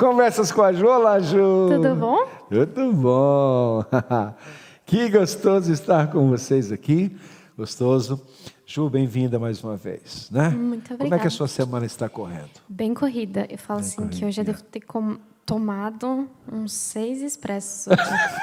Conversas 0.00 0.50
com 0.50 0.62
a 0.62 0.72
Ju, 0.72 0.86
olá 0.86 1.20
Ju. 1.20 1.68
Tudo 1.68 1.94
bom? 1.94 2.26
Tudo 2.48 2.90
bom. 2.94 3.84
que 4.86 5.10
gostoso 5.10 5.70
estar 5.70 6.10
com 6.10 6.26
vocês 6.30 6.72
aqui. 6.72 7.14
Gostoso. 7.54 8.18
Ju, 8.64 8.88
bem-vinda 8.88 9.38
mais 9.38 9.62
uma 9.62 9.76
vez, 9.76 10.30
né? 10.30 10.48
Muito 10.48 10.94
obrigada. 10.94 11.04
Como 11.04 11.14
é 11.14 11.18
que 11.18 11.26
a 11.26 11.30
sua 11.30 11.46
semana 11.46 11.84
está 11.84 12.08
correndo? 12.08 12.48
Bem 12.66 12.94
corrida. 12.94 13.46
Eu 13.50 13.58
falo 13.58 13.80
Bem 13.80 13.88
assim 13.90 14.08
que 14.08 14.24
eu 14.24 14.32
já 14.32 14.42
devo 14.42 14.62
ter 14.62 14.80
com- 14.80 15.18
tomado 15.44 16.26
uns 16.50 16.72
seis 16.72 17.20
expressos 17.20 17.92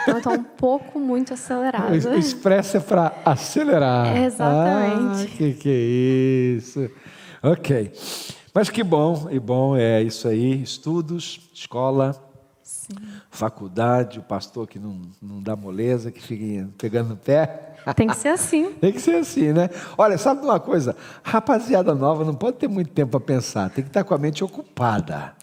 então 0.04 0.18
estou 0.20 0.34
um 0.34 0.44
pouco 0.44 1.00
muito 1.00 1.34
acelerada. 1.34 1.92
O 1.92 2.14
expresso 2.20 2.78
é 2.78 2.80
para 2.82 3.14
acelerar. 3.26 4.16
Exatamente. 4.16 5.24
Ah, 5.24 5.36
que 5.36 5.54
que 5.56 5.70
é 5.70 6.56
isso? 6.60 6.88
Ok. 7.42 7.92
Mas 8.58 8.72
que 8.72 8.82
bom, 8.82 9.28
e 9.30 9.40
bom 9.40 9.78
é 9.78 10.02
isso 10.02 10.28
aí. 10.28 10.64
Estudos, 10.64 11.48
escola, 11.54 12.16
Sim. 12.64 12.96
faculdade, 13.30 14.18
o 14.18 14.24
pastor 14.24 14.66
que 14.66 14.80
não, 14.80 15.00
não 15.22 15.44
dá 15.44 15.56
moleza, 15.56 16.12
que 16.12 16.20
fica 16.20 16.68
pegando 16.76 17.10
no 17.10 17.16
pé. 17.16 17.76
Tem 17.96 18.08
que 18.08 18.18
ser 18.18 18.30
assim. 18.30 18.72
Tem 18.82 18.92
que 18.92 19.00
ser 19.00 19.18
assim, 19.18 19.54
né? 19.54 19.70
Olha, 19.96 20.18
sabe 20.18 20.42
uma 20.44 20.60
coisa? 20.60 20.96
Rapaziada 21.22 21.94
nova 21.94 22.26
não 22.26 22.34
pode 22.34 22.58
ter 22.58 22.68
muito 22.68 22.90
tempo 22.90 23.12
para 23.12 23.20
pensar, 23.20 23.70
tem 23.70 23.84
que 23.84 23.92
estar 23.92 24.04
com 24.04 24.16
a 24.16 24.18
mente 24.18 24.44
ocupada. 24.44 25.34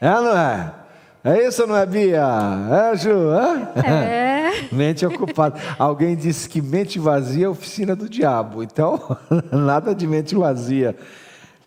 É 0.00 0.08
não 0.08 0.38
é? 0.38 0.72
É 1.24 1.48
isso 1.48 1.66
não 1.66 1.76
é, 1.76 1.84
Bia? 1.84 2.24
É, 2.70 2.96
Ju? 2.96 3.32
É. 3.84 4.70
Mente 4.72 5.04
ocupada. 5.04 5.60
Alguém 5.76 6.14
disse 6.14 6.48
que 6.48 6.62
mente 6.62 7.00
vazia 7.00 7.46
é 7.46 7.48
oficina 7.48 7.96
do 7.96 8.08
diabo. 8.08 8.62
Então, 8.62 9.18
nada 9.52 9.92
de 9.92 10.06
mente 10.06 10.36
vazia. 10.36 10.96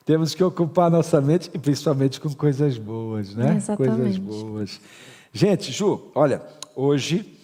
Temos 0.06 0.36
que 0.36 0.44
ocupar 0.44 0.92
nossa 0.92 1.22
mente, 1.22 1.50
e 1.54 1.58
principalmente 1.58 2.20
com 2.20 2.34
coisas 2.34 2.78
boas, 2.78 3.34
né? 3.34 3.62
Coisas 3.76 4.00
Exatamente. 4.00 4.20
boas. 4.20 4.82
Gente, 5.32 5.72
Ju, 5.72 6.12
olha, 6.14 6.42
hoje 6.76 7.40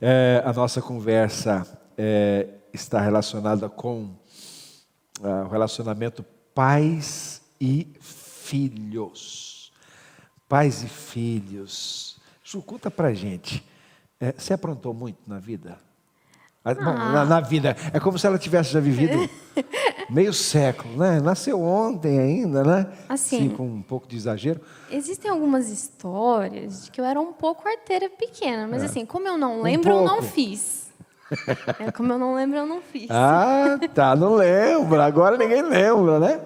é, 0.00 0.42
a 0.44 0.52
nossa 0.52 0.80
conversa 0.80 1.66
é, 1.96 2.46
está 2.72 3.00
relacionada 3.00 3.68
com 3.68 4.10
ah, 5.22 5.44
o 5.46 5.48
relacionamento 5.48 6.24
pais 6.54 7.42
e 7.60 7.86
filhos. 8.00 9.70
Pais 10.48 10.82
e 10.82 10.88
filhos. 10.88 12.18
Ju, 12.42 12.62
conta 12.62 12.90
pra 12.90 13.12
gente. 13.12 13.62
É, 14.18 14.32
você 14.32 14.54
aprontou 14.54 14.94
muito 14.94 15.18
na 15.26 15.38
vida? 15.38 15.78
Ah, 16.64 16.74
bom, 16.74 16.82
na, 16.82 17.24
na 17.24 17.40
vida. 17.40 17.76
É 17.92 18.00
como 18.00 18.18
se 18.18 18.26
ela 18.26 18.38
tivesse 18.38 18.72
já 18.72 18.80
vivido 18.80 19.28
meio 20.08 20.32
século, 20.32 20.96
né? 20.96 21.20
Nasceu 21.20 21.60
ontem 21.60 22.18
ainda, 22.18 22.64
né? 22.64 22.86
Assim. 23.08 23.50
com 23.50 23.64
um 23.64 23.82
pouco 23.82 24.08
de 24.08 24.16
exagero. 24.16 24.60
Existem 24.90 25.30
algumas 25.30 25.68
histórias 25.70 26.84
de 26.84 26.90
que 26.90 27.00
eu 27.00 27.04
era 27.04 27.20
um 27.20 27.32
pouco 27.32 27.68
arteira 27.68 28.08
pequena, 28.08 28.66
mas 28.66 28.82
assim, 28.82 29.04
como 29.04 29.26
eu 29.28 29.36
não 29.36 29.60
Um 29.60 29.62
lembro, 29.62 29.90
eu 29.90 30.04
não 30.04 30.22
fiz. 30.22 30.88
É, 31.78 31.92
como 31.92 32.10
eu 32.10 32.18
não 32.18 32.34
lembro, 32.34 32.56
eu 32.56 32.66
não 32.66 32.80
fiz. 32.80 33.06
Ah, 33.10 33.78
tá, 33.92 34.16
não 34.16 34.36
lembra. 34.36 35.04
Agora 35.04 35.36
ninguém 35.36 35.60
lembra, 35.60 36.18
né? 36.18 36.40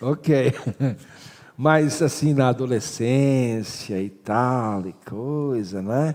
Ok. 0.00 0.54
Mas 1.58 2.00
assim, 2.00 2.32
na 2.32 2.50
adolescência 2.50 4.00
e 4.00 4.08
tal, 4.10 4.86
e 4.86 4.92
coisa, 4.92 5.82
né? 5.82 6.14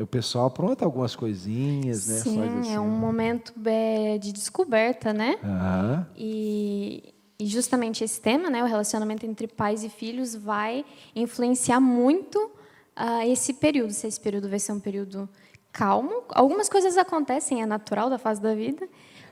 O 0.00 0.06
pessoal 0.06 0.46
apronta 0.46 0.84
algumas 0.84 1.16
coisinhas, 1.16 2.06
né? 2.06 2.16
Sim, 2.16 2.58
assim. 2.60 2.74
é 2.74 2.80
um 2.80 2.88
momento 2.88 3.52
é, 3.64 4.18
de 4.18 4.32
descoberta, 4.32 5.12
né? 5.12 5.36
Ah, 5.42 6.04
E, 6.16 7.14
e 7.38 7.46
justamente 7.46 8.02
esse 8.04 8.20
tema, 8.20 8.50
né, 8.50 8.62
o 8.62 8.66
relacionamento 8.66 9.24
entre 9.24 9.46
pais 9.46 9.82
e 9.84 9.88
filhos, 9.88 10.34
vai 10.34 10.84
influenciar 11.14 11.80
muito 11.80 12.50
ah, 12.94 13.26
esse 13.26 13.54
período. 13.54 13.92
Se 13.92 14.06
esse 14.06 14.20
período 14.20 14.48
vai 14.48 14.58
ser 14.58 14.72
um 14.72 14.80
período 14.80 15.28
calmo, 15.72 16.24
algumas 16.30 16.68
coisas 16.68 16.96
acontecem, 16.96 17.62
é 17.62 17.66
natural 17.66 18.10
da 18.10 18.18
fase 18.18 18.40
da 18.40 18.54
vida, 18.54 18.88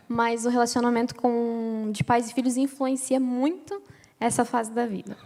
mas 0.08 0.46
o 0.46 0.48
relacionamento 0.48 1.14
com 1.14 1.90
de 1.90 2.04
pais 2.04 2.30
e 2.30 2.34
filhos 2.34 2.56
influencia 2.56 3.18
muito 3.18 3.82
essa 4.20 4.44
fase 4.44 4.70
da 4.70 4.86
vida. 4.86 5.16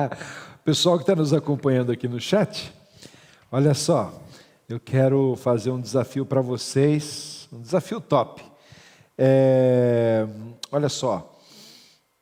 Pessoal 0.64 0.96
que 0.96 1.04
está 1.04 1.14
nos 1.14 1.32
acompanhando 1.32 1.92
aqui 1.92 2.08
no 2.08 2.20
chat, 2.20 2.72
olha 3.52 3.72
só, 3.72 4.12
eu 4.68 4.80
quero 4.80 5.36
fazer 5.36 5.70
um 5.70 5.80
desafio 5.80 6.26
para 6.26 6.40
vocês, 6.40 7.48
um 7.52 7.60
desafio 7.60 8.00
top. 8.00 8.42
É, 9.16 10.26
olha 10.72 10.88
só, 10.88 11.38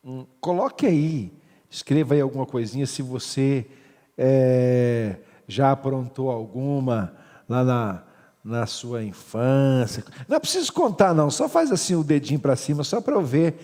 hum, 0.05 0.27
coloque 0.41 0.87
aí, 0.87 1.33
escreva 1.71 2.13
aí 2.13 2.21
alguma 2.21 2.45
coisinha 2.45 2.87
se 2.87 3.01
você 3.01 3.67
é, 4.17 5.17
já 5.49 5.73
aprontou 5.73 6.31
alguma 6.31 7.15
lá 7.49 7.65
na, 7.65 8.03
na 8.45 8.67
sua 8.67 9.03
infância. 9.03 10.05
Não 10.29 10.37
é 10.37 10.41
preciso 10.41 10.71
contar, 10.71 11.15
não, 11.15 11.31
só 11.31 11.49
faz 11.49 11.73
assim 11.73 11.95
o 11.95 12.05
dedinho 12.05 12.41
para 12.41 12.57
cima, 12.57 12.85
só 12.85 13.01
para 13.01 13.15
eu 13.15 13.23
ver 13.23 13.55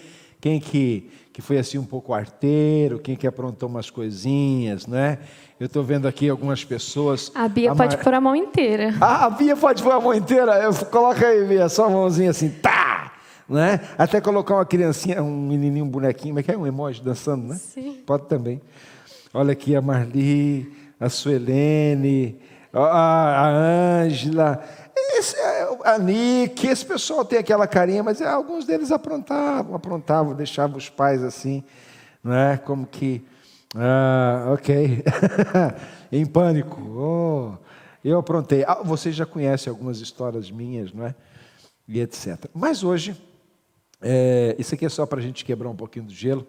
quem 0.41 0.59
que, 0.59 1.11
que 1.41 1.47
foi 1.47 1.59
assim 1.59 1.79
um 1.79 1.85
pouco 1.85 2.13
arteiro, 2.13 2.99
quem 2.99 3.17
que 3.17 3.27
aprontou 3.27 3.67
umas 3.67 3.89
coisinhas, 3.89 4.87
né? 4.87 5.19
Eu 5.59 5.67
estou 5.67 5.83
vendo 5.83 6.07
aqui 6.07 6.29
algumas 6.29 6.63
pessoas. 6.65 7.33
A 7.35 7.49
Bia 7.49 7.73
A 7.73 7.75
pode 7.75 7.97
Mar- 7.97 8.05
pôr 8.05 8.15
a 8.15 8.21
mão 8.21 8.37
inteira. 8.37 8.95
ah, 9.01 9.25
a 9.25 9.31
Bia 9.31 9.57
pode 9.57 9.83
pôr 9.83 9.93
a 9.93 10.01
mão 10.01 10.13
inteira? 10.13 10.59
Eu, 10.63 10.75
coloca 10.87 11.27
aí, 11.27 11.43
Bia, 11.47 11.69
só 11.71 11.87
a 11.87 11.91
mãozinha 11.91 12.31
assim, 12.31 12.51
tá! 12.51 13.13
Né? 13.49 13.81
Até 13.97 14.21
colocar 14.21 14.55
uma 14.55 14.67
criancinha, 14.67 15.23
um 15.23 15.49
menininho, 15.49 15.87
um 15.87 15.89
bonequinho, 15.89 16.35
mas 16.35 16.45
que 16.45 16.53
é 16.53 16.59
um 16.59 16.67
emoji 16.67 17.03
dançando, 17.03 17.49
né? 17.49 17.57
Sim. 17.57 18.03
Pode 18.07 18.27
também. 18.27 18.61
Olha 19.33 19.53
aqui 19.53 19.75
a 19.75 19.81
Marli, 19.81 20.71
a 21.01 21.09
Suelene, 21.09 22.39
a, 22.73 22.81
a 22.81 23.49
Ângela, 24.03 24.63
esse 25.17 25.37
é 25.37 25.50
a 25.85 25.99
Nick, 25.99 26.67
esse 26.67 26.85
pessoal 26.85 27.25
tem 27.25 27.39
aquela 27.39 27.67
carinha, 27.67 28.03
mas 28.03 28.21
é, 28.21 28.29
alguns 28.29 28.65
deles 28.65 28.91
aprontavam, 28.93 29.75
aprontavam, 29.75 30.35
deixavam 30.35 30.77
os 30.77 30.89
pais 30.89 31.23
assim, 31.23 31.63
não 32.23 32.35
é? 32.35 32.57
Como 32.57 32.87
que, 32.87 33.25
ah, 33.75 34.53
ok, 34.53 35.05
em 36.11 36.27
pânico. 36.27 36.81
Oh, 36.81 37.53
eu 38.05 38.19
aprontei. 38.19 38.65
Ah, 38.67 38.83
vocês 38.83 39.15
já 39.15 39.27
conhecem 39.27 39.71
algumas 39.71 40.01
histórias 40.01 40.51
minhas, 40.51 40.93
não 40.93 41.07
é? 41.07 41.15
E 41.87 42.01
etc. 42.01 42.47
Mas 42.55 42.83
hoje, 42.83 43.15
é, 44.01 44.57
isso 44.59 44.75
aqui 44.75 44.87
é 44.87 44.89
só 44.89 45.05
para 45.05 45.19
a 45.19 45.23
gente 45.23 45.45
quebrar 45.45 45.69
um 45.69 45.77
pouquinho 45.77 46.07
do 46.07 46.15
gelo. 46.15 46.47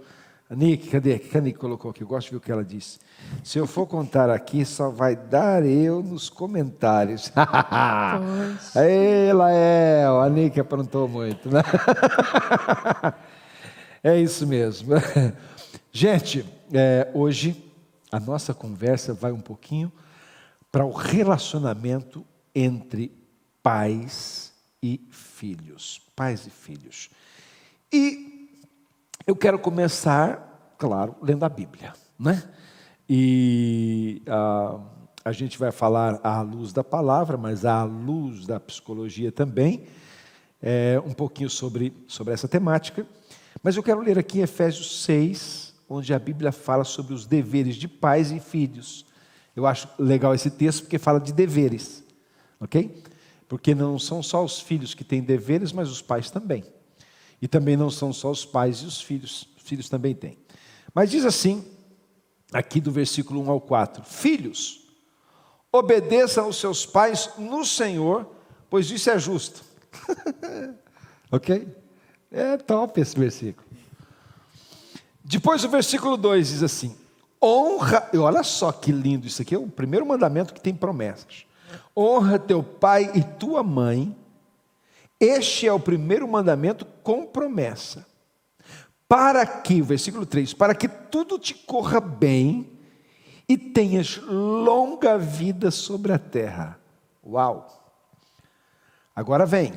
A 0.51 0.56
Nick, 0.56 0.89
cadê? 0.89 1.16
O 1.16 1.19
que 1.22 1.38
a 1.38 1.39
Nick 1.39 1.57
colocou 1.57 1.91
aqui? 1.91 2.03
Eu 2.03 2.07
gosto 2.07 2.25
de 2.25 2.31
ver 2.31 2.38
o 2.38 2.41
que 2.41 2.51
ela 2.51 2.66
disse. 2.66 3.00
Se 3.41 3.57
eu 3.57 3.66
for 3.66 3.88
contar 3.88 4.29
aqui, 4.29 4.66
só 4.66 4.89
vai 4.89 5.16
dar 5.16 5.66
eu 5.66 6.03
nos 6.03 6.29
comentários. 6.29 7.31
Ei, 8.75 9.31
Lael, 9.31 10.19
a 10.19 10.29
Nick 10.29 10.59
aprontou 10.59 11.07
muito, 11.07 11.50
né? 11.50 11.63
É 14.03 14.19
isso 14.19 14.47
mesmo. 14.47 14.95
Gente, 15.94 16.44
é, 16.73 17.09
hoje 17.13 17.63
a 18.11 18.19
nossa 18.19 18.51
conversa 18.51 19.13
vai 19.13 19.31
um 19.31 19.40
pouquinho 19.40 19.91
para 20.72 20.84
o 20.84 20.91
relacionamento 20.91 22.25
entre 22.53 23.16
pais 23.61 24.51
e 24.81 25.00
filhos. 25.11 26.01
Pais 26.16 26.47
e 26.47 26.50
filhos. 26.50 27.11
E 27.94 28.30
eu 29.31 29.35
quero 29.35 29.57
começar, 29.57 30.75
claro, 30.77 31.15
lendo 31.21 31.45
a 31.45 31.49
Bíblia, 31.49 31.93
né? 32.19 32.43
E 33.09 34.21
ah, 34.27 34.77
a 35.23 35.31
gente 35.31 35.57
vai 35.57 35.71
falar 35.71 36.19
à 36.21 36.41
luz 36.41 36.73
da 36.73 36.83
palavra, 36.83 37.37
mas 37.37 37.63
à 37.63 37.81
luz 37.85 38.45
da 38.45 38.59
psicologia 38.59 39.31
também, 39.31 39.85
é, 40.61 41.01
um 41.05 41.13
pouquinho 41.13 41.49
sobre, 41.49 41.93
sobre 42.09 42.33
essa 42.33 42.45
temática. 42.45 43.07
Mas 43.63 43.77
eu 43.77 43.83
quero 43.83 44.01
ler 44.01 44.19
aqui 44.19 44.41
Efésios 44.41 45.05
6, 45.05 45.75
onde 45.87 46.13
a 46.13 46.19
Bíblia 46.19 46.51
fala 46.51 46.83
sobre 46.83 47.13
os 47.13 47.25
deveres 47.25 47.77
de 47.77 47.87
pais 47.87 48.33
e 48.33 48.39
filhos. 48.41 49.05
Eu 49.55 49.65
acho 49.65 49.87
legal 49.97 50.35
esse 50.35 50.51
texto 50.51 50.81
porque 50.81 50.99
fala 50.99 51.22
de 51.22 51.31
deveres, 51.31 52.03
ok? 52.59 53.01
Porque 53.47 53.73
não 53.73 53.97
são 53.97 54.22
só 54.22 54.43
os 54.43 54.59
filhos 54.59 54.93
que 54.93 55.05
têm 55.05 55.22
deveres, 55.22 55.72
mas 55.72 55.89
os 55.89 56.01
pais 56.01 56.29
também. 56.29 56.66
E 57.41 57.47
também 57.47 57.76
não 57.76 57.90
são 57.90 58.14
só 58.14 58.29
os 58.29 58.46
pais 58.46 58.79
e 58.79 58.85
os 58.85 59.02
filhos, 59.02 59.47
os 59.58 59.64
filhos 59.64 59.90
também 59.90 60.14
têm. 60.14 60.38
Mas 60.93 61.09
diz 61.09 61.26
assim, 61.26 61.66
aqui 62.53 62.79
do 62.79 62.91
versículo 62.91 63.41
1 63.41 63.49
ao 63.49 63.61
4: 63.61 64.03
Filhos, 64.03 64.88
obedeçam 65.72 66.46
aos 66.46 66.58
seus 66.58 66.85
pais 66.85 67.29
no 67.38 67.66
Senhor, 67.66 68.29
pois 68.70 68.91
isso 68.91 69.09
é 69.09 69.17
justo. 69.17 69.64
ok? 71.32 71.67
É 72.32 72.58
top 72.58 73.02
esse 73.02 73.17
versículo. 73.17 73.67
Depois 75.23 75.64
o 75.64 75.70
versículo 75.70 76.17
2 76.17 76.47
diz 76.47 76.64
assim: 76.64 76.96
honra, 77.41 78.09
e 78.14 78.17
olha 78.17 78.44
só 78.44 78.72
que 78.72 78.91
lindo, 78.91 79.26
isso 79.26 79.41
aqui 79.41 79.55
é 79.55 79.58
o 79.58 79.67
primeiro 79.67 80.05
mandamento 80.05 80.53
que 80.53 80.61
tem 80.61 80.76
promessas. 80.76 81.46
Honra 81.96 82.37
teu 82.37 82.61
pai 82.61 83.11
e 83.16 83.23
tua 83.23 83.64
mãe, 83.64 84.16
este 85.22 85.68
é 85.68 85.72
o 85.72 85.79
primeiro 85.79 86.28
mandamento 86.28 86.84
com 87.03 87.28
promessa. 87.28 88.08
Para 89.08 89.46
que, 89.46 89.79
versículo 89.79 90.26
3, 90.26 90.56
para 90.56 90.73
que 90.73 90.88
tudo 90.88 91.38
te 91.38 91.53
corra 91.53 92.02
bem 92.02 92.79
e 93.47 93.56
tenhas 93.56 94.18
longa 94.18 95.20
vida 95.20 95.70
sobre 95.70 96.12
a 96.12 96.18
terra. 96.18 96.79
Uau! 97.23 97.94
Agora 99.16 99.46
vem, 99.46 99.73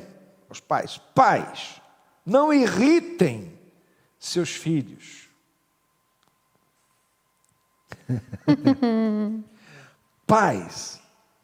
os 0.49 0.59
pais. 0.59 0.97
Pais, 1.13 1.79
não 2.25 2.51
irritem 2.51 3.53
seus 4.17 4.49
filhos. 4.49 5.29
Pais, 10.25 10.99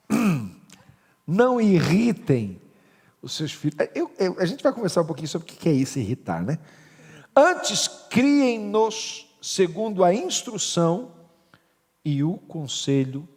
não 1.28 1.62
irritem 1.62 2.60
os 3.22 3.34
seus 3.34 3.52
filhos. 3.52 3.78
Eu, 3.94 4.12
eu, 4.18 4.36
a 4.40 4.46
gente 4.46 4.64
vai 4.64 4.74
conversar 4.74 5.02
um 5.02 5.06
pouquinho 5.06 5.28
sobre 5.28 5.50
o 5.50 5.56
que 5.56 5.70
é 5.70 5.74
isso, 5.74 6.00
irritar, 6.00 6.44
né? 6.44 6.58
Antes, 7.36 7.88
criem-nos 8.10 9.28
segundo 9.42 10.04
a 10.04 10.14
instrução 10.14 11.12
e 12.04 12.24
o 12.24 12.34
conselho 12.34 13.28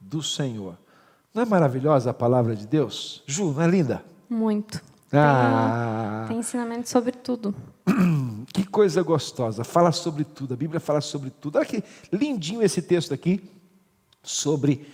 do 0.00 0.22
Senhor. 0.22 0.78
Não 1.34 1.42
é 1.42 1.46
maravilhosa 1.46 2.10
a 2.10 2.14
palavra 2.14 2.54
de 2.54 2.66
Deus? 2.66 3.22
Ju, 3.26 3.52
não 3.52 3.62
é 3.62 3.66
linda? 3.66 4.04
Muito. 4.28 4.80
Ah. 5.12 6.24
Tem, 6.26 6.28
tem 6.28 6.38
ensinamento 6.38 6.88
sobre 6.88 7.12
tudo. 7.12 7.54
Que 8.52 8.66
coisa 8.66 9.02
gostosa. 9.02 9.64
Fala 9.64 9.92
sobre 9.92 10.24
tudo. 10.24 10.52
A 10.52 10.56
Bíblia 10.56 10.80
fala 10.80 11.00
sobre 11.00 11.30
tudo. 11.30 11.56
Olha 11.56 11.64
que 11.64 11.82
lindinho 12.12 12.62
esse 12.62 12.82
texto 12.82 13.14
aqui 13.14 13.42
sobre 14.22 14.86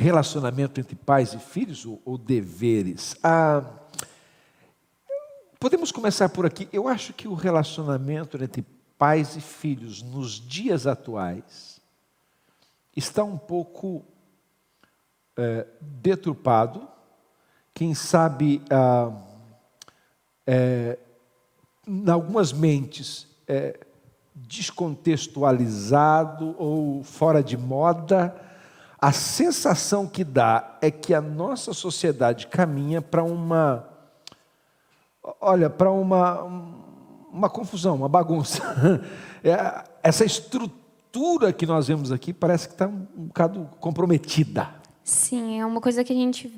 relacionamento 0.00 0.80
entre 0.80 0.96
pais 0.96 1.34
e 1.34 1.38
filhos 1.38 1.84
ou, 1.84 2.00
ou 2.06 2.16
deveres. 2.16 3.14
Ah, 3.22 3.62
podemos 5.58 5.92
começar 5.92 6.30
por 6.30 6.46
aqui. 6.46 6.66
Eu 6.72 6.88
acho 6.88 7.12
que 7.12 7.28
o 7.28 7.34
relacionamento 7.34 8.42
entre 8.42 8.64
pais 8.96 9.36
e 9.36 9.42
filhos 9.42 10.02
nos 10.02 10.40
dias 10.40 10.86
atuais 10.86 11.78
está 12.96 13.22
um 13.22 13.36
pouco 13.36 14.02
é, 15.36 15.66
deturpado. 15.80 16.88
Quem 17.74 17.94
sabe, 17.94 18.62
ah, 18.70 19.12
é, 20.46 20.98
em 21.86 22.08
algumas 22.08 22.54
mentes, 22.54 23.26
é, 23.46 23.78
descontextualizado 24.34 26.54
ou 26.58 27.04
fora 27.04 27.42
de 27.42 27.58
moda, 27.58 28.49
a 29.00 29.12
sensação 29.12 30.06
que 30.06 30.22
dá 30.22 30.78
é 30.82 30.90
que 30.90 31.14
a 31.14 31.20
nossa 31.20 31.72
sociedade 31.72 32.46
caminha 32.48 33.00
para 33.00 33.24
uma. 33.24 33.88
Olha, 35.40 35.70
para 35.70 35.90
uma, 35.90 36.42
uma 37.32 37.48
confusão, 37.48 37.96
uma 37.96 38.08
bagunça. 38.08 38.62
É, 39.42 39.84
essa 40.02 40.22
estrutura 40.22 41.50
que 41.50 41.64
nós 41.64 41.88
vemos 41.88 42.12
aqui 42.12 42.30
parece 42.30 42.68
que 42.68 42.74
está 42.74 42.86
um, 42.86 43.06
um 43.16 43.24
bocado 43.28 43.70
comprometida. 43.80 44.68
Sim, 45.02 45.58
é 45.58 45.64
uma 45.64 45.80
coisa 45.80 46.04
que 46.04 46.12
a 46.12 46.16
gente 46.16 46.52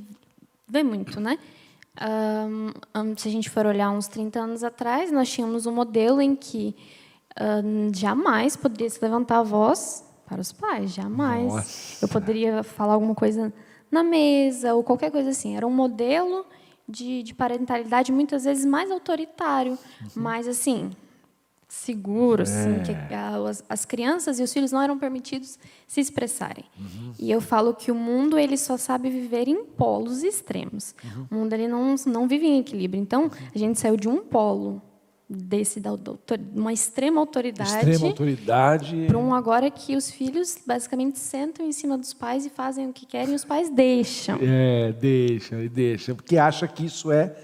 vê 0.67 0.83
muito, 0.83 1.21
né? 1.21 1.39
Um, 2.01 3.17
se 3.17 3.29
a 3.29 3.31
gente 3.31 3.49
for 3.49 3.67
olhar 3.67 3.89
uns 3.93 4.09
30 4.09 4.41
anos 4.41 4.65
atrás, 4.65 5.13
nós 5.13 5.31
tínhamos 5.31 5.65
um 5.65 5.73
modelo 5.73 6.21
em 6.21 6.35
que 6.35 6.75
um, 7.41 7.95
jamais 7.95 8.57
poderia 8.57 8.91
se 8.91 8.99
levantar 9.01 9.39
a 9.39 9.43
voz 9.45 10.05
para 10.27 10.41
os 10.41 10.53
pais, 10.53 10.93
jamais. 10.95 11.53
Nossa. 11.53 12.05
Eu 12.05 12.09
poderia 12.09 12.63
falar 12.63 12.95
alguma 12.95 13.15
coisa 13.15 13.53
na 13.91 14.03
mesa 14.03 14.75
ou 14.75 14.83
qualquer 14.83 15.11
coisa 15.11 15.31
assim. 15.31 15.57
Era 15.57 15.67
um 15.67 15.71
modelo 15.71 16.45
de, 16.89 17.23
de 17.23 17.35
parentalidade 17.35 18.11
muitas 18.13 18.45
vezes 18.45 18.65
mais 18.65 18.91
autoritário, 18.91 19.79
mais 20.15 20.49
assim 20.49 20.91
seguro, 21.69 22.43
assim, 22.43 22.83
que 22.83 23.15
a- 23.15 23.37
as, 23.49 23.65
as 23.67 23.85
crianças 23.87 24.39
e 24.39 24.43
os 24.43 24.53
filhos 24.53 24.73
não 24.73 24.83
eram 24.83 24.99
permitidos 24.99 25.59
se 25.87 26.01
expressarem. 26.03 26.65
E 27.19 27.31
eu 27.31 27.41
falo 27.41 27.73
que 27.73 27.91
o 27.91 27.95
mundo 27.95 28.39
ele 28.39 28.59
só 28.59 28.77
sabe 28.77 29.09
viver 29.09 29.49
em 29.49 29.65
polos 29.65 30.23
extremos. 30.23 30.95
O 31.31 31.35
mundo 31.35 31.55
ele 31.55 31.67
não 31.69 31.95
não 32.07 32.29
vive 32.29 32.47
em 32.47 32.59
equilíbrio. 32.61 33.01
Então 33.01 33.31
a 33.55 33.59
gente 33.59 33.81
saiu 33.81 33.97
de 33.97 34.07
um 34.07 34.19
polo 34.19 34.83
desse 35.33 35.81
da, 35.81 35.91
uma 36.55 36.73
extrema 36.73 37.21
autoridade 37.21 37.71
Extrema 37.71 38.07
autoridade. 38.09 39.07
para 39.07 39.19
um 39.19 39.35
agora 39.35 39.71
que 39.71 39.97
os 39.97 40.11
filhos 40.11 40.59
basicamente 40.67 41.19
sentam 41.19 41.67
em 41.67 41.73
cima 41.73 41.97
dos 41.97 42.13
pais 42.13 42.45
e 42.45 42.51
fazem 42.51 42.89
o 42.89 42.93
que 42.93 43.07
querem 43.07 43.33
e 43.33 43.37
os 43.37 43.45
pais 43.45 43.71
deixam. 43.71 44.39
É, 44.41 44.93
deixa, 44.93 45.57
e 45.63 45.69
deixa, 45.69 46.15
porque 46.15 46.37
acha 46.37 46.69
que 46.69 46.85
isso 46.85 47.11
é 47.11 47.35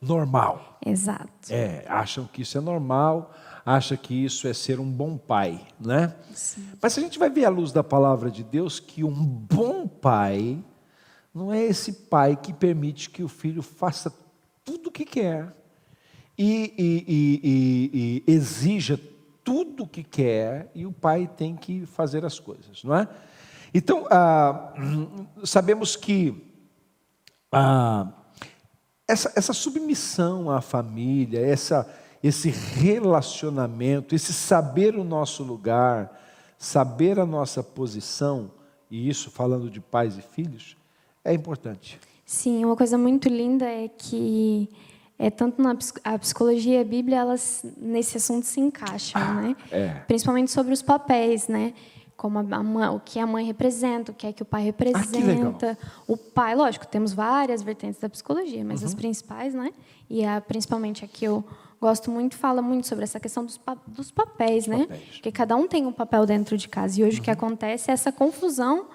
normal. 0.00 0.78
Exato. 0.84 1.28
É, 1.50 1.84
acham 1.88 2.28
que 2.32 2.42
isso 2.42 2.56
é 2.56 2.60
normal, 2.60 3.34
acha 3.66 3.96
que 3.96 4.14
isso 4.24 4.46
é 4.46 4.54
ser 4.54 4.78
um 4.78 4.90
bom 4.90 5.16
pai, 5.18 5.60
né? 5.80 6.14
Mas 6.80 6.92
se 6.92 7.00
a 7.00 7.02
gente 7.02 7.18
vai 7.18 7.28
ver 7.28 7.44
à 7.44 7.48
luz 7.48 7.72
da 7.72 7.82
palavra 7.82 8.30
de 8.30 8.44
Deus 8.44 8.78
que 8.78 9.02
um 9.02 9.12
bom 9.12 9.86
pai 9.86 10.62
não 11.34 11.52
é 11.52 11.62
esse 11.64 11.92
pai 11.92 12.36
que 12.36 12.52
permite 12.52 13.10
que 13.10 13.22
o 13.22 13.28
filho 13.28 13.62
faça 13.62 14.12
tudo 14.64 14.88
o 14.88 14.92
que 14.92 15.04
quer 15.04 15.57
e, 16.38 16.72
e- 16.78 17.04
e- 17.08 18.22
e- 18.26 18.32
exija 18.32 18.98
tudo 19.42 19.84
o 19.84 19.88
que 19.88 20.04
quer 20.04 20.70
e 20.74 20.86
o 20.86 20.92
pai 20.92 21.28
tem 21.36 21.56
que 21.56 21.84
fazer 21.86 22.24
as 22.24 22.38
coisas, 22.38 22.84
não 22.84 22.94
é? 22.94 23.08
Então, 23.74 24.06
ah, 24.10 24.72
sabemos 25.44 25.96
que 25.96 26.34
ah, 27.50 28.08
essa, 29.06 29.32
essa 29.34 29.52
submissão 29.52 30.50
à 30.50 30.60
família, 30.60 31.40
essa, 31.40 31.88
esse 32.22 32.50
relacionamento, 32.50 34.14
esse 34.14 34.32
saber 34.32 34.94
o 34.96 35.04
nosso 35.04 35.42
lugar, 35.42 36.20
saber 36.58 37.18
a 37.18 37.26
nossa 37.26 37.62
posição, 37.62 38.50
e 38.90 39.08
isso 39.08 39.30
falando 39.30 39.70
de 39.70 39.80
pais 39.80 40.16
e 40.18 40.22
filhos, 40.22 40.76
é 41.24 41.32
importante. 41.32 41.98
Sim, 42.24 42.64
uma 42.64 42.76
coisa 42.76 42.98
muito 42.98 43.28
linda 43.28 43.64
é 43.64 43.88
que 43.88 44.68
é 45.18 45.30
tanto 45.30 45.60
na 45.60 45.76
a 46.04 46.18
psicologia 46.18 46.78
e 46.78 46.80
a 46.80 46.84
Bíblia 46.84 47.16
elas 47.18 47.64
nesse 47.76 48.16
assunto 48.16 48.44
se 48.46 48.60
encaixam, 48.60 49.34
né? 49.34 49.56
é. 49.70 49.88
Principalmente 50.06 50.50
sobre 50.50 50.72
os 50.72 50.82
papéis, 50.82 51.48
né? 51.48 51.74
Como 52.16 52.38
a 52.38 52.42
mãe, 52.62 52.88
o 52.88 52.98
que 53.00 53.18
a 53.20 53.26
mãe 53.26 53.44
representa, 53.44 54.10
o 54.10 54.14
que 54.14 54.26
é 54.26 54.32
que 54.32 54.42
o 54.42 54.46
pai 54.46 54.62
representa. 54.64 55.78
o 56.06 56.16
pai, 56.16 56.54
lógico, 56.56 56.86
temos 56.86 57.12
várias 57.12 57.62
vertentes 57.62 58.00
da 58.00 58.08
psicologia, 58.08 58.64
mas 58.64 58.80
Uhum. 58.80 58.86
as 58.88 58.94
principais, 58.94 59.54
né? 59.54 59.70
E 60.10 60.24
a, 60.24 60.40
principalmente 60.40 61.04
a 61.04 61.08
que 61.08 61.24
eu 61.24 61.44
gosto 61.80 62.10
muito 62.10 62.36
fala 62.36 62.60
muito 62.60 62.88
sobre 62.88 63.04
essa 63.04 63.20
questão 63.20 63.44
dos, 63.44 63.56
pa- 63.56 63.76
dos 63.86 64.10
papéis, 64.10 64.66
né? 64.66 64.80
papéis. 64.80 65.00
Uhum. 65.00 65.06
Porque 65.12 65.30
cada 65.32 65.54
um 65.56 65.68
tem 65.68 65.86
um 65.86 65.92
papel 65.92 66.26
dentro 66.26 66.56
de 66.58 66.68
casa. 66.68 67.00
E 67.00 67.04
hoje 67.04 67.20
o 67.20 67.22
que 67.22 67.30
acontece 67.30 67.90
é 67.90 67.94
essa 67.94 68.10
confusão 68.10 68.86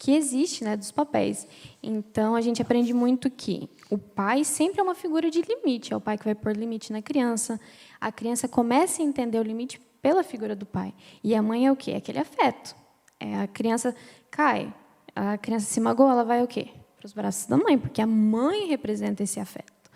que 0.00 0.12
existe, 0.12 0.64
né, 0.64 0.78
dos 0.78 0.90
papéis. 0.90 1.46
Então 1.82 2.34
a 2.34 2.40
gente 2.40 2.62
aprende 2.62 2.94
muito 2.94 3.30
que 3.30 3.68
o 3.90 3.98
pai 3.98 4.44
sempre 4.44 4.80
é 4.80 4.82
uma 4.82 4.94
figura 4.94 5.30
de 5.30 5.42
limite, 5.42 5.92
é 5.92 5.96
o 5.96 6.00
pai 6.00 6.16
que 6.16 6.24
vai 6.24 6.34
pôr 6.34 6.56
limite 6.56 6.90
na 6.90 7.02
criança. 7.02 7.60
A 8.00 8.10
criança 8.10 8.48
começa 8.48 9.02
a 9.02 9.04
entender 9.04 9.38
o 9.38 9.42
limite 9.42 9.78
pela 10.00 10.22
figura 10.22 10.56
do 10.56 10.64
pai. 10.64 10.94
E 11.22 11.34
a 11.34 11.42
mãe 11.42 11.66
é 11.66 11.70
o 11.70 11.76
quê? 11.76 11.90
É 11.90 11.96
aquele 11.96 12.18
afeto. 12.18 12.74
É 13.20 13.40
a 13.40 13.46
criança 13.46 13.94
cai, 14.30 14.72
a 15.14 15.36
criança 15.36 15.66
se 15.66 15.78
magoa, 15.78 16.12
ela 16.12 16.24
vai 16.24 16.42
o 16.42 16.46
quê? 16.46 16.68
Para 16.96 17.04
os 17.04 17.12
braços 17.12 17.44
da 17.44 17.58
mãe, 17.58 17.78
porque 17.78 18.00
a 18.00 18.06
mãe 18.06 18.68
representa 18.68 19.22
esse 19.22 19.38
afeto. 19.38 19.90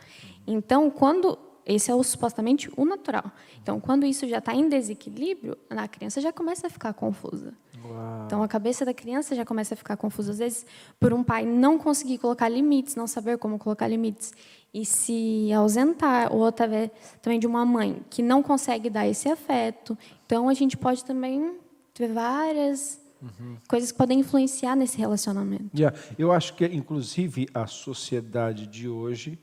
Então, 0.47 0.91
quando 0.91 1.39
esse 1.65 1.91
é 1.91 1.95
o 1.95 2.03
supostamente 2.03 2.71
o 2.77 2.85
natural. 2.85 3.33
Então, 3.63 3.81
quando 3.81 4.05
isso 4.05 4.29
já 4.29 4.37
está 4.37 4.55
em 4.55 4.69
desequilíbrio, 4.69 5.57
a 5.71 5.89
criança 5.89 6.21
já 6.21 6.31
começa 6.31 6.67
a 6.67 6.71
ficar 6.71 6.93
confusa. 6.93 7.55
Então, 8.27 8.43
a 8.43 8.49
cabeça 8.49 8.85
da 8.85 8.95
criança 8.95 9.35
já 9.35 9.45
começa 9.45 9.75
a 9.75 9.77
ficar 9.77 9.97
confusa. 9.97 10.33
Às 10.33 10.39
vezes, 10.39 10.67
por 10.99 11.13
um 11.13 11.23
pai 11.23 11.45
não 11.45 11.79
conseguir 11.79 12.19
colocar 12.19 12.49
limites, 12.49 12.97
não 12.97 13.07
saber 13.07 13.39
como 13.39 13.59
colocar 13.59 13.89
limites 13.89 14.33
e 14.73 14.85
se 14.85 15.53
ausentar, 15.53 16.35
ou 16.35 16.47
através 16.47 16.91
também 17.23 17.39
de 17.39 17.47
uma 17.47 17.65
mãe 17.65 18.03
que 18.11 18.23
não 18.23 18.43
consegue 18.43 18.91
dar 18.91 19.07
esse 19.07 19.29
afeto. 19.29 19.97
Então, 20.27 20.49
a 20.49 20.55
gente 20.55 20.77
pode 20.77 21.05
também 21.05 21.59
ter 21.93 22.13
várias 22.13 23.01
coisas 23.69 23.93
que 23.93 23.99
podem 23.99 24.21
influenciar 24.21 24.77
nesse 24.77 24.99
relacionamento. 24.99 25.71
Yeah, 25.75 25.97
Eu 26.19 26.33
acho 26.33 26.55
que, 26.55 26.67
inclusive, 26.67 27.49
a 27.55 27.67
sociedade 27.67 28.67
de 28.67 28.89
hoje, 28.89 29.39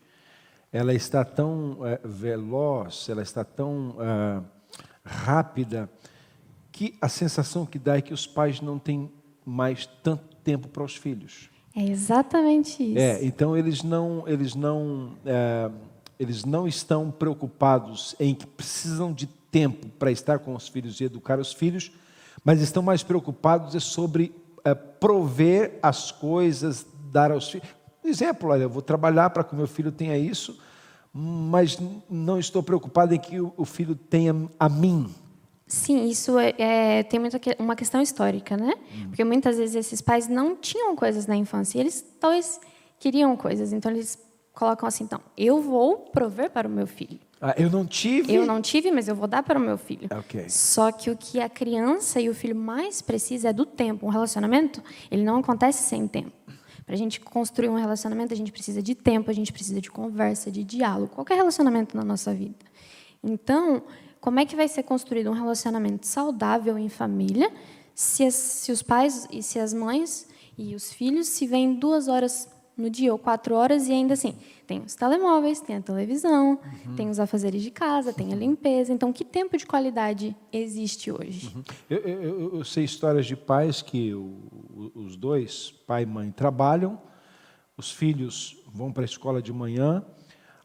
ela 0.71 0.93
está 0.93 1.25
tão 1.25 1.79
eh, 1.85 1.99
veloz, 2.03 3.07
ela 3.09 3.21
está 3.21 3.43
tão 3.43 3.95
ah, 3.99 4.43
rápida, 5.03 5.89
que 6.71 6.95
a 7.01 7.09
sensação 7.09 7.65
que 7.65 7.77
dá 7.77 7.97
é 7.97 8.01
que 8.01 8.13
os 8.13 8.25
pais 8.25 8.61
não 8.61 8.79
têm 8.79 9.11
mais 9.45 9.85
tanto 10.03 10.35
tempo 10.43 10.67
para 10.67 10.83
os 10.83 10.95
filhos. 10.95 11.49
É 11.75 11.83
exatamente 11.83 12.83
isso. 12.83 12.99
É, 12.99 13.23
então 13.23 13.55
eles 13.55 13.83
não, 13.83 14.23
eles 14.27 14.55
não, 14.55 15.13
é, 15.25 15.69
eles 16.19 16.43
não 16.43 16.67
estão 16.67 17.09
preocupados 17.09 18.15
em 18.19 18.35
que 18.35 18.45
precisam 18.45 19.13
de 19.13 19.27
tempo 19.27 19.87
para 19.99 20.11
estar 20.11 20.39
com 20.39 20.55
os 20.55 20.67
filhos 20.67 20.99
e 20.99 21.05
educar 21.05 21.39
os 21.39 21.53
filhos, 21.53 21.91
mas 22.43 22.61
estão 22.61 22.81
mais 22.81 23.03
preocupados 23.03 23.75
é 23.75 23.79
sobre 23.79 24.33
é, 24.63 24.73
prover 24.73 25.79
as 25.81 26.11
coisas, 26.11 26.85
dar 27.11 27.31
aos 27.31 27.49
filhos. 27.49 27.67
Exemplo, 28.03 28.49
olha, 28.49 28.63
eu 28.63 28.69
vou 28.69 28.81
trabalhar 28.81 29.29
para 29.29 29.43
que 29.43 29.53
o 29.53 29.57
meu 29.57 29.67
filho 29.67 29.91
tenha 29.91 30.17
isso, 30.17 30.57
mas 31.13 31.77
não 32.09 32.39
estou 32.39 32.63
preocupado 32.63 33.13
em 33.13 33.19
que 33.19 33.39
o 33.39 33.65
filho 33.65 33.95
tenha 33.95 34.33
a 34.59 34.67
mim. 34.67 35.13
Sim, 35.71 36.09
isso 36.09 36.37
é, 36.37 36.53
é, 36.57 37.03
tem 37.03 37.17
muita, 37.17 37.39
uma 37.57 37.77
questão 37.77 38.01
histórica, 38.01 38.57
né? 38.57 38.73
Hum. 38.93 39.07
Porque 39.07 39.23
muitas 39.23 39.57
vezes 39.57 39.73
esses 39.73 40.01
pais 40.01 40.27
não 40.27 40.53
tinham 40.53 40.93
coisas 40.97 41.25
na 41.25 41.35
infância. 41.37 41.77
E 41.77 41.81
eles 41.81 42.05
talvez 42.19 42.59
queriam 42.99 43.37
coisas. 43.37 43.71
Então, 43.71 43.89
eles 43.89 44.19
colocam 44.53 44.85
assim: 44.85 45.05
então, 45.05 45.21
eu 45.37 45.61
vou 45.61 45.99
prover 46.11 46.51
para 46.51 46.67
o 46.67 46.71
meu 46.71 46.85
filho. 46.85 47.17
Ah, 47.39 47.55
eu 47.57 47.69
não 47.69 47.85
tive? 47.85 48.33
Eu 48.33 48.45
não 48.45 48.61
tive, 48.61 48.91
mas 48.91 49.07
eu 49.07 49.15
vou 49.15 49.27
dar 49.27 49.43
para 49.43 49.57
o 49.57 49.61
meu 49.61 49.77
filho. 49.77 50.09
Okay. 50.25 50.49
Só 50.49 50.91
que 50.91 51.09
o 51.09 51.15
que 51.15 51.39
a 51.39 51.47
criança 51.47 52.19
e 52.19 52.29
o 52.29 52.35
filho 52.35 52.55
mais 52.55 53.01
precisa 53.01 53.47
é 53.49 53.53
do 53.53 53.65
tempo. 53.65 54.05
Um 54.05 54.09
relacionamento, 54.09 54.83
ele 55.09 55.23
não 55.23 55.37
acontece 55.37 55.83
sem 55.83 56.05
tempo. 56.05 56.33
Para 56.85 56.95
a 56.95 56.97
gente 56.97 57.21
construir 57.21 57.69
um 57.69 57.75
relacionamento, 57.75 58.33
a 58.33 58.37
gente 58.37 58.51
precisa 58.51 58.83
de 58.83 58.93
tempo, 58.93 59.31
a 59.31 59.33
gente 59.33 59.53
precisa 59.53 59.79
de 59.79 59.89
conversa, 59.89 60.51
de 60.51 60.65
diálogo. 60.65 61.15
Qualquer 61.15 61.35
relacionamento 61.35 61.95
na 61.95 62.03
nossa 62.03 62.33
vida. 62.33 62.65
Então, 63.23 63.81
como 64.21 64.39
é 64.39 64.45
que 64.45 64.55
vai 64.55 64.67
ser 64.67 64.83
construído 64.83 65.29
um 65.29 65.33
relacionamento 65.33 66.07
saudável 66.07 66.77
em 66.77 66.87
família 66.87 67.51
se, 67.93 68.23
as, 68.23 68.35
se 68.35 68.71
os 68.71 68.81
pais 68.81 69.27
e 69.29 69.43
se 69.43 69.59
as 69.59 69.73
mães 69.73 70.29
e 70.57 70.75
os 70.75 70.93
filhos 70.93 71.27
se 71.27 71.45
veem 71.45 71.73
duas 71.73 72.07
horas 72.07 72.49
no 72.77 72.89
dia 72.89 73.11
ou 73.11 73.19
quatro 73.19 73.55
horas 73.55 73.87
e 73.87 73.91
ainda 73.91 74.13
assim 74.13 74.35
tem 74.65 74.79
os 74.79 74.95
telemóveis, 74.95 75.59
tem 75.59 75.75
a 75.75 75.81
televisão, 75.81 76.57
uhum. 76.85 76.95
tem 76.95 77.09
os 77.09 77.19
afazeres 77.19 77.61
de 77.61 77.69
casa, 77.69 78.13
tem 78.13 78.31
a 78.31 78.35
limpeza. 78.37 78.93
Então, 78.93 79.11
que 79.11 79.25
tempo 79.25 79.57
de 79.57 79.65
qualidade 79.65 80.33
existe 80.51 81.11
hoje? 81.11 81.51
Uhum. 81.53 81.63
Eu, 81.89 81.97
eu, 81.97 82.55
eu, 82.55 82.63
sei 82.63 82.85
histórias 82.85 83.25
de 83.25 83.35
pais 83.35 83.81
que 83.81 84.13
o, 84.13 84.91
os 84.95 85.17
dois, 85.17 85.71
pai 85.85 86.03
e 86.03 86.05
mãe, 86.05 86.31
trabalham, 86.31 87.01
os 87.75 87.91
filhos 87.91 88.63
vão 88.73 88.93
para 88.93 89.03
a 89.03 89.05
escola 89.05 89.41
de 89.41 89.51
manhã. 89.51 90.05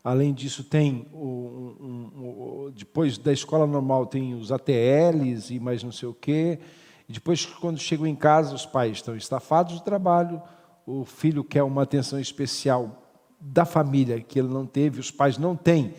Além 0.07 0.33
disso, 0.33 0.63
tem 0.63 1.05
o, 1.13 1.75
um, 1.81 2.67
um, 2.67 2.71
depois 2.71 3.19
da 3.19 3.33
escola 3.33 3.67
normal 3.67 4.07
tem 4.07 4.35
os 4.35 4.53
ATLs 4.53 5.53
e 5.53 5.59
mais 5.59 5.83
não 5.83 5.91
sei 5.91 6.09
o 6.09 6.15
quê. 6.15 6.61
E 7.09 7.13
depois, 7.13 7.45
quando 7.45 7.77
chegam 7.81 8.07
em 8.07 8.15
casa, 8.15 8.55
os 8.55 8.65
pais 8.65 8.99
estão 8.99 9.17
estafados 9.17 9.75
do 9.75 9.81
trabalho, 9.81 10.41
o 10.87 11.05
filho 11.05 11.43
quer 11.43 11.65
uma 11.65 11.83
atenção 11.83 12.21
especial 12.21 13.03
da 13.41 13.65
família 13.65 14.21
que 14.21 14.39
ele 14.39 14.47
não 14.47 14.65
teve, 14.65 15.01
os 15.01 15.11
pais 15.11 15.39
não 15.39 15.57
têm 15.57 15.95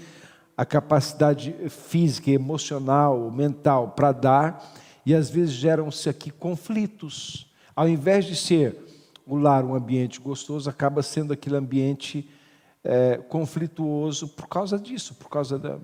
a 0.56 0.66
capacidade 0.66 1.54
física, 1.70 2.32
emocional, 2.32 3.30
mental 3.30 3.90
para 3.90 4.14
dar, 4.14 4.74
e 5.06 5.14
às 5.14 5.30
vezes 5.30 5.54
geram-se 5.54 6.08
aqui 6.08 6.32
conflitos. 6.32 7.52
Ao 7.76 7.90
invés 7.90 8.24
de 8.24 8.38
ser 8.38 8.74
o 9.26 9.36
lar 9.36 9.66
um 9.66 9.76
ambiente 9.76 10.22
gostoso, 10.22 10.70
acaba 10.70 11.04
sendo 11.04 11.34
aquele 11.34 11.58
ambiente 11.58 12.30
é, 12.88 13.18
conflituoso 13.18 14.30
por 14.30 14.48
causa 14.48 14.80
disso, 14.80 15.14
por 15.16 15.30
causa 15.30 15.60
da, 15.60 15.78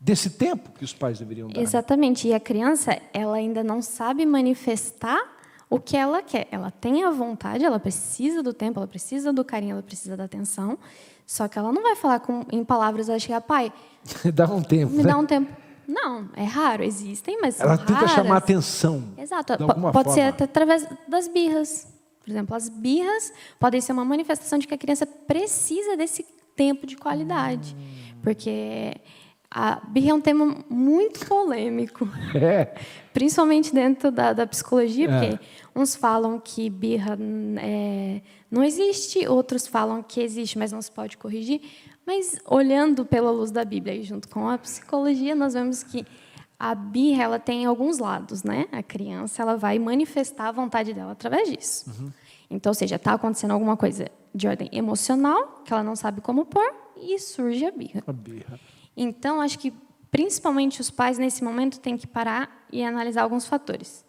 desse 0.00 0.30
tempo 0.30 0.70
que 0.70 0.82
os 0.82 0.94
pais 0.94 1.18
deveriam 1.18 1.48
dar. 1.48 1.60
Exatamente. 1.60 2.26
E 2.26 2.32
a 2.32 2.40
criança, 2.40 2.98
ela 3.12 3.36
ainda 3.36 3.62
não 3.62 3.82
sabe 3.82 4.24
manifestar 4.24 5.20
o 5.68 5.78
que 5.78 5.94
ela 5.94 6.22
quer. 6.22 6.48
Ela 6.50 6.70
tem 6.70 7.04
a 7.04 7.10
vontade, 7.10 7.66
ela 7.66 7.78
precisa 7.78 8.42
do 8.42 8.54
tempo, 8.54 8.80
ela 8.80 8.86
precisa 8.86 9.30
do 9.30 9.44
carinho, 9.44 9.72
ela 9.72 9.82
precisa 9.82 10.16
da 10.16 10.24
atenção. 10.24 10.78
Só 11.26 11.46
que 11.46 11.58
ela 11.58 11.70
não 11.70 11.82
vai 11.82 11.94
falar 11.94 12.20
com, 12.20 12.46
em 12.50 12.64
palavras, 12.64 13.10
ela 13.10 13.18
chega, 13.18 13.38
pai. 13.38 13.70
dá 14.32 14.46
um 14.46 14.62
tempo. 14.62 14.92
Me 14.92 15.02
né? 15.02 15.10
dá 15.12 15.18
um 15.18 15.26
tempo. 15.26 15.54
Não, 15.86 16.30
é 16.34 16.44
raro, 16.44 16.82
existem, 16.82 17.38
mas 17.40 17.60
ela 17.60 17.76
tenta 17.76 17.92
raras. 17.92 18.10
chamar 18.12 18.36
atenção. 18.38 19.04
Exato. 19.18 19.56
Pode 19.58 19.80
forma. 19.80 20.10
ser 20.12 20.22
até 20.22 20.44
através 20.44 20.86
das 21.06 21.28
birras. 21.28 21.97
Por 22.28 22.32
exemplo, 22.32 22.54
as 22.54 22.68
birras 22.68 23.32
podem 23.58 23.80
ser 23.80 23.92
uma 23.92 24.04
manifestação 24.04 24.58
de 24.58 24.66
que 24.66 24.74
a 24.74 24.78
criança 24.78 25.06
precisa 25.06 25.96
desse 25.96 26.26
tempo 26.54 26.86
de 26.86 26.94
qualidade. 26.94 27.74
Hum. 27.74 28.18
Porque 28.22 28.94
a 29.50 29.76
birra 29.76 30.10
é 30.10 30.14
um 30.14 30.20
tema 30.20 30.62
muito 30.68 31.24
polêmico. 31.26 32.06
É. 32.34 32.74
Principalmente 33.14 33.72
dentro 33.72 34.10
da, 34.10 34.34
da 34.34 34.46
psicologia, 34.46 35.08
é. 35.08 35.30
porque 35.30 35.44
uns 35.74 35.96
falam 35.96 36.38
que 36.38 36.68
birra 36.68 37.16
é, 37.62 38.20
não 38.50 38.62
existe, 38.62 39.26
outros 39.26 39.66
falam 39.66 40.02
que 40.02 40.20
existe, 40.20 40.58
mas 40.58 40.70
não 40.70 40.82
se 40.82 40.92
pode 40.92 41.16
corrigir. 41.16 41.62
Mas 42.06 42.38
olhando 42.44 43.06
pela 43.06 43.30
luz 43.30 43.50
da 43.50 43.64
Bíblia 43.64 43.94
e 43.94 44.02
junto 44.02 44.28
com 44.28 44.50
a 44.50 44.58
psicologia, 44.58 45.34
nós 45.34 45.54
vemos 45.54 45.82
que 45.82 46.04
a 46.58 46.74
birra 46.74 47.22
ela 47.22 47.38
tem 47.38 47.64
alguns 47.64 47.98
lados, 47.98 48.42
né? 48.42 48.66
A 48.72 48.82
criança 48.82 49.42
ela 49.42 49.56
vai 49.56 49.78
manifestar 49.78 50.48
a 50.48 50.52
vontade 50.52 50.92
dela 50.92 51.12
através 51.12 51.48
disso. 51.48 51.88
Uhum. 51.90 52.12
Então, 52.50 52.70
ou 52.70 52.74
seja, 52.74 52.96
está 52.96 53.12
acontecendo 53.12 53.52
alguma 53.52 53.76
coisa 53.76 54.10
de 54.34 54.48
ordem 54.48 54.68
emocional 54.72 55.62
que 55.64 55.72
ela 55.72 55.82
não 55.82 55.94
sabe 55.94 56.20
como 56.20 56.44
pôr 56.44 56.74
e 56.96 57.18
surge 57.18 57.64
a 57.64 57.70
birra. 57.70 58.02
A 58.06 58.12
birra. 58.12 58.58
Então, 58.96 59.40
acho 59.40 59.58
que 59.58 59.72
principalmente 60.10 60.80
os 60.80 60.90
pais 60.90 61.18
nesse 61.18 61.44
momento 61.44 61.78
têm 61.78 61.96
que 61.96 62.06
parar 62.06 62.66
e 62.72 62.82
analisar 62.82 63.22
alguns 63.22 63.46
fatores. 63.46 64.04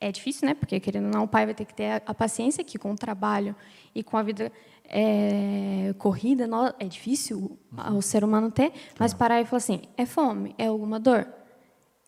É 0.00 0.12
difícil, 0.12 0.46
né? 0.46 0.54
Porque 0.54 0.78
querendo 0.78 1.06
ou 1.06 1.10
não, 1.10 1.24
o 1.24 1.28
pai 1.28 1.46
vai 1.46 1.54
ter 1.54 1.64
que 1.64 1.74
ter 1.74 2.02
a 2.06 2.14
paciência 2.14 2.62
que 2.62 2.78
com 2.78 2.92
o 2.92 2.96
trabalho 2.96 3.56
e 3.92 4.02
com 4.04 4.16
a 4.16 4.22
vida 4.22 4.52
é, 4.84 5.92
corrida 5.98 6.48
é 6.78 6.84
difícil 6.84 7.58
o 7.92 8.00
ser 8.00 8.22
humano 8.22 8.50
ter, 8.50 8.72
mas 8.98 9.12
parar 9.12 9.40
e 9.40 9.44
falar 9.44 9.58
assim: 9.58 9.82
é 9.96 10.06
fome, 10.06 10.54
é 10.56 10.66
alguma 10.66 11.00
dor, 11.00 11.28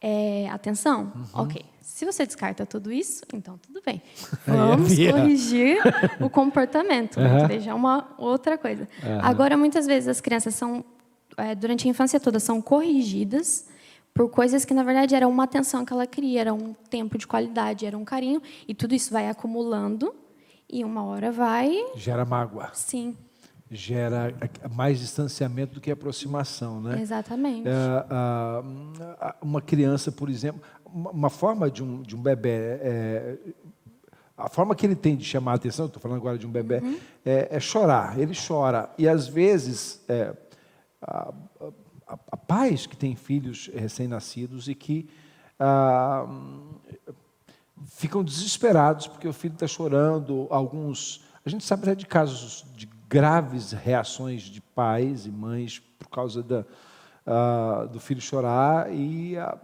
é 0.00 0.48
atenção, 0.48 1.12
uhum. 1.14 1.42
ok. 1.42 1.64
Se 1.80 2.06
você 2.06 2.24
descarta 2.24 2.64
tudo 2.64 2.90
isso, 2.90 3.22
então 3.34 3.58
tudo 3.58 3.82
bem. 3.84 4.00
É 4.46 4.52
Vamos 4.52 4.94
corrigir 4.96 5.78
o 6.20 6.30
comportamento, 6.30 7.18
uhum. 7.18 7.46
deixar 7.46 7.74
uma 7.74 8.14
outra 8.16 8.56
coisa. 8.56 8.88
Uhum. 9.02 9.18
Agora, 9.22 9.56
muitas 9.56 9.86
vezes 9.86 10.08
as 10.08 10.20
crianças 10.20 10.54
são 10.54 10.84
é, 11.36 11.54
durante 11.54 11.86
a 11.86 11.90
infância 11.90 12.18
toda 12.20 12.38
são 12.40 12.60
corrigidas 12.60 13.66
por 14.12 14.28
coisas 14.28 14.64
que 14.64 14.74
na 14.74 14.82
verdade 14.82 15.14
eram 15.14 15.30
uma 15.30 15.44
atenção 15.44 15.84
que 15.84 15.92
ela 15.92 16.06
queria, 16.06 16.40
era 16.40 16.54
um 16.54 16.72
tempo 16.72 17.16
de 17.16 17.26
qualidade, 17.26 17.86
era 17.86 17.96
um 17.96 18.04
carinho, 18.04 18.42
e 18.66 18.74
tudo 18.74 18.94
isso 18.94 19.12
vai 19.12 19.28
acumulando 19.28 20.14
e 20.68 20.84
uma 20.84 21.04
hora 21.04 21.30
vai 21.30 21.72
gera 21.96 22.24
mágoa. 22.24 22.70
Sim. 22.72 23.16
Gera 23.70 24.34
mais 24.74 24.98
distanciamento 24.98 25.74
do 25.74 25.80
que 25.80 25.90
aproximação, 25.90 26.80
né? 26.80 27.00
Exatamente. 27.00 27.68
É, 27.68 29.34
uma 29.40 29.62
criança, 29.62 30.10
por 30.10 30.28
exemplo, 30.28 30.60
uma 30.84 31.30
forma 31.30 31.70
de 31.70 31.82
um, 31.82 32.02
de 32.02 32.16
um 32.16 32.20
bebê 32.20 32.78
é, 32.80 33.38
a 34.40 34.48
forma 34.48 34.74
que 34.74 34.86
ele 34.86 34.96
tem 34.96 35.16
de 35.16 35.24
chamar 35.24 35.52
a 35.52 35.54
atenção, 35.56 35.86
estou 35.86 36.00
falando 36.00 36.18
agora 36.18 36.38
de 36.38 36.46
um 36.46 36.50
bebê, 36.50 36.78
uhum. 36.78 36.98
é, 37.24 37.48
é, 37.50 37.60
chorar. 37.60 38.18
Ele 38.18 38.32
chora. 38.34 38.90
E 38.96 39.06
às 39.06 39.28
vezes, 39.28 40.02
é, 40.08 40.34
a, 41.02 41.32
a, 42.08 42.18
a 42.32 42.36
pais 42.36 42.86
que 42.86 42.96
têm 42.96 43.14
filhos 43.14 43.70
recém-nascidos 43.74 44.66
e 44.68 44.74
que 44.74 45.08
ah, 45.58 46.26
ficam 47.86 48.24
desesperados 48.24 49.06
porque 49.06 49.28
o 49.28 49.32
filho 49.32 49.54
está 49.54 49.66
chorando. 49.66 50.46
Alguns, 50.50 51.22
a 51.44 51.50
gente 51.50 51.64
sabe 51.64 51.82
até 51.82 51.94
de 51.94 52.06
casos 52.06 52.64
de 52.74 52.86
graves 53.10 53.72
reações 53.72 54.42
de 54.42 54.60
pais 54.60 55.26
e 55.26 55.30
mães 55.32 55.80
por 55.98 56.08
causa 56.08 56.44
da, 56.44 56.64
ah, 57.26 57.88
do 57.92 57.98
filho 57.98 58.20
chorar 58.20 58.94
e 58.94 59.36
ah, 59.36 59.58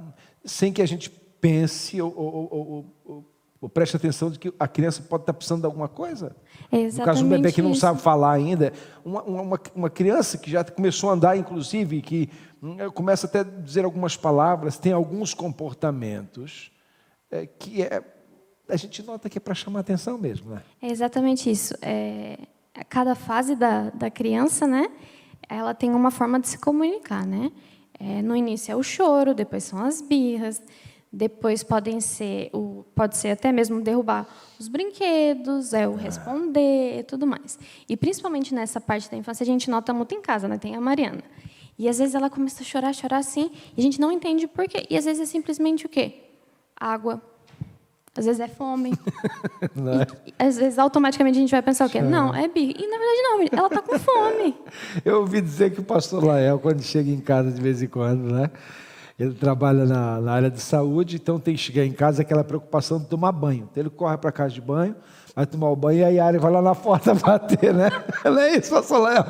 sem 0.44 0.72
que 0.72 0.82
a 0.82 0.86
gente 0.86 1.08
pense 1.40 2.02
ou, 2.02 2.12
ou, 2.16 2.84
ou, 3.04 3.24
ou, 3.60 3.68
preste 3.68 3.96
atenção 3.96 4.30
de 4.30 4.38
que 4.38 4.52
a 4.58 4.66
criança 4.66 5.00
pode 5.02 5.22
estar 5.22 5.32
precisando 5.32 5.60
de 5.60 5.66
alguma 5.66 5.86
coisa. 5.88 6.34
É 6.72 6.88
no 6.88 7.04
caso 7.04 7.24
um 7.24 7.28
bebê 7.28 7.52
que 7.52 7.62
não 7.62 7.74
sabe 7.74 8.00
falar 8.00 8.32
ainda, 8.32 8.72
uma, 9.04 9.22
uma, 9.22 9.60
uma, 9.74 9.90
criança 9.90 10.38
que 10.38 10.50
já 10.50 10.64
começou 10.64 11.10
a 11.10 11.12
andar, 11.12 11.36
inclusive, 11.36 12.02
que 12.02 12.28
hum, 12.60 12.76
começa 12.92 13.26
até 13.26 13.40
a 13.40 13.44
dizer 13.44 13.84
algumas 13.84 14.16
palavras, 14.16 14.76
tem 14.76 14.92
alguns 14.92 15.34
comportamentos 15.34 16.72
é, 17.30 17.46
que 17.46 17.82
é, 17.82 18.02
a 18.68 18.76
gente 18.76 19.02
nota 19.04 19.28
que 19.28 19.38
é 19.38 19.40
para 19.40 19.54
chamar 19.54 19.80
atenção 19.80 20.18
mesmo. 20.18 20.50
Né? 20.50 20.62
É 20.82 20.88
exatamente 20.88 21.48
isso. 21.50 21.74
É, 21.80 22.38
cada 22.84 23.14
fase 23.14 23.54
da, 23.54 23.90
da 23.90 24.10
criança, 24.10 24.66
né, 24.66 24.90
ela 25.48 25.74
tem 25.74 25.90
uma 25.90 26.10
forma 26.10 26.38
de 26.40 26.48
se 26.48 26.58
comunicar. 26.58 27.26
Né? 27.26 27.50
É, 27.98 28.22
no 28.22 28.36
início 28.36 28.72
é 28.72 28.76
o 28.76 28.82
choro, 28.82 29.34
depois 29.34 29.64
são 29.64 29.82
as 29.84 30.00
birras, 30.02 30.62
depois 31.12 31.62
podem 31.62 32.00
ser, 32.00 32.50
o, 32.52 32.84
pode 32.94 33.16
ser 33.16 33.30
até 33.30 33.50
mesmo 33.50 33.80
derrubar 33.80 34.26
os 34.58 34.68
brinquedos, 34.68 35.72
é 35.72 35.88
o 35.88 35.94
responder 35.94 37.00
e 37.00 37.02
tudo 37.04 37.26
mais. 37.26 37.58
E 37.88 37.96
principalmente 37.96 38.54
nessa 38.54 38.80
parte 38.80 39.10
da 39.10 39.16
infância 39.16 39.42
a 39.42 39.46
gente 39.46 39.70
nota 39.70 39.94
muito 39.94 40.14
em 40.14 40.20
casa, 40.20 40.46
né? 40.46 40.58
Tem 40.58 40.76
a 40.76 40.80
Mariana. 40.80 41.22
E 41.78 41.88
às 41.88 41.98
vezes 41.98 42.14
ela 42.14 42.28
começa 42.28 42.62
a 42.62 42.66
chorar, 42.66 42.94
chorar 42.94 43.18
assim, 43.18 43.50
e 43.76 43.80
a 43.80 43.82
gente 43.82 44.00
não 44.00 44.10
entende 44.10 44.46
por 44.46 44.66
quê. 44.66 44.86
E 44.90 44.96
às 44.96 45.04
vezes 45.04 45.22
é 45.22 45.26
simplesmente 45.26 45.86
o 45.86 45.88
quê? 45.88 46.22
Água. 46.78 47.22
Às 48.18 48.26
vezes 48.26 48.40
é 48.40 48.48
fome. 48.48 48.94
É? 49.76 50.28
E, 50.28 50.34
às 50.38 50.56
vezes 50.56 50.78
automaticamente 50.78 51.38
a 51.38 51.40
gente 51.40 51.50
vai 51.50 51.62
pensar 51.62 51.86
o 51.86 51.90
quê? 51.90 52.00
Não, 52.00 52.34
é 52.34 52.48
birra. 52.48 52.72
E 52.78 52.86
na 52.88 52.98
verdade 52.98 53.22
não, 53.22 53.58
ela 53.58 53.68
está 53.68 53.82
com 53.82 53.98
fome. 53.98 54.56
Eu 55.04 55.20
ouvi 55.20 55.40
dizer 55.40 55.70
que 55.70 55.80
o 55.80 55.82
pastor 55.82 56.24
Lael, 56.24 56.58
quando 56.58 56.82
chega 56.82 57.10
em 57.10 57.20
casa 57.20 57.50
de 57.50 57.60
vez 57.60 57.82
em 57.82 57.86
quando, 57.86 58.32
né? 58.32 58.50
Ele 59.18 59.34
trabalha 59.34 59.84
na, 59.86 60.20
na, 60.20 60.32
área 60.32 60.50
de 60.50 60.60
saúde, 60.60 61.16
então 61.16 61.38
tem 61.38 61.54
que 61.54 61.60
chegar 61.60 61.84
em 61.84 61.92
casa 61.92 62.22
aquela 62.22 62.44
preocupação 62.44 62.98
de 62.98 63.06
tomar 63.06 63.32
banho. 63.32 63.68
Então 63.70 63.82
ele 63.82 63.90
corre 63.90 64.16
para 64.18 64.30
casa 64.30 64.52
de 64.52 64.60
banho, 64.60 64.94
vai 65.34 65.46
tomar 65.46 65.70
o 65.70 65.76
banho 65.76 66.00
e 66.00 66.04
aí 66.04 66.18
a 66.18 66.26
área 66.26 66.40
vai 66.40 66.52
lá 66.52 66.62
na 66.62 66.74
porta 66.76 67.14
bater, 67.14 67.72
né? 67.72 67.90
Não 68.24 68.38
é 68.38 68.56
isso, 68.56 68.70
pastor 68.70 69.02
Léo? 69.02 69.24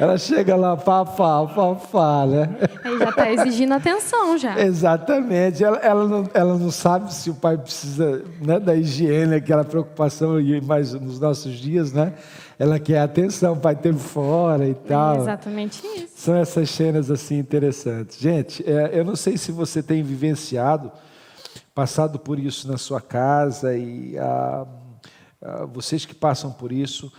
Ela 0.00 0.16
chega 0.16 0.56
lá, 0.56 0.78
papá, 0.78 1.46
papá, 1.46 2.24
né? 2.26 2.48
Aí 2.82 2.98
já 2.98 3.10
está 3.10 3.30
exigindo 3.30 3.74
atenção 3.74 4.38
já. 4.38 4.58
Exatamente. 4.58 5.62
Ela, 5.62 5.76
ela, 5.76 6.08
não, 6.08 6.30
ela 6.32 6.56
não 6.56 6.70
sabe 6.70 7.12
se 7.12 7.28
o 7.28 7.34
pai 7.34 7.58
precisa 7.58 8.24
né, 8.40 8.58
da 8.58 8.74
higiene, 8.74 9.34
aquela 9.34 9.62
preocupação, 9.62 10.40
e 10.40 10.58
mais 10.62 10.94
nos 10.94 11.20
nossos 11.20 11.52
dias, 11.52 11.92
né? 11.92 12.14
Ela 12.58 12.78
quer 12.78 13.00
atenção, 13.00 13.52
o 13.52 13.56
pai 13.56 13.76
ter 13.76 13.92
fora 13.94 14.66
e 14.66 14.74
tal. 14.74 15.16
É 15.16 15.18
exatamente 15.18 15.86
isso. 15.86 16.12
São 16.16 16.34
essas 16.34 16.70
cenas 16.70 17.10
assim 17.10 17.38
interessantes. 17.38 18.18
Gente, 18.18 18.64
é, 18.66 18.98
eu 18.98 19.04
não 19.04 19.14
sei 19.14 19.36
se 19.36 19.52
você 19.52 19.82
tem 19.82 20.02
vivenciado, 20.02 20.90
passado 21.74 22.18
por 22.18 22.38
isso 22.38 22.66
na 22.66 22.78
sua 22.78 23.02
casa 23.02 23.76
e 23.76 24.18
ah, 24.18 24.66
ah, 25.42 25.66
vocês 25.66 26.04
que 26.04 26.14
passam 26.14 26.50
por 26.50 26.72
isso, 26.72 27.12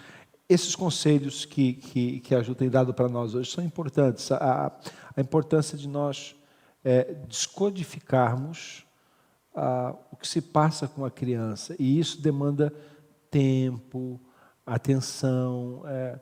esses 0.52 0.76
conselhos 0.76 1.46
que, 1.46 1.74
que, 1.74 2.20
que 2.20 2.36
a 2.36 2.42
Ju 2.42 2.54
tem 2.54 2.70
dado 2.70 2.94
para 2.94 3.08
nós 3.08 3.34
hoje 3.34 3.50
são 3.50 3.64
importantes. 3.64 4.32
A, 4.32 4.72
a 5.16 5.22
importância 5.22 5.78
de 5.78 5.88
nós 5.88 6.36
é, 6.84 7.14
descodificarmos 7.28 8.86
ah, 9.56 9.96
o 10.12 10.16
que 10.16 10.28
se 10.28 10.42
passa 10.42 10.88
com 10.88 11.06
a 11.06 11.12
criança. 11.12 11.76
E 11.80 12.00
isso 12.00 12.22
demanda 12.22 12.74
tempo, 13.30 14.20
atenção, 14.66 15.84
é, 15.86 16.20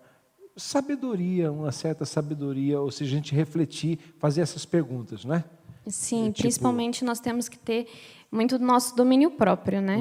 sabedoria, 0.56 1.52
uma 1.52 1.72
certa 1.72 2.06
sabedoria, 2.06 2.80
ou 2.80 2.92
seja, 2.92 3.12
a 3.12 3.16
gente 3.16 3.34
refletir, 3.34 3.98
fazer 4.20 4.42
essas 4.42 4.66
perguntas, 4.66 5.26
não 5.26 5.36
é? 5.36 5.44
Sim, 5.88 6.26
tipo... 6.26 6.42
principalmente 6.42 7.04
nós 7.04 7.20
temos 7.20 7.50
que 7.50 7.58
ter 7.58 7.88
muito 8.32 8.60
do 8.60 8.66
nosso 8.66 8.96
domínio 8.96 9.32
próprio, 9.32 9.82
né? 9.82 9.98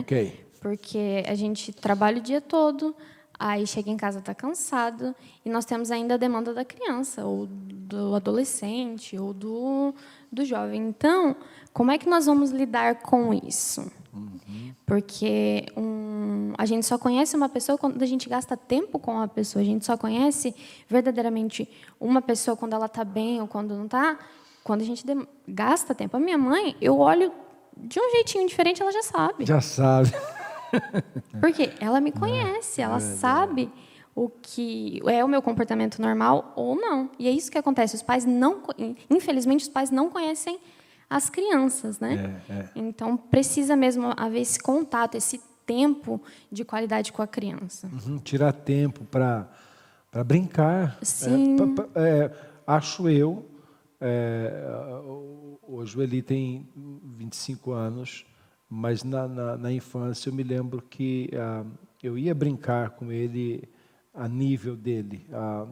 Porque 0.61 1.23
a 1.27 1.35
gente 1.35 1.73
trabalha 1.73 2.19
o 2.19 2.23
dia 2.23 2.41
todo, 2.41 2.95
aí 3.39 3.67
chega 3.67 3.91
em 3.91 3.97
casa 3.97 4.19
está 4.19 4.35
cansado 4.35 5.15
e 5.45 5.51
nós 5.51 5.65
temos 5.65 5.91
ainda 5.91 6.15
a 6.15 6.17
demanda 6.17 6.53
da 6.53 6.65
criança 6.65 7.25
ou 7.25 7.47
do 7.47 8.15
adolescente 8.15 9.17
ou 9.17 9.33
do, 9.33 9.95
do 10.31 10.45
jovem. 10.45 10.89
Então, 10.89 11.37
como 11.73 11.91
é 11.91 11.99
que 11.99 12.09
nós 12.09 12.27
vamos 12.27 12.51
lidar 12.51 12.97
com 12.97 13.33
isso? 13.33 13.91
Porque 14.85 15.67
um, 15.77 16.53
a 16.57 16.65
gente 16.65 16.87
só 16.87 16.99
conhece 16.99 17.37
uma 17.37 17.49
pessoa 17.49 17.77
quando 17.77 18.03
a 18.03 18.07
gente 18.07 18.29
gasta 18.29 18.57
tempo 18.57 18.99
com 18.99 19.21
a 19.21 19.29
pessoa. 19.29 19.63
A 19.63 19.65
gente 19.65 19.85
só 19.85 19.97
conhece 19.97 20.55
verdadeiramente 20.89 21.69
uma 22.01 22.23
pessoa 22.23 22.57
quando 22.57 22.73
ela 22.73 22.87
está 22.87 23.05
bem 23.05 23.41
ou 23.41 23.47
quando 23.47 23.75
não 23.75 23.85
está. 23.85 24.19
Quando 24.65 24.81
a 24.81 24.85
gente 24.85 25.05
gasta 25.47 25.95
tempo. 25.95 26.17
A 26.17 26.21
minha 26.21 26.39
mãe, 26.39 26.75
eu 26.81 26.99
olho 26.99 27.33
de 27.77 28.01
um 28.01 28.11
jeitinho 28.11 28.49
diferente, 28.49 28.83
ela 28.83 28.91
já 28.91 29.03
sabe. 29.03 29.47
Já 29.47 29.61
sabe. 29.61 30.11
Porque 31.41 31.73
ela 31.81 32.01
me 32.01 32.13
conhece, 32.13 32.81
ela 32.81 33.01
sabe 33.01 33.71
o 34.15 34.29
que 34.29 35.01
é 35.07 35.25
o 35.25 35.29
meu 35.29 35.41
comportamento 35.41 36.03
normal 36.03 36.53
ou 36.57 36.75
não. 36.75 37.11
E 37.19 37.29
é 37.29 37.31
isso 37.31 37.51
que 37.51 37.59
acontece. 37.59 37.95
Os 37.95 38.03
pais 38.03 38.25
não, 38.25 38.63
infelizmente, 39.09 39.63
os 39.63 39.69
pais 39.69 39.91
não 39.91 40.11
conhecem 40.11 40.59
as 41.09 41.31
crianças, 41.31 42.01
né? 42.01 42.43
É, 42.49 42.53
é. 42.53 42.69
Então 42.75 43.17
precisa 43.17 43.77
mesmo 43.77 44.13
haver 44.17 44.41
esse 44.41 44.59
contato, 44.59 45.15
esse 45.15 45.41
tempo 45.65 46.21
de 46.51 46.65
qualidade 46.65 47.13
com 47.13 47.23
a 47.23 47.27
criança. 47.27 47.89
Uhum, 47.93 48.19
tirar 48.19 48.53
tempo 48.53 49.05
para 49.05 49.49
para 50.11 50.25
brincar. 50.25 50.99
Sim. 51.03 51.57
É, 51.95 52.01
é, 52.01 52.33
acho 52.67 53.09
eu. 53.09 53.47
É, 54.01 54.65
o 55.63 55.85
Joeli 55.85 56.23
tem 56.23 56.69
25 56.75 57.73
anos, 57.73 58.25
mas 58.69 59.03
na, 59.03 59.27
na, 59.27 59.57
na 59.57 59.73
infância 59.73 60.29
eu 60.29 60.35
me 60.35 60.43
lembro 60.43 60.83
que 60.83 61.31
ah, 61.35 61.65
eu 62.03 62.19
ia 62.19 62.35
brincar 62.35 62.91
com 62.91 63.11
ele 63.11 63.69
a 64.15 64.29
nível 64.29 64.77
dele, 64.77 65.27
ah, 65.33 65.67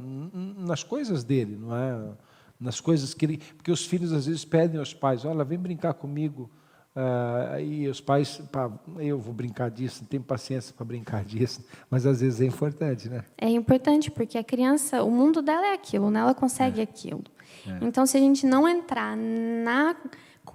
nas 0.59 0.83
coisas 0.83 1.25
dele, 1.25 1.57
não 1.57 1.77
é? 1.77 2.17
nas 2.61 2.81
coisas 2.81 3.15
que 3.15 3.25
ele. 3.25 3.39
Porque 3.57 3.71
os 3.71 3.85
filhos 3.85 4.13
às 4.13 4.27
vezes 4.27 4.45
pedem 4.45 4.79
aos 4.79 4.93
pais: 4.93 5.25
olha, 5.25 5.45
vem 5.45 5.59
brincar 5.59 5.95
comigo. 5.95 6.51
Uh, 6.97 7.61
e 7.61 7.89
os 7.89 8.01
pais, 8.01 8.41
pá, 8.51 8.73
eu 8.97 9.19
vou 9.19 9.35
brincar 9.35 9.71
disso, 9.71 10.01
não 10.01 10.09
tenho 10.09 10.23
paciência 10.23 10.73
para 10.75 10.87
brincar 10.87 11.23
disso, 11.27 11.63
mas 11.91 12.07
às 12.07 12.23
vezes 12.23 12.41
é 12.41 12.47
importante, 12.47 13.07
né? 13.07 13.23
É 13.37 13.51
importante, 13.51 14.11
porque 14.11 14.39
a 14.39 14.43
criança, 14.43 15.05
o 15.05 15.11
mundo 15.11 15.43
dela 15.43 15.67
é 15.67 15.75
aquilo, 15.75 16.11
né? 16.11 16.21
ela 16.21 16.35
consegue 16.35 16.81
é. 16.81 16.85
aquilo. 16.85 17.23
É. 17.67 17.85
Então, 17.85 18.07
se 18.07 18.17
a 18.17 18.21
gente 18.21 18.47
não 18.47 18.67
entrar 18.67 19.15
na, 19.15 19.95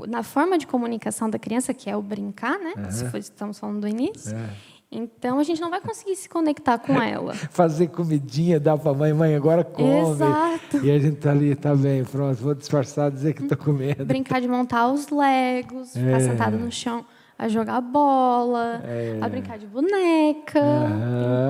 na 0.08 0.24
forma 0.24 0.58
de 0.58 0.66
comunicação 0.68 1.30
da 1.30 1.38
criança, 1.38 1.74
que 1.74 1.90
é 1.90 1.96
o 1.96 2.02
brincar, 2.02 2.58
né? 2.60 2.74
Uhum. 2.78 2.92
Se 2.92 3.06
for, 3.10 3.18
estamos 3.18 3.60
falando 3.60 3.82
do 3.82 3.88
início, 3.88 4.36
é. 4.36 4.50
Então 4.94 5.40
a 5.40 5.44
gente 5.44 5.62
não 5.62 5.70
vai 5.70 5.80
conseguir 5.80 6.18
se 6.18 6.28
conectar 6.28 6.78
com 6.78 6.94
ela. 7.02 7.34
Fazer 7.34 7.88
comidinha, 7.88 8.60
dar 8.60 8.78
para 8.78 8.92
a 8.92 8.94
mãe, 8.94 9.14
mãe, 9.14 9.36
agora 9.36 9.64
come. 9.64 10.12
Exato. 10.12 10.78
E 10.84 10.92
a 10.92 11.00
gente 11.00 11.16
tá 11.16 11.32
ali, 11.32 11.56
tá 11.56 11.74
bem, 11.74 12.04
pronto, 12.04 12.36
vou 12.42 12.54
disfarçar, 12.54 13.10
dizer 13.10 13.34
que 13.34 13.44
estou 13.44 13.58
comendo. 13.58 14.04
Brincar 14.04 14.42
de 14.42 14.50
montar 14.50 14.92
os 14.92 15.08
legos, 15.08 15.94
ficar 15.94 16.18
é. 16.18 16.20
sentado 16.20 16.58
no 16.58 16.70
chão 16.70 17.06
a 17.40 17.48
jogar 17.48 17.80
bola, 17.82 18.82
é. 18.84 19.18
a 19.22 19.30
brincar 19.30 19.58
de 19.58 19.66
boneca, 19.66 20.62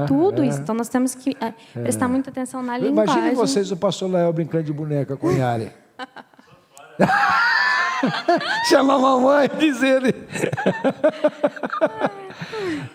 tudo 0.07 0.43
é. 0.43 0.47
isso. 0.47 0.61
Então 0.61 0.75
nós 0.75 0.87
temos 0.87 1.15
que 1.15 1.35
é, 1.41 1.53
prestar 1.73 2.07
muita 2.07 2.29
atenção 2.29 2.61
na 2.61 2.77
linguagem. 2.77 3.15
Imagine 3.15 3.35
vocês 3.35 3.71
o 3.71 3.77
pastor 3.77 4.09
Léo 4.09 4.31
brincando 4.31 4.63
de 4.65 4.71
boneca 4.71 5.17
com 5.17 5.31
Yari. 5.31 5.71
Chama 8.69 8.95
a 8.95 8.99
mamãe, 8.99 9.49
diz 9.57 9.81
ele. 9.81 10.13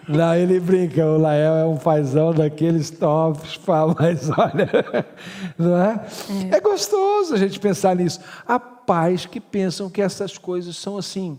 Não, 0.09 0.35
ele 0.35 0.61
brinca, 0.61 1.05
o 1.05 1.19
Lael 1.19 1.55
é 1.57 1.65
um 1.65 1.77
paizão 1.77 2.33
daqueles 2.33 2.91
tops, 2.91 3.61
mas 3.99 4.31
olha, 4.31 4.71
não 5.59 5.77
é? 5.77 6.07
é? 6.53 6.57
é? 6.57 6.61
gostoso 6.61 7.35
a 7.35 7.37
gente 7.37 7.59
pensar 7.59 7.97
nisso. 7.97 8.21
Há 8.47 8.59
pais 8.59 9.27
que 9.27 9.41
pensam 9.41 9.91
que 9.91 10.01
essas 10.01 10.39
coisas 10.39 10.77
são 10.77 10.97
assim, 10.97 11.39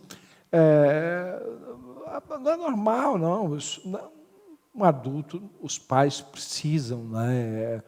é, 0.51 1.41
não 2.41 2.51
é 2.51 2.57
normal, 2.57 3.17
não. 3.17 3.57
Um 4.75 4.83
adulto, 4.83 5.41
os 5.61 5.79
pais 5.79 6.21
precisam, 6.21 7.03
né? 7.05 7.81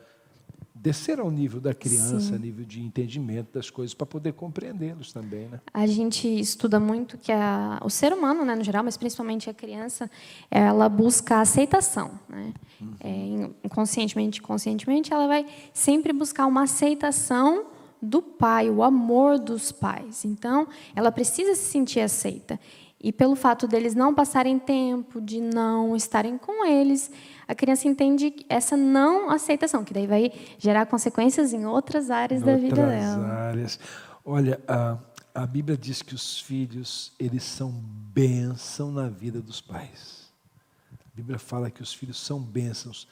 Descer 0.82 1.20
ao 1.20 1.30
nível 1.30 1.60
da 1.60 1.74
criança, 1.74 2.20
Sim. 2.20 2.38
nível 2.38 2.66
de 2.66 2.82
entendimento 2.82 3.54
das 3.54 3.70
coisas, 3.70 3.94
para 3.94 4.06
poder 4.06 4.34
compreendê-los 4.34 5.12
também. 5.12 5.48
Né? 5.50 5.60
A 5.74 5.86
gente 5.86 6.28
estuda 6.28 6.80
muito 6.80 7.18
que 7.18 7.32
a, 7.32 7.80
o 7.84 7.90
ser 7.90 8.14
humano, 8.14 8.46
né, 8.46 8.56
no 8.56 8.64
geral, 8.64 8.84
mas 8.84 8.96
principalmente 8.96 9.50
a 9.50 9.54
criança, 9.54 10.10
ela 10.50 10.88
busca 10.88 11.42
aceitação. 11.42 12.12
Né? 12.30 12.54
Uhum. 12.80 12.94
É, 13.02 13.50
inconscientemente, 13.66 14.42
conscientemente, 14.42 15.14
ela 15.14 15.28
vai 15.28 15.46
sempre 15.74 16.14
buscar 16.14 16.46
uma 16.46 16.64
aceitação 16.64 17.66
do 18.02 18.22
pai, 18.22 18.70
o 18.70 18.82
amor 18.82 19.38
dos 19.38 19.74
pais. 19.74 20.24
Então, 20.24 20.66
ela 20.96 21.12
precisa 21.12 21.56
se 21.56 21.70
sentir 21.70 22.00
aceita. 22.00 22.58
E 23.02 23.12
pelo 23.14 23.36
fato 23.36 23.68
deles 23.68 23.96
não 23.96 24.14
passarem 24.14 24.60
tempo, 24.60 25.22
de 25.22 25.40
não 25.40 25.96
estarem 25.96 26.38
com 26.38 26.66
eles, 26.66 27.10
a 27.50 27.56
criança 27.56 27.88
entende 27.88 28.46
essa 28.48 28.78
não 28.78 29.32
aceitação, 29.32 29.84
que 29.84 29.92
daí 29.92 30.06
vai 30.06 30.32
gerar 30.60 30.86
consequências 30.86 31.52
em 31.52 31.66
outras 31.66 32.12
áreas 32.12 32.44
em 32.44 32.46
da 32.46 32.56
vida 32.56 32.86
dela. 32.86 33.26
áreas. 33.26 33.80
Olha, 34.24 34.62
a, 34.68 35.00
a 35.34 35.48
Bíblia 35.48 35.76
diz 35.76 36.04
que 36.04 36.14
os 36.14 36.40
filhos, 36.40 37.12
eles 37.20 37.44
são 37.44 37.72
bênção 37.72 38.92
na 38.92 39.10
vida 39.10 39.42
dos 39.42 39.62
pais. 39.62 40.32
A 40.92 41.16
Bíblia 41.16 41.40
fala 41.40 41.72
que 41.72 41.82
os 41.82 41.92
filhos 41.92 42.20
são 42.20 42.40
bênçãos. 42.40 43.08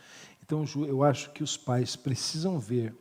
Então, 0.46 0.64
eu 0.88 1.04
acho 1.04 1.32
que 1.32 1.42
os 1.42 1.58
pais 1.58 1.96
precisam 1.96 2.60
ver 2.60 2.96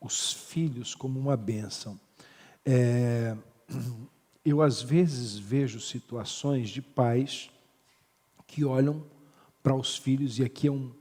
os 0.00 0.32
filhos 0.32 0.94
como 0.94 1.18
uma 1.18 1.36
bênção. 1.36 1.98
É, 2.64 3.36
eu, 4.44 4.62
às 4.62 4.80
vezes, 4.80 5.36
vejo 5.36 5.80
situações 5.80 6.70
de 6.70 6.80
pais 6.80 7.50
que 8.46 8.64
olham 8.64 9.04
para 9.66 9.74
os 9.74 9.96
filhos, 9.96 10.38
e 10.38 10.44
aqui 10.44 10.68
é 10.68 10.70
um, 10.70 10.92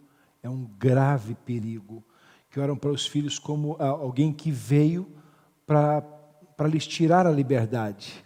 é 0.41 0.49
um 0.49 0.67
grave 0.79 1.35
perigo, 1.45 2.03
que 2.49 2.59
olham 2.59 2.75
para 2.75 2.89
os 2.89 3.05
filhos 3.05 3.37
como 3.37 3.75
alguém 3.79 4.33
que 4.33 4.49
veio 4.49 5.07
para 5.67 6.67
lhes 6.67 6.87
tirar 6.87 7.27
a 7.27 7.31
liberdade. 7.31 8.25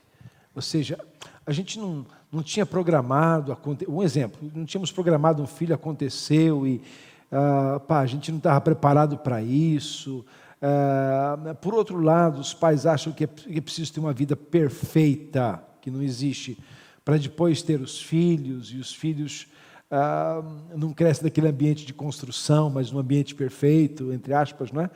Ou 0.56 0.62
seja, 0.62 0.98
a 1.46 1.52
gente 1.52 1.78
não, 1.78 2.06
não 2.32 2.42
tinha 2.42 2.66
programado, 2.66 3.58
um 3.86 4.02
exemplo, 4.02 4.50
não 4.56 4.64
tínhamos 4.64 4.94
programado 4.94 5.44
um 5.44 5.46
filho, 5.46 5.76
aconteceu 5.76 6.66
e 6.66 6.82
ah, 7.30 7.82
pá, 7.86 8.00
a 8.00 8.06
gente 8.06 8.32
não 8.32 8.38
estava 8.38 8.62
preparado 8.62 9.18
para 9.18 9.42
isso. 9.44 10.26
Ah, 10.62 11.54
por 11.60 11.74
outro 11.74 12.00
lado, 12.00 12.40
os 12.40 12.54
pais 12.54 12.86
acham 12.86 13.12
que 13.12 13.26
é, 13.26 13.28
que 13.28 13.58
é 13.58 13.62
preciso 13.62 13.92
ter 13.92 14.00
uma 14.00 14.14
vida 14.14 14.38
perfeita, 14.38 15.62
que 15.82 15.92
não 15.92 16.02
existe, 16.02 16.58
para 17.04 17.18
depois 17.18 17.62
ter 17.62 17.82
os 17.82 18.02
filhos, 18.02 18.72
e 18.72 18.78
os 18.78 18.96
filhos 18.96 19.46
ah, 19.90 20.42
não 20.76 20.94
cresce 20.94 21.24
naquele 21.24 21.48
ambiente 21.48 21.86
de 21.86 21.94
construção, 21.94 22.70
mas 22.70 22.92
num 22.92 23.00
ambiente 23.00 23.34
perfeito, 23.34 24.12
entre 24.14 24.34
aspas, 24.34 24.72
não 24.72 24.82
é? 24.82 24.90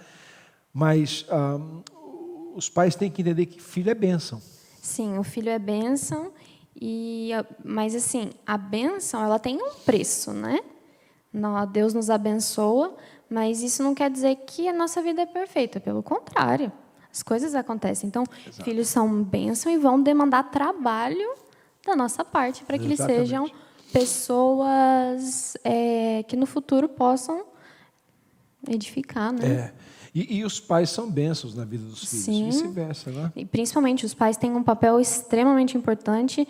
Mas 0.74 1.26
ah, 1.30 1.60
os 2.56 2.70
pais 2.70 2.96
têm 2.96 3.10
que 3.10 3.22
entender 3.22 3.46
que 3.46 3.62
filho 3.62 3.90
é 3.90 3.96
bênção. 3.96 4.42
Sim, 4.82 5.18
o 5.18 5.24
filho 5.24 5.50
é 5.50 5.58
bênção, 5.58 6.32
e, 6.80 7.32
mas 7.64 7.96
assim, 7.96 8.32
a 8.46 8.58
bênção 8.58 9.24
ela 9.24 9.40
tem 9.40 9.56
um 9.56 9.76
preço, 9.86 10.32
né? 10.34 10.60
Não, 11.32 11.66
Deus 11.66 11.94
nos 11.94 12.10
abençoa, 12.10 12.96
mas 13.30 13.64
isso 13.64 13.82
não 13.82 13.96
quer 13.96 14.12
dizer 14.12 14.36
que 14.46 14.68
a 14.68 14.74
nossa 14.74 15.02
vida 15.02 15.22
é 15.22 15.26
perfeita, 15.26 15.80
pelo 15.80 16.04
contrário. 16.04 16.72
As 17.12 17.24
coisas 17.24 17.56
acontecem. 17.56 18.08
Então, 18.08 18.24
Exato. 18.46 18.64
filhos 18.64 18.88
são 18.88 19.24
bênção 19.24 19.72
e 19.72 19.78
vão 19.78 20.02
demandar 20.02 20.52
trabalho 20.52 21.34
da 21.86 21.96
nossa 21.96 22.24
parte 22.24 22.64
para 22.64 22.78
que 22.78 22.86
eles 22.86 23.00
sejam 23.00 23.50
pessoas 23.94 25.56
é, 25.64 26.24
que 26.24 26.36
no 26.36 26.48
futuro 26.48 26.90
possam 26.90 27.46
edificar, 28.68 29.32
né? 29.32 29.48
É. 29.48 29.74
E, 30.16 30.38
e, 30.38 30.46
os 30.46 30.60
pais 30.60 30.90
são 30.90 31.10
bênçãos 31.10 31.56
na 31.56 31.66
vida 31.66 31.86
dos 31.86 32.00
filhos, 32.00 32.24
Sim. 32.24 32.46
vice-versa, 32.46 33.12
né? 33.12 33.32
E 33.36 33.46
principalmente 33.46 34.06
os 34.06 34.14
pais 34.14 34.38
têm 34.38 34.52
um 34.52 34.64
papel 34.64 35.00
extremamente 35.00 35.76
importante 35.76 36.48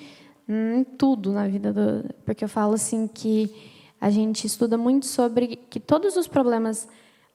em 0.47 0.83
tudo 0.83 1.31
na 1.31 1.47
vida 1.47 1.71
do, 1.71 2.13
porque 2.25 2.43
eu 2.43 2.49
falo 2.49 2.73
assim 2.73 3.07
que 3.07 3.53
a 4.01 4.09
gente 4.09 4.45
estuda 4.45 4.77
muito 4.77 5.05
sobre 5.05 5.55
que 5.69 5.79
todos 5.79 6.17
os 6.17 6.27
problemas 6.27 6.89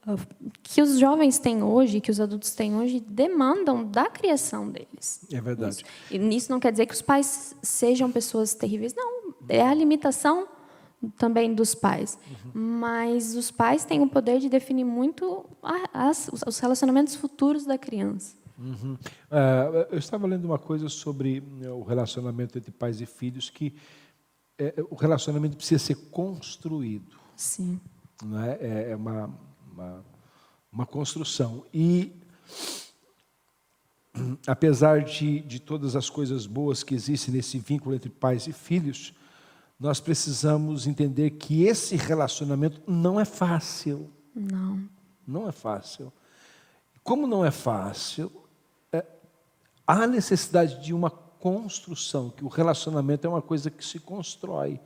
ah, 0.06 0.16
que 0.62 0.82
os 0.82 0.98
jovens 0.98 1.38
têm 1.38 1.62
hoje, 1.62 1.98
que 1.98 2.10
os 2.10 2.20
adultos 2.20 2.50
têm 2.50 2.76
hoje, 2.76 3.00
demandam 3.00 3.82
da 3.84 4.10
criação 4.10 4.68
deles. 4.70 5.20
É 5.32 5.40
verdade. 5.40 5.76
Isso. 5.76 5.84
E 6.10 6.36
isso 6.36 6.50
não 6.50 6.60
quer 6.60 6.72
dizer 6.72 6.84
que 6.84 6.94
os 6.94 7.02
pais 7.02 7.54
sejam 7.62 8.12
pessoas 8.12 8.54
terríveis, 8.54 8.94
não. 8.94 9.27
É 9.48 9.66
a 9.66 9.74
limitação 9.74 10.46
também 11.16 11.54
dos 11.54 11.74
pais. 11.74 12.18
Uhum. 12.54 12.78
Mas 12.78 13.36
os 13.36 13.50
pais 13.50 13.84
têm 13.84 14.00
o 14.02 14.08
poder 14.08 14.40
de 14.40 14.48
definir 14.48 14.84
muito 14.84 15.46
as, 15.92 16.30
os 16.46 16.58
relacionamentos 16.58 17.14
futuros 17.14 17.64
da 17.64 17.78
criança. 17.78 18.36
Uhum. 18.58 18.94
Uh, 18.94 19.86
eu 19.92 19.98
estava 19.98 20.26
lendo 20.26 20.44
uma 20.44 20.58
coisa 20.58 20.88
sobre 20.88 21.40
né, 21.40 21.70
o 21.70 21.82
relacionamento 21.82 22.58
entre 22.58 22.72
pais 22.72 23.00
e 23.00 23.06
filhos, 23.06 23.48
que 23.50 23.76
é, 24.58 24.74
o 24.90 24.96
relacionamento 24.96 25.56
precisa 25.56 25.78
ser 25.78 25.94
construído. 26.10 27.16
Sim. 27.36 27.80
Não 28.24 28.42
é? 28.42 28.58
é, 28.60 28.90
é 28.90 28.96
uma, 28.96 29.30
uma, 29.72 30.04
uma 30.72 30.86
construção. 30.86 31.64
E, 31.72 32.12
apesar 34.44 35.04
de, 35.04 35.38
de 35.40 35.60
todas 35.60 35.94
as 35.94 36.10
coisas 36.10 36.44
boas 36.44 36.82
que 36.82 36.96
existem 36.96 37.34
nesse 37.34 37.60
vínculo 37.60 37.94
entre 37.94 38.10
pais 38.10 38.48
e 38.48 38.52
filhos, 38.52 39.14
nós 39.78 40.00
precisamos 40.00 40.86
entender 40.86 41.30
que 41.30 41.62
esse 41.64 41.94
relacionamento 41.94 42.82
não 42.86 43.20
é 43.20 43.24
fácil. 43.24 44.10
Não. 44.34 44.88
Não 45.26 45.48
é 45.48 45.52
fácil. 45.52 46.12
Como 47.04 47.26
não 47.26 47.44
é 47.44 47.50
fácil, 47.50 48.30
é, 48.92 49.04
há 49.86 50.06
necessidade 50.06 50.82
de 50.82 50.92
uma 50.92 51.10
construção, 51.10 52.30
que 52.30 52.44
o 52.44 52.48
relacionamento 52.48 53.26
é 53.26 53.30
uma 53.30 53.40
coisa 53.40 53.70
que 53.70 53.84
se 53.84 54.00
constrói 54.00 54.80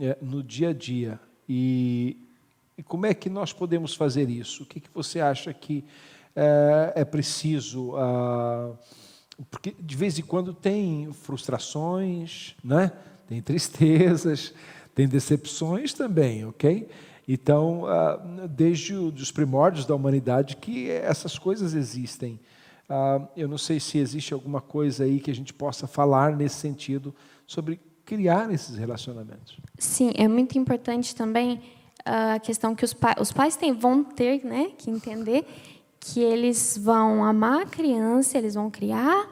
é, 0.00 0.16
no 0.22 0.42
dia 0.42 0.70
a 0.70 0.72
dia. 0.72 1.20
E, 1.48 2.16
e, 2.76 2.82
como 2.82 3.04
é 3.04 3.12
que 3.12 3.28
nós 3.28 3.52
podemos 3.52 3.94
fazer 3.94 4.30
isso? 4.30 4.62
O 4.62 4.66
que, 4.66 4.80
que 4.80 4.90
você 4.94 5.20
acha 5.20 5.52
que 5.52 5.84
é, 6.34 6.92
é 6.96 7.04
preciso? 7.04 7.94
Ah, 7.96 8.72
porque 9.50 9.76
de 9.78 9.96
vez 9.96 10.18
em 10.18 10.22
quando 10.22 10.54
tem 10.54 11.12
frustrações, 11.12 12.56
né? 12.64 12.90
Tem 13.28 13.40
tristezas, 13.42 14.54
tem 14.94 15.06
decepções 15.06 15.92
também, 15.92 16.44
ok? 16.46 16.88
Então, 17.28 17.86
ah, 17.86 18.20
desde 18.48 18.94
os 18.94 19.32
primórdios 19.32 19.84
da 19.84 19.94
humanidade 19.94 20.56
que 20.56 20.90
essas 20.90 21.38
coisas 21.38 21.74
existem. 21.74 22.38
Ah, 22.88 23.20
eu 23.36 23.48
não 23.48 23.58
sei 23.58 23.80
se 23.80 23.98
existe 23.98 24.32
alguma 24.32 24.60
coisa 24.60 25.04
aí 25.04 25.18
que 25.18 25.30
a 25.30 25.34
gente 25.34 25.52
possa 25.52 25.86
falar 25.86 26.36
nesse 26.36 26.56
sentido 26.56 27.14
sobre 27.46 27.80
criar 28.04 28.52
esses 28.52 28.76
relacionamentos. 28.76 29.58
Sim, 29.76 30.12
é 30.16 30.28
muito 30.28 30.56
importante 30.56 31.14
também 31.16 31.60
ah, 32.04 32.34
a 32.34 32.38
questão 32.38 32.74
que 32.74 32.84
os, 32.84 32.94
os 33.20 33.32
pais 33.32 33.56
têm, 33.56 33.72
vão 33.72 34.04
ter 34.04 34.44
né, 34.44 34.70
que 34.78 34.88
entender 34.88 35.44
que 35.98 36.20
eles 36.20 36.78
vão 36.80 37.24
amar 37.24 37.62
a 37.62 37.66
criança, 37.66 38.38
eles 38.38 38.54
vão 38.54 38.70
criar, 38.70 39.28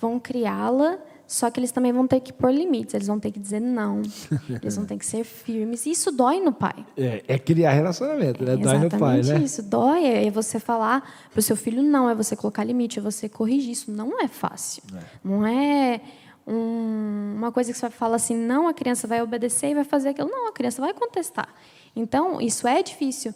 vão 0.00 0.20
criá-la, 0.20 0.96
só 1.26 1.50
que 1.50 1.58
eles 1.58 1.72
também 1.72 1.92
vão 1.92 2.06
ter 2.06 2.20
que 2.20 2.32
pôr 2.32 2.52
limites, 2.52 2.94
eles 2.94 3.06
vão 3.06 3.18
ter 3.18 3.30
que 3.30 3.40
dizer 3.40 3.60
não, 3.60 4.02
eles 4.62 4.76
vão 4.76 4.84
ter 4.84 4.98
que 4.98 5.06
ser 5.06 5.24
firmes. 5.24 5.86
E 5.86 5.90
isso 5.90 6.12
dói 6.12 6.40
no 6.40 6.52
pai. 6.52 6.84
É, 6.96 7.24
é 7.26 7.38
criar 7.38 7.72
relacionamento, 7.72 8.44
né? 8.44 8.54
É 8.54 8.56
dói 8.56 8.78
no 8.78 8.90
pai, 8.90 9.22
né? 9.22 9.38
isso. 9.38 9.62
Dói 9.62 10.04
é 10.04 10.30
você 10.30 10.58
falar 10.58 11.28
para 11.30 11.38
o 11.38 11.42
seu 11.42 11.56
filho 11.56 11.82
não, 11.82 12.08
é 12.08 12.14
você 12.14 12.36
colocar 12.36 12.62
limite, 12.64 12.98
é 12.98 13.02
você 13.02 13.28
corrigir. 13.28 13.72
Isso 13.72 13.90
não 13.90 14.20
é 14.20 14.28
fácil. 14.28 14.82
É. 14.94 15.00
Não 15.24 15.46
é 15.46 16.00
um, 16.46 17.34
uma 17.36 17.50
coisa 17.50 17.72
que 17.72 17.78
você 17.78 17.88
vai 17.88 17.96
falar 17.96 18.16
assim, 18.16 18.36
não, 18.36 18.68
a 18.68 18.74
criança 18.74 19.06
vai 19.06 19.22
obedecer 19.22 19.70
e 19.70 19.74
vai 19.74 19.84
fazer 19.84 20.10
aquilo. 20.10 20.28
Não, 20.28 20.48
a 20.48 20.52
criança 20.52 20.80
vai 20.80 20.92
contestar. 20.92 21.48
Então, 21.96 22.40
isso 22.40 22.68
é 22.68 22.82
difícil 22.82 23.34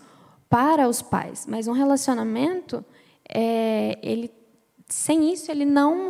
para 0.49 0.89
os 0.89 1.01
pais. 1.01 1.47
Mas 1.49 1.67
um 1.67 1.73
relacionamento, 1.73 2.85
é, 3.29 3.99
ele 4.03 4.31
sem 4.89 5.33
isso 5.33 5.51
ele 5.51 5.65
não, 5.65 6.09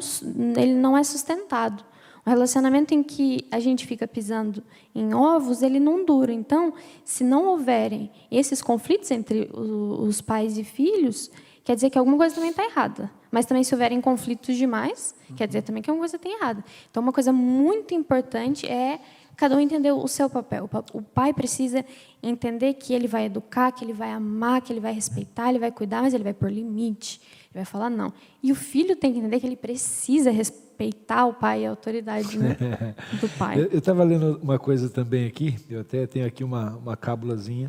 ele 0.56 0.74
não 0.74 0.96
é 0.96 1.02
sustentado. 1.02 1.84
O 2.24 2.30
relacionamento 2.30 2.92
em 2.94 3.02
que 3.02 3.46
a 3.50 3.58
gente 3.58 3.86
fica 3.86 4.06
pisando 4.06 4.62
em 4.94 5.14
ovos, 5.14 5.62
ele 5.62 5.80
não 5.80 6.04
dura. 6.04 6.32
Então, 6.32 6.74
se 7.04 7.24
não 7.24 7.46
houverem 7.46 8.10
esses 8.30 8.60
conflitos 8.60 9.10
entre 9.10 9.50
os 9.52 10.20
pais 10.20 10.58
e 10.58 10.64
filhos, 10.64 11.30
quer 11.64 11.74
dizer 11.74 11.88
que 11.90 11.98
alguma 11.98 12.18
coisa 12.18 12.34
também 12.34 12.50
está 12.50 12.64
errada. 12.64 13.10
Mas 13.30 13.46
também, 13.46 13.64
se 13.64 13.74
houverem 13.74 14.00
conflitos 14.00 14.56
demais, 14.56 15.14
quer 15.36 15.46
dizer 15.46 15.62
também 15.62 15.82
que 15.82 15.88
alguma 15.90 16.02
coisa 16.02 16.16
está 16.16 16.28
errada. 16.28 16.62
Então, 16.90 17.02
uma 17.02 17.12
coisa 17.12 17.32
muito 17.32 17.94
importante 17.94 18.66
é 18.66 19.00
cada 19.34 19.56
um 19.56 19.60
entender 19.60 19.92
o 19.92 20.08
seu 20.08 20.28
papel. 20.28 20.68
O 20.92 21.00
pai 21.00 21.32
precisa 21.32 21.84
entender 22.22 22.74
que 22.74 22.92
ele 22.92 23.06
vai 23.06 23.24
educar, 23.24 23.72
que 23.72 23.84
ele 23.84 23.92
vai 23.92 24.10
amar, 24.10 24.60
que 24.60 24.72
ele 24.72 24.80
vai 24.80 24.92
respeitar, 24.92 25.48
ele 25.48 25.58
vai 25.58 25.70
cuidar, 25.70 26.02
mas 26.02 26.12
ele 26.12 26.24
vai 26.24 26.34
pôr 26.34 26.50
limite. 26.50 27.20
Vai 27.58 27.64
falar 27.64 27.90
não. 27.90 28.12
E 28.40 28.52
o 28.52 28.54
filho 28.54 28.94
tem 28.94 29.12
que 29.12 29.18
entender 29.18 29.40
que 29.40 29.46
ele 29.46 29.56
precisa 29.56 30.30
respeitar 30.30 31.26
o 31.26 31.34
pai 31.34 31.62
e 31.62 31.66
a 31.66 31.70
autoridade 31.70 32.38
né, 32.38 32.56
do 33.20 33.28
pai. 33.30 33.58
Eu 33.58 33.78
estava 33.78 34.04
lendo 34.04 34.38
uma 34.40 34.60
coisa 34.60 34.88
também 34.88 35.26
aqui, 35.26 35.56
eu 35.68 35.80
até 35.80 36.06
tenho 36.06 36.24
aqui 36.24 36.44
uma, 36.44 36.76
uma 36.76 36.96
cábulazinha, 36.96 37.68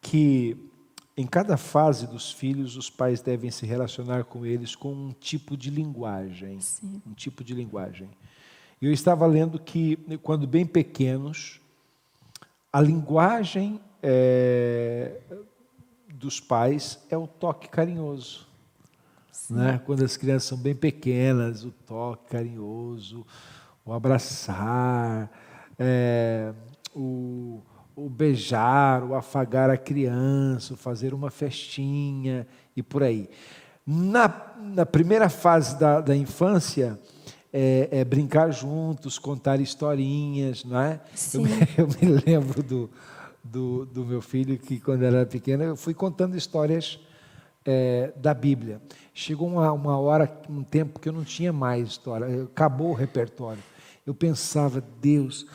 que 0.00 0.56
em 1.16 1.28
cada 1.28 1.56
fase 1.56 2.08
dos 2.08 2.32
filhos, 2.32 2.76
os 2.76 2.90
pais 2.90 3.22
devem 3.22 3.52
se 3.52 3.64
relacionar 3.64 4.24
com 4.24 4.44
eles 4.44 4.74
com 4.74 4.92
um 4.92 5.12
tipo 5.12 5.56
de 5.56 5.70
linguagem. 5.70 6.60
Sim. 6.60 7.00
Um 7.06 7.14
tipo 7.14 7.44
de 7.44 7.54
linguagem. 7.54 8.10
Eu 8.82 8.92
estava 8.92 9.24
lendo 9.26 9.60
que, 9.60 9.96
quando 10.24 10.44
bem 10.44 10.66
pequenos, 10.66 11.60
a 12.72 12.80
linguagem 12.80 13.80
é, 14.02 15.20
dos 16.12 16.40
pais 16.40 16.98
é 17.08 17.16
o 17.16 17.28
toque 17.28 17.68
carinhoso. 17.68 18.52
Né? 19.50 19.80
Quando 19.84 20.04
as 20.04 20.16
crianças 20.16 20.48
são 20.48 20.58
bem 20.58 20.74
pequenas, 20.74 21.64
o 21.64 21.70
toque 21.70 22.30
carinhoso, 22.30 23.26
o 23.84 23.92
abraçar, 23.92 25.30
é, 25.78 26.52
o, 26.94 27.60
o 27.94 28.08
beijar, 28.08 29.04
o 29.04 29.14
afagar 29.14 29.70
a 29.70 29.76
criança, 29.76 30.74
o 30.74 30.76
fazer 30.76 31.12
uma 31.12 31.30
festinha 31.30 32.46
e 32.76 32.82
por 32.82 33.02
aí. 33.02 33.28
Na, 33.86 34.54
na 34.58 34.86
primeira 34.86 35.28
fase 35.28 35.78
da, 35.78 36.00
da 36.00 36.16
infância, 36.16 36.98
é, 37.52 37.88
é, 37.92 38.04
brincar 38.04 38.50
juntos, 38.50 39.18
contar 39.18 39.60
historinhas, 39.60 40.64
não 40.64 40.80
é? 40.80 41.00
Eu 41.32 41.42
me, 41.42 41.50
eu, 41.76 41.86
me, 41.86 42.22
lembro 42.26 42.62
do, 42.62 42.90
do, 43.44 43.84
do, 43.86 44.04
meu 44.04 44.20
filho 44.22 44.58
que, 44.58 44.80
quando 44.80 45.04
era 45.04 45.26
pequeno, 45.26 45.62
eu 45.62 45.76
fui 45.76 45.94
contando 45.94 46.36
histórias 46.36 46.98
é, 47.64 48.12
da 48.16 48.34
Bíblia. 48.34 48.80
Chegou 49.12 49.48
uma, 49.48 49.72
uma 49.72 49.98
hora, 49.98 50.30
um 50.48 50.62
tempo 50.62 51.00
que 51.00 51.08
eu 51.08 51.12
não 51.12 51.24
tinha 51.24 51.52
mais 51.52 51.88
história, 51.88 52.44
acabou 52.44 52.90
o 52.90 52.94
repertório. 52.94 53.62
Eu 54.06 54.14
pensava, 54.14 54.82
Deus. 55.00 55.46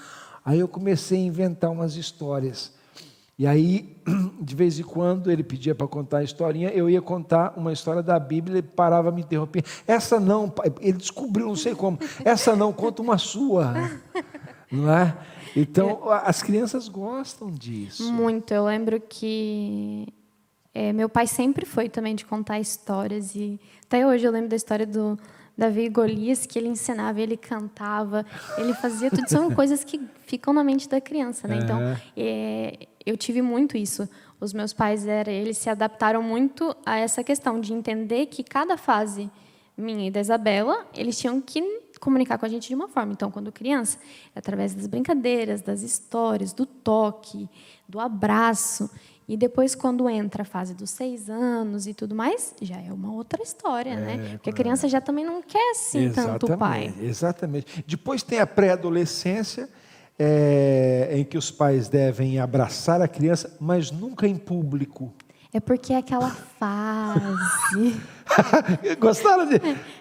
Aí 0.43 0.60
eu 0.60 0.67
comecei 0.67 1.19
a 1.19 1.24
inventar 1.24 1.69
umas 1.69 1.95
histórias. 1.95 2.74
E 3.38 3.48
aí, 3.48 3.95
de 4.41 4.56
vez 4.56 4.80
em 4.80 4.84
quando, 4.84 5.32
ele 5.32 5.43
pedia 5.43 5.76
para 5.76 5.88
contar 5.88 6.17
a 6.19 6.24
historinha, 6.24 6.69
eu 6.69 6.89
ia 6.89 7.02
contar 7.02 7.54
uma 7.56 7.72
história 7.72 8.02
da 8.02 8.19
Bíblia, 8.19 8.58
ele 8.58 8.67
parava 8.67 9.12
me 9.12 9.22
interromper. 9.22 9.63
Essa 9.88 10.19
não, 10.19 10.52
ele 10.82 10.98
descobriu, 10.98 11.48
não 11.48 11.56
sei 11.56 11.76
como. 11.76 12.00
Essa 12.26 12.56
não, 12.56 12.74
conta 12.74 13.02
uma 13.02 13.17
sua. 13.17 13.74
Não 14.72 14.88
é? 14.93 15.17
Então, 15.56 16.12
as 16.12 16.43
crianças 16.43 16.88
gostam 16.88 17.50
disso. 17.50 18.13
Muito. 18.13 18.54
Eu 18.54 18.65
lembro 18.65 19.02
que 19.02 20.08
é, 20.80 20.94
meu 20.94 21.10
pai 21.10 21.28
sempre 21.28 21.65
foi 21.65 21.89
também 21.89 22.15
de 22.15 22.26
contar 22.26 22.58
histórias 22.58 23.36
e 23.36 23.60
até 23.84 24.08
hoje 24.08 24.26
eu 24.26 24.32
lembro 24.32 24.48
da 24.48 24.56
história 24.56 24.88
do 24.88 25.20
Davi 25.58 25.89
Golias 25.89 26.46
que 26.46 26.58
ele 26.58 26.70
ensinava, 26.70 27.20
ele 27.20 27.36
cantava, 27.36 28.26
ele 28.58 28.74
fazia 28.74 29.12
tudo. 29.12 29.28
São 29.28 29.52
coisas 29.54 29.84
que 29.84 30.00
ficam 30.26 30.54
na 30.54 30.63
mente 30.63 30.88
da 30.88 31.02
criança, 31.02 31.50
né? 31.50 31.60
Então, 31.62 31.82
é, 32.15 32.88
eu 33.06 33.18
tive 33.18 33.42
muito 33.42 33.76
isso. 33.76 34.08
Os 34.39 34.54
meus 34.54 34.72
pais 34.72 35.06
era, 35.06 35.30
eles 35.30 35.58
se 35.58 35.70
adaptaram 35.70 36.24
muito 36.24 36.74
a 36.86 36.98
essa 36.98 37.26
questão 37.26 37.60
de 37.60 37.74
entender 37.74 38.28
que 38.28 38.42
cada 38.42 38.78
fase 38.78 39.30
minha 39.76 40.08
e 40.08 40.12
da 40.12 40.22
Isabela, 40.22 40.88
eles 40.96 41.20
tinham 41.20 41.42
que 41.42 41.79
comunicar 41.99 42.38
com 42.38 42.45
a 42.45 42.49
gente 42.49 42.67
de 42.67 42.75
uma 42.75 42.88
forma. 42.88 43.13
Então, 43.13 43.29
quando 43.29 43.51
criança, 43.51 43.97
é 44.35 44.39
através 44.39 44.73
das 44.73 44.88
brincadeiras, 44.88 45.62
das 45.62 45.81
histórias, 45.81 46.53
do 46.53 46.65
toque, 46.65 47.49
do 47.88 47.99
abraço. 47.99 48.89
E 49.27 49.38
depois, 49.38 49.75
quando 49.75 50.09
entra 50.09 50.41
a 50.41 50.45
fase 50.45 50.73
dos 50.73 50.89
seis 50.89 51.29
anos 51.29 51.85
e 51.85 51.93
tudo 51.93 52.15
mais, 52.15 52.55
já 52.62 52.77
é 52.81 52.91
uma 52.91 53.13
outra 53.13 53.43
história, 53.43 53.95
né? 53.95 54.29
Porque 54.31 54.49
a 54.49 54.53
criança 54.53 54.88
já 54.88 54.99
também 54.99 55.23
não 55.23 55.41
quer 55.41 55.71
assim 55.71 56.12
tanto 56.12 56.51
o 56.51 56.57
pai. 56.57 56.91
Exatamente. 56.99 57.83
Depois 57.85 58.23
tem 58.23 58.39
a 58.39 58.47
pré-adolescência, 58.47 59.69
é, 60.17 61.09
em 61.13 61.23
que 61.23 61.38
os 61.38 61.51
pais 61.51 61.88
devem 61.88 62.39
abraçar 62.39 63.01
a 63.01 63.07
criança, 63.07 63.55
mas 63.59 63.91
nunca 63.91 64.27
em 64.27 64.35
público. 64.35 65.13
É 65.53 65.59
porque 65.59 65.93
é 65.93 65.97
aquela 65.97 66.29
fase. 66.29 68.01
Gostaram 68.99 69.45
de. 69.47 69.55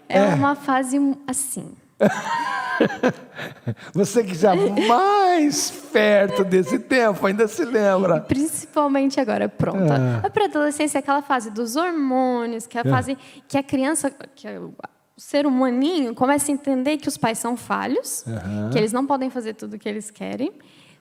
É, 0.08 0.18
é 0.18 0.34
uma 0.34 0.54
fase 0.54 0.98
assim. 1.26 1.72
Você 3.92 4.24
que 4.24 4.34
já 4.34 4.54
mais 4.54 5.70
perto 5.92 6.44
desse 6.44 6.78
tempo, 6.78 7.26
ainda 7.26 7.48
se 7.48 7.64
lembra. 7.64 8.20
Principalmente 8.20 9.20
agora, 9.20 9.48
pronta. 9.48 10.22
É. 10.22 10.26
A 10.26 10.30
pré-adolescência 10.30 10.98
é 10.98 11.00
aquela 11.00 11.22
fase 11.22 11.50
dos 11.50 11.76
hormônios, 11.76 12.66
que 12.66 12.78
é 12.78 12.82
a 12.82 12.88
é. 12.88 12.90
fase 12.90 13.18
que 13.46 13.58
a 13.58 13.62
criança, 13.62 14.10
que 14.34 14.48
o 14.48 14.74
ser 15.16 15.46
humaninho 15.46 16.14
começa 16.14 16.50
a 16.50 16.54
entender 16.54 16.96
que 16.98 17.08
os 17.08 17.16
pais 17.16 17.38
são 17.38 17.56
falhos, 17.56 18.24
uhum. 18.26 18.70
que 18.70 18.78
eles 18.78 18.92
não 18.92 19.06
podem 19.06 19.28
fazer 19.28 19.54
tudo 19.54 19.74
o 19.74 19.78
que 19.78 19.88
eles 19.88 20.10
querem, 20.10 20.52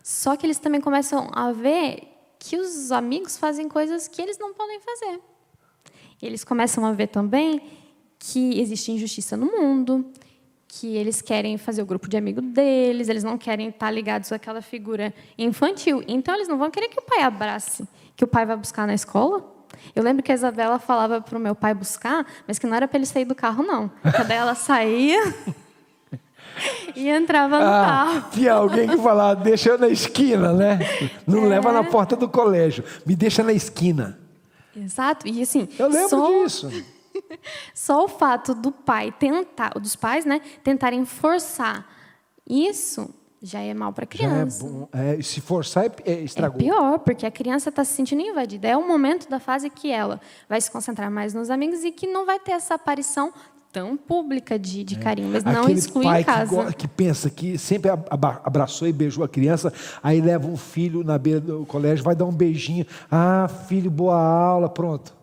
só 0.03 0.35
que 0.35 0.45
eles 0.45 0.57
também 0.57 0.81
começam 0.81 1.29
a 1.33 1.51
ver 1.51 2.13
que 2.39 2.57
os 2.57 2.91
amigos 2.91 3.37
fazem 3.37 3.69
coisas 3.69 4.07
que 4.07 4.21
eles 4.21 4.37
não 4.39 4.53
podem 4.53 4.79
fazer. 4.79 5.19
Eles 6.21 6.43
começam 6.43 6.85
a 6.85 6.91
ver 6.93 7.07
também 7.07 7.61
que 8.17 8.59
existe 8.59 8.91
injustiça 8.91 9.37
no 9.37 9.45
mundo, 9.45 10.11
que 10.67 10.95
eles 10.95 11.21
querem 11.21 11.57
fazer 11.57 11.81
o 11.81 11.85
grupo 11.85 12.09
de 12.09 12.17
amigo 12.17 12.41
deles, 12.41 13.07
eles 13.07 13.23
não 13.23 13.37
querem 13.37 13.69
estar 13.69 13.89
ligados 13.89 14.31
àquela 14.31 14.61
figura 14.61 15.13
infantil. 15.37 16.03
Então, 16.07 16.35
eles 16.35 16.47
não 16.47 16.57
vão 16.57 16.69
querer 16.69 16.89
que 16.89 16.99
o 16.99 17.01
pai 17.01 17.21
abrace, 17.21 17.87
que 18.15 18.23
o 18.23 18.27
pai 18.27 18.45
vai 18.45 18.57
buscar 18.57 18.85
na 18.85 18.93
escola. 18.93 19.43
Eu 19.95 20.03
lembro 20.03 20.21
que 20.21 20.31
a 20.31 20.35
Isabela 20.35 20.77
falava 20.79 21.21
para 21.21 21.37
o 21.37 21.41
meu 21.41 21.55
pai 21.55 21.73
buscar, 21.73 22.25
mas 22.45 22.59
que 22.59 22.67
não 22.67 22.75
era 22.75 22.87
para 22.87 22.97
ele 22.97 23.05
sair 23.05 23.25
do 23.25 23.35
carro, 23.35 23.63
não. 23.63 23.89
Cada 24.03 24.33
ela 24.33 24.55
saía 24.55 25.33
e 26.95 27.09
entrava 27.09 27.59
no 27.59 27.65
ah, 27.65 27.85
carro. 27.85 28.25
Tinha 28.31 28.53
alguém 28.53 28.87
que 28.87 28.97
falava, 28.97 29.41
deixa 29.41 29.69
eu 29.69 29.77
na 29.77 29.87
esquina, 29.87 30.53
né? 30.53 30.79
Não 31.25 31.45
é. 31.45 31.47
leva 31.47 31.71
na 31.71 31.83
porta 31.83 32.15
do 32.15 32.27
colégio, 32.27 32.83
me 33.05 33.15
deixa 33.15 33.43
na 33.43 33.53
esquina. 33.53 34.19
Exato, 34.75 35.27
e 35.27 35.41
assim... 35.41 35.67
Eu 35.79 35.87
lembro 35.87 36.09
só... 36.09 36.43
disso. 36.43 36.96
Só 37.73 38.05
o 38.05 38.07
fato 38.07 38.53
do 38.53 38.71
pai 38.71 39.11
tentar, 39.11 39.69
dos 39.79 39.95
pais, 39.95 40.25
né, 40.25 40.41
tentarem 40.63 41.05
forçar 41.05 41.97
isso 42.49 43.13
já 43.41 43.59
é 43.59 43.73
mal 43.73 43.93
para 43.93 44.05
a 44.05 44.07
criança. 44.07 44.61
Já 44.61 44.67
é 44.67 44.71
bom. 44.71 44.89
É, 44.91 45.21
se 45.21 45.41
forçar, 45.41 45.85
é, 45.85 45.91
é, 46.05 46.21
estragou. 46.21 46.59
É 46.59 46.63
pior, 46.63 46.99
porque 46.99 47.25
a 47.25 47.31
criança 47.31 47.69
está 47.69 47.83
se 47.83 47.93
sentindo 47.93 48.21
invadida. 48.21 48.67
É 48.67 48.75
o 48.75 48.87
momento 48.87 49.29
da 49.29 49.39
fase 49.39 49.69
que 49.69 49.91
ela 49.91 50.19
vai 50.49 50.59
se 50.59 50.71
concentrar 50.71 51.11
mais 51.11 51.33
nos 51.33 51.49
amigos 51.49 51.83
e 51.83 51.91
que 51.91 52.07
não 52.07 52.25
vai 52.25 52.39
ter 52.39 52.51
essa 52.51 52.75
aparição 52.75 53.31
tão 53.71 53.95
pública 53.95 54.57
de, 54.57 54.83
de 54.83 54.95
é. 54.95 54.97
carinho, 54.97 55.29
mas 55.29 55.43
não 55.43 55.63
Aquele 55.63 55.77
exclui 55.77 56.05
pai 56.05 56.21
em 56.21 56.23
casa. 56.23 56.65
Que, 56.67 56.73
que 56.73 56.87
pensa 56.87 57.29
que 57.29 57.57
sempre 57.57 57.91
abraçou 58.43 58.87
e 58.87 58.93
beijou 58.93 59.23
a 59.23 59.29
criança, 59.29 59.71
aí 60.01 60.19
leva 60.21 60.47
um 60.47 60.57
filho 60.57 61.03
na 61.03 61.17
beira 61.17 61.39
do 61.39 61.65
colégio, 61.65 62.03
vai 62.03 62.15
dar 62.15 62.25
um 62.25 62.31
beijinho. 62.31 62.87
Ah, 63.11 63.47
filho, 63.67 63.91
boa 63.91 64.17
aula, 64.17 64.69
pronto. 64.69 65.16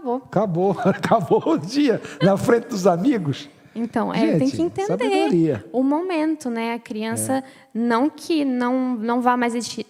Acabou. 0.00 0.16
Acabou, 0.26 0.76
acabou 0.84 1.42
o 1.46 1.58
dia 1.58 2.00
na 2.22 2.36
frente 2.36 2.68
dos 2.68 2.86
amigos. 2.86 3.48
Então, 3.74 4.12
é, 4.12 4.36
tem 4.36 4.50
que 4.50 4.60
entender 4.60 4.86
sabedoria. 4.88 5.64
o 5.72 5.82
momento, 5.82 6.50
né? 6.50 6.74
A 6.74 6.78
criança, 6.78 7.34
é. 7.34 7.42
não 7.72 8.10
que 8.10 8.44
não, 8.44 8.96
não 8.96 9.20
vá 9.20 9.36
mais 9.36 9.54
existir, 9.54 9.86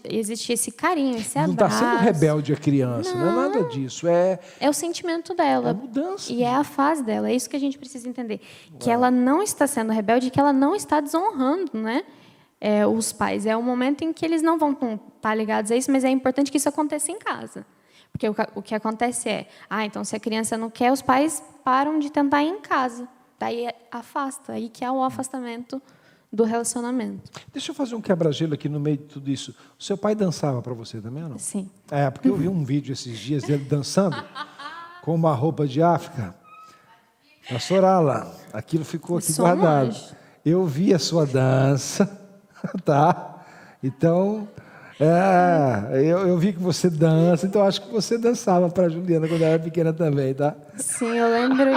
esse 0.52 0.70
carinho, 0.70 1.16
esse 1.16 1.38
não 1.38 1.52
abraço. 1.52 1.82
Não 1.82 1.92
está 1.92 1.98
sendo 1.98 2.04
rebelde 2.04 2.52
a 2.52 2.56
criança, 2.56 3.14
não. 3.14 3.24
não. 3.24 3.44
é 3.44 3.48
nada 3.48 3.64
disso. 3.64 4.06
É, 4.06 4.38
é 4.60 4.68
o 4.68 4.72
sentimento 4.74 5.34
dela. 5.34 5.68
É 5.68 5.70
a 5.70 5.74
mudança. 5.74 6.30
E 6.30 6.42
é 6.42 6.54
a 6.54 6.62
fase 6.62 7.02
dela, 7.02 7.30
é 7.30 7.34
isso 7.34 7.48
que 7.48 7.56
a 7.56 7.60
gente 7.60 7.78
precisa 7.78 8.06
entender. 8.06 8.40
Que 8.78 8.90
ela 8.90 9.10
não 9.10 9.42
está 9.42 9.66
sendo 9.66 9.92
rebelde, 9.92 10.30
que 10.30 10.38
ela 10.38 10.52
não 10.52 10.76
está 10.76 11.00
desonrando, 11.00 11.70
né? 11.72 12.02
É, 12.60 12.86
os 12.86 13.12
pais. 13.12 13.46
É 13.46 13.56
o 13.56 13.62
momento 13.62 14.02
em 14.02 14.12
que 14.12 14.26
eles 14.26 14.42
não 14.42 14.58
vão 14.58 14.76
estar 15.16 15.34
ligados 15.34 15.70
a 15.70 15.76
isso, 15.76 15.90
mas 15.90 16.04
é 16.04 16.10
importante 16.10 16.50
que 16.50 16.58
isso 16.58 16.68
aconteça 16.68 17.10
em 17.10 17.18
casa. 17.18 17.64
Porque 18.12 18.28
o, 18.28 18.34
o 18.54 18.62
que 18.62 18.74
acontece 18.74 19.28
é, 19.28 19.48
ah, 19.68 19.84
então 19.84 20.04
se 20.04 20.14
a 20.14 20.20
criança 20.20 20.56
não 20.56 20.70
quer, 20.70 20.92
os 20.92 21.02
pais 21.02 21.42
param 21.64 21.98
de 21.98 22.10
tentar 22.10 22.42
ir 22.42 22.48
em 22.48 22.60
casa. 22.60 23.08
Daí 23.38 23.68
afasta, 23.90 24.52
aí 24.52 24.68
que 24.68 24.84
é 24.84 24.90
o 24.90 25.02
afastamento 25.02 25.80
do 26.32 26.44
relacionamento. 26.44 27.30
Deixa 27.52 27.70
eu 27.70 27.74
fazer 27.74 27.94
um 27.94 28.00
quebra-gelo 28.00 28.54
aqui 28.54 28.68
no 28.68 28.78
meio 28.78 28.98
de 28.98 29.04
tudo 29.04 29.30
isso. 29.30 29.54
O 29.78 29.82
seu 29.82 29.96
pai 29.98 30.14
dançava 30.14 30.62
para 30.62 30.72
você 30.74 31.00
também 31.00 31.22
não? 31.22 31.38
Sim. 31.38 31.68
É, 31.90 32.08
porque 32.10 32.28
eu 32.28 32.36
vi 32.36 32.48
um 32.48 32.64
vídeo 32.64 32.92
esses 32.92 33.18
dias 33.18 33.42
dele 33.42 33.64
dançando 33.64 34.16
com 35.02 35.14
uma 35.14 35.34
roupa 35.34 35.66
de 35.66 35.82
África. 35.82 36.34
Pastor 37.48 37.84
Ala, 37.84 38.32
aquilo 38.52 38.84
ficou 38.84 39.18
aqui 39.18 39.32
Somos. 39.32 39.58
guardado. 39.58 39.96
Eu 40.44 40.64
vi 40.66 40.94
a 40.94 40.98
sua 40.98 41.26
dança, 41.26 42.06
tá? 42.84 43.44
Então, 43.82 44.48
é, 45.00 45.96
eu, 46.04 46.28
eu, 46.28 46.36
vi 46.36 46.52
que 46.52 46.58
você 46.58 46.90
dança, 46.90 47.46
então 47.46 47.62
acho 47.62 47.80
que 47.80 47.90
você 47.90 48.18
dançava 48.18 48.68
para 48.68 48.84
a 48.84 48.88
Juliana 48.90 49.26
quando 49.26 49.42
era 49.42 49.58
pequena 49.58 49.94
também, 49.94 50.34
tá? 50.34 50.54
Sim, 50.76 51.16
eu 51.16 51.30
lembro 51.30 51.70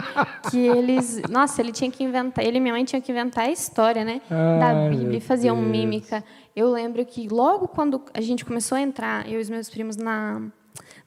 que 0.51 0.57
eles. 0.59 1.21
Nossa, 1.29 1.61
ele 1.61 1.71
tinha 1.71 1.89
que 1.89 2.03
inventar, 2.03 2.43
ele 2.43 2.57
e 2.57 2.59
minha 2.59 2.73
mãe 2.73 2.83
tinham 2.83 3.01
que 3.01 3.13
inventar 3.13 3.45
a 3.45 3.49
história, 3.49 4.03
né? 4.03 4.19
Ai, 4.29 4.59
da 4.59 4.89
Bíblia, 4.89 5.21
faziam 5.21 5.55
Deus. 5.55 5.67
mímica. 5.67 6.21
Eu 6.53 6.69
lembro 6.69 7.05
que 7.05 7.29
logo 7.29 7.69
quando 7.69 8.01
a 8.13 8.19
gente 8.19 8.43
começou 8.43 8.77
a 8.77 8.81
entrar, 8.81 9.25
eu 9.25 9.39
e 9.39 9.41
os 9.41 9.49
meus 9.49 9.69
primos, 9.69 9.95
na, 9.95 10.41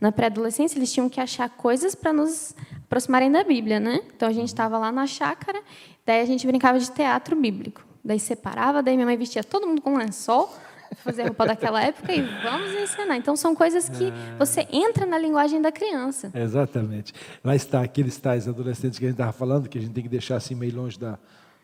na 0.00 0.10
pré-adolescência, 0.10 0.78
eles 0.78 0.90
tinham 0.90 1.10
que 1.10 1.20
achar 1.20 1.50
coisas 1.50 1.94
para 1.94 2.14
nos 2.14 2.54
aproximarem 2.86 3.30
da 3.30 3.44
Bíblia, 3.44 3.78
né? 3.78 4.00
Então 4.16 4.26
a 4.26 4.32
gente 4.32 4.48
estava 4.48 4.78
lá 4.78 4.90
na 4.90 5.06
chácara, 5.06 5.60
daí 6.06 6.22
a 6.22 6.24
gente 6.24 6.46
brincava 6.46 6.78
de 6.78 6.90
teatro 6.90 7.36
bíblico. 7.36 7.84
Daí 8.02 8.18
separava, 8.18 8.82
daí 8.82 8.94
minha 8.94 9.04
mãe 9.04 9.18
vestia 9.18 9.44
todo 9.44 9.66
mundo 9.66 9.82
com 9.82 9.98
lençol 9.98 10.50
fazer 10.96 11.24
roupa 11.24 11.46
daquela 11.46 11.82
época 11.82 12.12
e 12.12 12.22
vamos 12.42 12.72
ensinar. 12.74 13.16
Então, 13.16 13.36
são 13.36 13.54
coisas 13.54 13.88
que 13.88 14.10
ah. 14.10 14.36
você 14.38 14.66
entra 14.72 15.06
na 15.06 15.18
linguagem 15.18 15.60
da 15.60 15.72
criança. 15.72 16.30
Exatamente. 16.34 17.12
Lá 17.44 17.54
está 17.54 17.82
aqueles 17.82 18.16
tais 18.18 18.48
adolescentes 18.48 18.98
que 18.98 19.04
a 19.04 19.08
gente 19.08 19.14
estava 19.14 19.32
falando, 19.32 19.68
que 19.68 19.78
a 19.78 19.80
gente 19.80 19.92
tem 19.92 20.02
que 20.02 20.08
deixar 20.08 20.36
assim 20.36 20.54
meio 20.54 20.74
longe 20.74 20.98
da, 20.98 21.18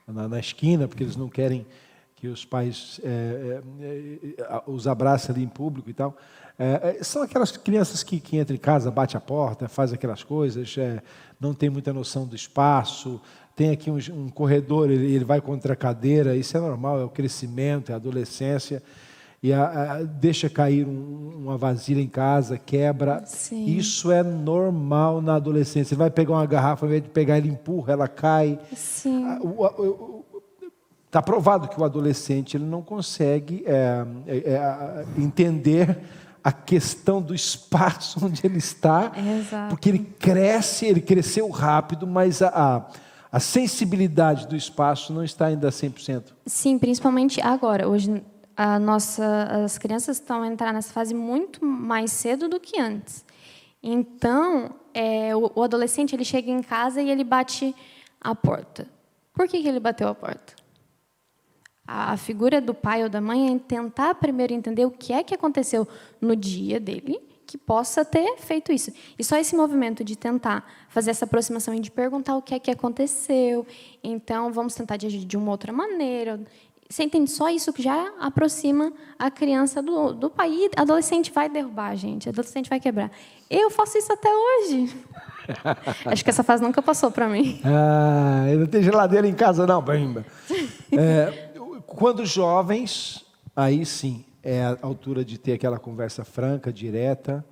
na, 0.07 0.29
na 0.29 0.41
esquina, 0.41 0.87
porque 0.89 1.03
eles 1.03 1.17
não 1.17 1.29
querem 1.29 1.67
que 2.17 2.29
os 2.29 2.45
pais 2.45 3.01
é, 3.03 3.61
é, 3.81 4.63
os 4.67 4.87
abracem 4.87 5.35
ali 5.35 5.45
em 5.45 5.49
público 5.49 5.91
e 5.91 5.93
tal. 5.93 6.17
É, 6.57 7.03
são 7.03 7.23
aquelas 7.23 7.57
crianças 7.57 8.05
que, 8.05 8.21
que 8.21 8.39
entram 8.39 8.55
em 8.55 8.61
casa, 8.61 8.91
bate 8.91 9.17
a 9.17 9.21
porta, 9.21 9.69
faz 9.69 9.93
aquelas 9.93 10.23
coisas, 10.23 10.77
não 11.41 11.53
tem 11.53 11.69
muita 11.69 11.93
noção 11.93 12.25
do 12.25 12.37
espaço, 12.37 13.21
tem 13.57 13.71
aqui 13.71 13.91
um, 13.91 13.99
um 14.13 14.29
corredor, 14.29 14.91
ele, 14.91 15.13
ele, 15.13 15.25
vai 15.25 15.41
contra 15.41 15.73
a 15.73 15.77
cadeira, 15.77 16.37
isso 16.37 16.57
é 16.57 16.61
normal, 16.61 17.01
é 17.01 17.05
o 17.05 17.09
crescimento, 17.09 17.91
é 17.91 17.93
a 17.93 17.97
adolescência 17.97 18.83
e 19.43 19.53
a, 19.53 19.95
a, 19.95 20.03
deixa 20.05 20.49
cair 20.49 20.87
um, 20.87 21.33
uma 21.37 21.59
vasilha 21.59 22.01
em 22.01 22.07
casa, 22.07 22.57
quebra. 22.57 23.25
Sim. 23.27 23.65
Isso 23.67 24.13
é 24.13 24.23
normal 24.23 25.21
na 25.21 25.35
adolescência. 25.35 25.91
Você 25.91 25.97
vai 25.97 26.11
pegar 26.11 26.35
uma 26.35 26.47
garrafa, 26.47 26.87
ao 26.87 26.89
invés 26.89 27.03
de 27.03 27.09
pegar, 27.09 27.39
ele 27.39 27.49
empurra, 27.49 27.93
ela 27.93 28.07
cai. 28.07 28.57
Está 31.07 31.21
provado 31.21 31.67
que 31.69 31.81
o 31.81 31.85
adolescente 31.85 32.57
ele 32.57 32.65
não 32.65 32.83
consegue 32.83 33.65
é, 33.67 34.07
é, 34.29 34.37
é, 34.37 35.05
entender 35.19 35.99
a 36.43 36.53
questão 36.53 37.21
do 37.21 37.35
espaço 37.35 38.21
onde 38.25 38.47
ele 38.47 38.59
está, 38.59 39.13
Exato. 39.17 39.71
porque 39.71 39.89
ele 39.89 40.15
cresce, 40.21 40.87
ele 40.87 41.01
cresceu 41.01 41.51
rápido, 41.51 42.07
mas 42.07 42.43
a, 42.43 42.49
a, 42.49 42.87
a 43.31 43.41
sensibilidade 43.41 44.47
do 44.47 44.55
espaço 44.55 45.13
não 45.13 45.25
está 45.25 45.47
ainda 45.47 45.69
100%. 45.69 46.27
Sim, 46.47 46.79
principalmente 46.79 47.41
agora. 47.41 47.89
Hoje 47.89 48.23
a 48.57 48.79
nossa, 48.79 49.65
as 49.65 49.79
crianças 49.79 50.19
estão 50.19 50.43
a 50.43 50.47
entrar 50.47 50.73
nessa 50.73 50.93
fase 50.93 51.15
muito 51.15 51.65
mais 51.65 52.13
cedo 52.13 52.49
do 52.49 52.61
que 52.61 52.81
antes. 52.81 53.25
Então, 53.83 54.75
é, 54.95 55.35
o, 55.35 55.51
o, 55.55 55.63
adolescente 55.63 56.15
ele 56.15 56.25
chega 56.25 56.51
em 56.51 56.63
casa 56.63 57.03
e 57.03 57.11
ele 57.11 57.25
bate 57.25 57.75
a 58.21 58.35
porta. 58.35 58.87
Por 59.33 59.49
que, 59.49 59.61
que 59.61 59.69
ele 59.69 59.81
bateu 59.81 60.09
a 60.09 60.15
porta? 60.15 60.55
A, 61.87 62.13
a 62.13 62.17
figura 62.17 62.61
do 62.61 62.75
pai 62.75 63.03
ou 63.03 63.09
da 63.09 63.21
mãe 63.21 63.55
é 63.55 63.59
tentar 63.59 64.15
primeiro 64.15 64.53
entender 64.53 64.85
o 64.85 64.91
que 64.91 65.13
é 65.13 65.23
que 65.23 65.35
aconteceu 65.35 65.89
no 66.21 66.37
dia 66.37 66.79
dele 66.79 67.33
que 67.53 67.59
possa 67.59 68.03
ter 68.03 68.39
feito 68.39 68.73
isso. 68.73 68.91
E 69.19 69.23
só 69.23 69.37
esse 69.37 69.55
movimento 69.55 70.03
de 70.03 70.17
tentar 70.17 70.67
fazer 70.89 71.11
essa 71.11 71.27
aproximação 71.27 71.75
e 71.75 71.81
de 71.81 71.91
perguntar 71.91 72.35
o 72.35 72.41
que 72.41 72.55
é 72.55 72.59
que 72.59 72.71
aconteceu. 72.71 73.67
Então, 74.03 74.51
vamos 74.51 74.75
tentar 74.75 74.97
de 74.97 75.07
agir 75.07 75.25
de 75.25 75.37
uma 75.37 75.51
outra 75.51 75.71
maneira. 75.71 76.41
Você 76.93 77.05
entende? 77.05 77.31
Só 77.31 77.49
isso 77.49 77.73
que 77.73 77.83
já 77.83 78.13
aproxima 78.21 78.93
a 79.19 79.31
criança 79.31 79.81
do, 79.81 80.13
do 80.13 80.29
pai. 80.29 80.51
E 80.53 80.71
adolescente 80.77 81.33
vai 81.33 81.49
derrubar, 81.49 81.97
gente. 81.97 82.29
Adolescente 82.29 82.69
vai 82.69 82.79
quebrar. 82.79 83.11
Eu 83.49 83.71
faço 83.71 83.97
isso 83.97 84.13
até 84.13 84.29
hoje. 84.29 84.95
Acho 86.05 86.23
que 86.23 86.29
essa 86.29 86.43
fase 86.43 86.63
nunca 86.63 86.83
passou 86.83 87.11
para 87.11 87.31
mim. 87.31 87.63
Ah, 87.65 88.45
não 88.59 88.67
tem 88.67 88.83
geladeira 88.83 89.27
em 89.27 89.33
casa, 89.33 89.67
não, 89.67 89.81
Bimba. 89.81 90.27
É, 90.95 91.53
quando 91.87 92.27
jovens, 92.27 93.25
aí 93.57 93.87
sim, 93.87 94.27
é 94.43 94.63
a 94.63 94.77
altura 94.83 95.25
de 95.25 95.39
ter 95.39 95.55
aquela 95.55 95.79
conversa 95.79 96.23
franca, 96.23 96.71
direta, 96.71 97.43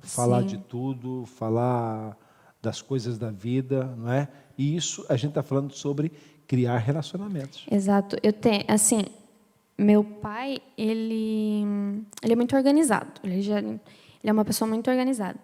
falar 0.00 0.42
Sim. 0.42 0.48
de 0.48 0.58
tudo, 0.58 1.24
falar 1.24 2.14
das 2.60 2.82
coisas 2.82 3.16
da 3.16 3.30
vida, 3.30 3.94
não 3.96 4.12
é? 4.12 4.28
E 4.58 4.76
isso 4.76 5.06
a 5.08 5.16
gente 5.16 5.30
está 5.30 5.42
falando 5.42 5.72
sobre 5.72 6.12
criar 6.46 6.78
relacionamentos. 6.78 7.66
Exato. 7.70 8.16
Eu 8.22 8.32
tenho, 8.32 8.64
assim, 8.68 9.04
meu 9.78 10.04
pai, 10.04 10.58
ele, 10.76 11.64
ele 12.22 12.32
é 12.32 12.36
muito 12.36 12.54
organizado. 12.56 13.12
Ele, 13.24 13.40
já, 13.42 13.58
ele 13.58 13.80
é 14.22 14.32
uma 14.32 14.44
pessoa 14.44 14.68
muito 14.68 14.90
organizada. 14.90 15.38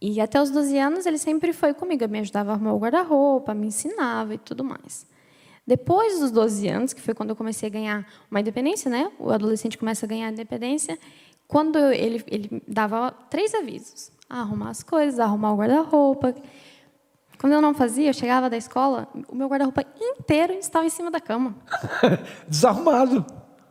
E 0.00 0.20
até 0.20 0.40
os 0.40 0.50
12 0.50 0.78
anos 0.78 1.06
ele 1.06 1.16
sempre 1.18 1.52
foi 1.54 1.72
comigo, 1.72 2.06
me 2.06 2.18
ajudava 2.20 2.50
a 2.50 2.54
arrumar 2.54 2.74
o 2.74 2.78
guarda-roupa, 2.78 3.54
me 3.54 3.68
ensinava 3.68 4.34
e 4.34 4.38
tudo 4.38 4.62
mais. 4.62 5.06
Depois 5.66 6.20
dos 6.20 6.30
12 6.30 6.68
anos, 6.68 6.92
que 6.92 7.00
foi 7.00 7.14
quando 7.14 7.30
eu 7.30 7.36
comecei 7.36 7.68
a 7.68 7.72
ganhar 7.72 8.06
uma 8.30 8.40
independência, 8.40 8.90
né? 8.90 9.10
O 9.18 9.30
adolescente 9.30 9.76
começa 9.78 10.06
a 10.06 10.08
ganhar 10.08 10.30
independência. 10.30 10.98
Quando 11.48 11.76
eu- 11.78 11.92
ele, 11.92 12.22
ele 12.28 12.62
dava 12.68 13.10
três 13.30 13.52
avisos: 13.54 14.12
arrumar 14.28 14.70
as 14.70 14.82
coisas, 14.82 15.18
arrumar 15.18 15.52
o 15.54 15.56
guarda-roupa. 15.56 16.34
Quando 17.38 17.52
eu 17.52 17.60
não 17.60 17.74
fazia, 17.74 18.08
eu 18.08 18.14
chegava 18.14 18.48
da 18.48 18.56
escola, 18.56 19.08
o 19.28 19.34
meu 19.34 19.48
guarda-roupa 19.48 19.84
inteiro 20.00 20.54
estava 20.54 20.86
em 20.86 20.90
cima 20.90 21.10
da 21.10 21.20
cama. 21.20 21.54
Desarrumado. 22.48 23.24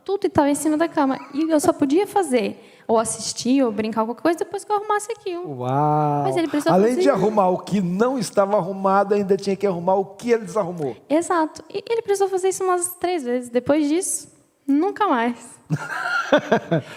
Tudo 0.04 0.28
estava 0.28 0.48
em 0.48 0.54
cima 0.54 0.76
da 0.76 0.88
cama. 0.88 1.18
E 1.34 1.50
eu 1.50 1.58
só 1.58 1.72
podia 1.72 2.06
fazer, 2.06 2.62
ou 2.86 2.96
assistir, 2.96 3.64
ou 3.64 3.72
brincar 3.72 4.04
qualquer 4.04 4.22
coisa, 4.22 4.38
depois 4.38 4.64
que 4.64 4.70
eu 4.70 4.76
arrumasse 4.76 5.10
aquilo. 5.10 5.58
Uau! 5.58 6.22
Mas 6.22 6.36
ele 6.36 6.46
precisou 6.46 6.72
Além 6.72 6.90
fazer 6.90 7.02
de 7.02 7.10
arrumar 7.10 7.48
o 7.48 7.58
que 7.58 7.80
não 7.80 8.16
estava 8.16 8.56
arrumado, 8.56 9.14
ainda 9.14 9.36
tinha 9.36 9.56
que 9.56 9.66
arrumar 9.66 9.96
o 9.96 10.04
que 10.04 10.30
ele 10.30 10.44
desarrumou. 10.44 10.96
Exato. 11.08 11.64
E 11.68 11.82
ele 11.90 12.02
precisou 12.02 12.28
fazer 12.28 12.50
isso 12.50 12.62
umas 12.62 12.94
três 13.00 13.24
vezes. 13.24 13.50
Depois 13.50 13.88
disso, 13.88 14.28
nunca 14.66 15.06
mais. 15.08 15.56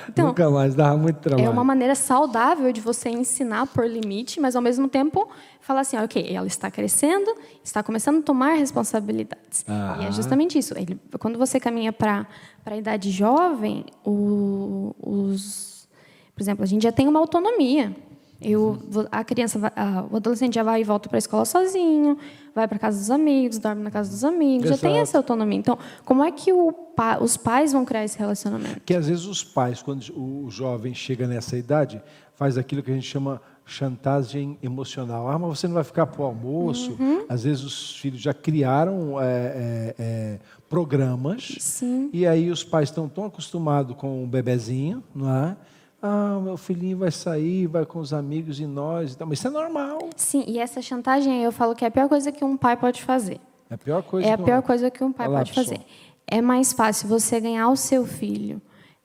Então, 0.09 0.27
Nunca 0.27 0.49
mais, 0.49 0.73
dava 0.73 0.97
muito 0.97 1.17
trabalho. 1.17 1.45
É 1.47 1.49
uma 1.49 1.63
maneira 1.63 1.93
saudável 1.93 2.71
de 2.73 2.81
você 2.81 3.09
ensinar 3.09 3.67
por 3.67 3.85
limite, 3.87 4.39
mas 4.39 4.55
ao 4.55 4.61
mesmo 4.61 4.87
tempo 4.87 5.29
falar 5.61 5.81
assim, 5.81 5.97
ok, 5.97 6.27
ela 6.35 6.47
está 6.47 6.71
crescendo, 6.71 7.31
está 7.63 7.83
começando 7.83 8.19
a 8.19 8.21
tomar 8.23 8.53
responsabilidades. 8.53 9.63
E 9.67 9.71
Aham. 9.71 10.03
é 10.07 10.11
justamente 10.11 10.57
isso. 10.57 10.73
Ele- 10.75 10.99
quando 11.19 11.37
você 11.37 11.59
caminha 11.59 11.93
para 11.93 12.25
a 12.65 12.75
idade 12.75 13.11
jovem, 13.11 13.85
o- 14.03 14.95
os, 14.99 15.87
por 16.33 16.41
exemplo, 16.41 16.63
a 16.63 16.67
gente 16.67 16.81
já 16.83 16.91
tem 16.91 17.07
uma 17.07 17.19
autonomia. 17.19 17.95
Eu, 18.41 18.79
vou- 18.89 19.07
a 19.11 19.23
criança, 19.23 19.59
a- 19.75 20.05
o 20.09 20.15
adolescente 20.15 20.55
já 20.55 20.63
vai 20.63 20.81
e 20.81 20.83
volta 20.83 21.09
para 21.09 21.17
a 21.17 21.19
escola 21.19 21.43
sozinho, 21.43 22.17
vai 22.55 22.67
para 22.67 22.77
a 22.77 22.79
casa 22.79 22.97
dos 22.97 23.11
amigos, 23.11 23.57
dorme 23.59 23.83
na 23.83 23.91
casa 23.91 24.09
dos 24.09 24.23
amigos, 24.23 24.69
já 24.69 24.77
tem 24.77 24.91
Exato. 24.91 25.03
essa 25.03 25.17
autonomia. 25.17 25.57
Então, 25.59 25.77
como 26.05 26.23
é 26.23 26.31
que 26.31 26.51
o 26.53 26.73
os 27.21 27.37
pais 27.37 27.71
vão 27.71 27.85
criar 27.85 28.03
esse 28.03 28.17
relacionamento? 28.19 28.81
Que 28.85 28.93
às 28.93 29.07
vezes 29.07 29.23
os 29.25 29.41
pais, 29.41 29.81
quando 29.81 30.03
o 30.17 30.49
jovem 30.51 30.93
chega 30.93 31.25
nessa 31.27 31.57
idade, 31.57 32.01
faz 32.35 32.57
aquilo 32.57 32.83
que 32.83 32.91
a 32.91 32.93
gente 32.93 33.07
chama 33.07 33.41
chantagem 33.65 34.57
emocional. 34.61 35.29
Ah, 35.29 35.39
mas 35.39 35.57
você 35.59 35.67
não 35.67 35.75
vai 35.75 35.83
ficar 35.85 36.07
para 36.07 36.21
o 36.21 36.25
almoço. 36.25 36.97
Uhum. 36.99 37.23
Às 37.29 37.43
vezes 37.43 37.63
os 37.63 37.95
filhos 37.97 38.19
já 38.19 38.33
criaram 38.33 39.19
é, 39.21 39.25
é, 39.25 39.95
é, 39.97 40.39
programas. 40.67 41.55
Sim. 41.59 42.09
E 42.11 42.27
aí 42.27 42.49
os 42.51 42.63
pais 42.65 42.89
estão 42.89 43.07
tão 43.07 43.23
acostumados 43.25 43.95
com 43.95 44.21
o 44.23 44.27
bebezinho, 44.27 45.01
não 45.15 45.33
é? 45.33 45.57
Ah, 46.01 46.39
meu 46.41 46.55
filhinho 46.55 46.97
vai 46.97 47.11
sair, 47.11 47.67
vai 47.67 47.85
com 47.85 47.99
os 47.99 48.13
amigos 48.13 48.59
e 48.59 48.65
nós. 48.65 49.13
e 49.13 49.17
tal. 49.17 49.27
Mas 49.27 49.39
isso 49.39 49.47
é 49.47 49.51
normal. 49.51 50.09
Sim, 50.15 50.45
e 50.47 50.57
essa 50.59 50.81
chantagem 50.81 51.43
eu 51.43 51.51
falo 51.51 51.75
que 51.75 51.83
é 51.83 51.87
a 51.87 51.91
pior 51.91 52.07
coisa 52.07 52.31
que 52.31 52.43
um 52.43 52.55
pai 52.55 52.77
pode 52.77 53.03
fazer. 53.03 53.39
É 53.69 53.75
a 53.75 53.77
pior 53.77 54.01
coisa. 54.03 54.27
É 54.27 54.33
a 54.33 54.37
que 54.37 54.43
pior 54.43 54.61
coisa 54.61 54.89
que 54.89 55.03
um 55.03 55.11
pai 55.11 55.27
pode 55.27 55.53
fazer. 55.53 55.81
É 56.25 56.41
mais 56.41 56.71
fácil 56.73 57.07
você 57.07 57.39
ganhar 57.39 57.69
o 57.69 57.75
seu 57.75 58.05
filho 58.05 58.61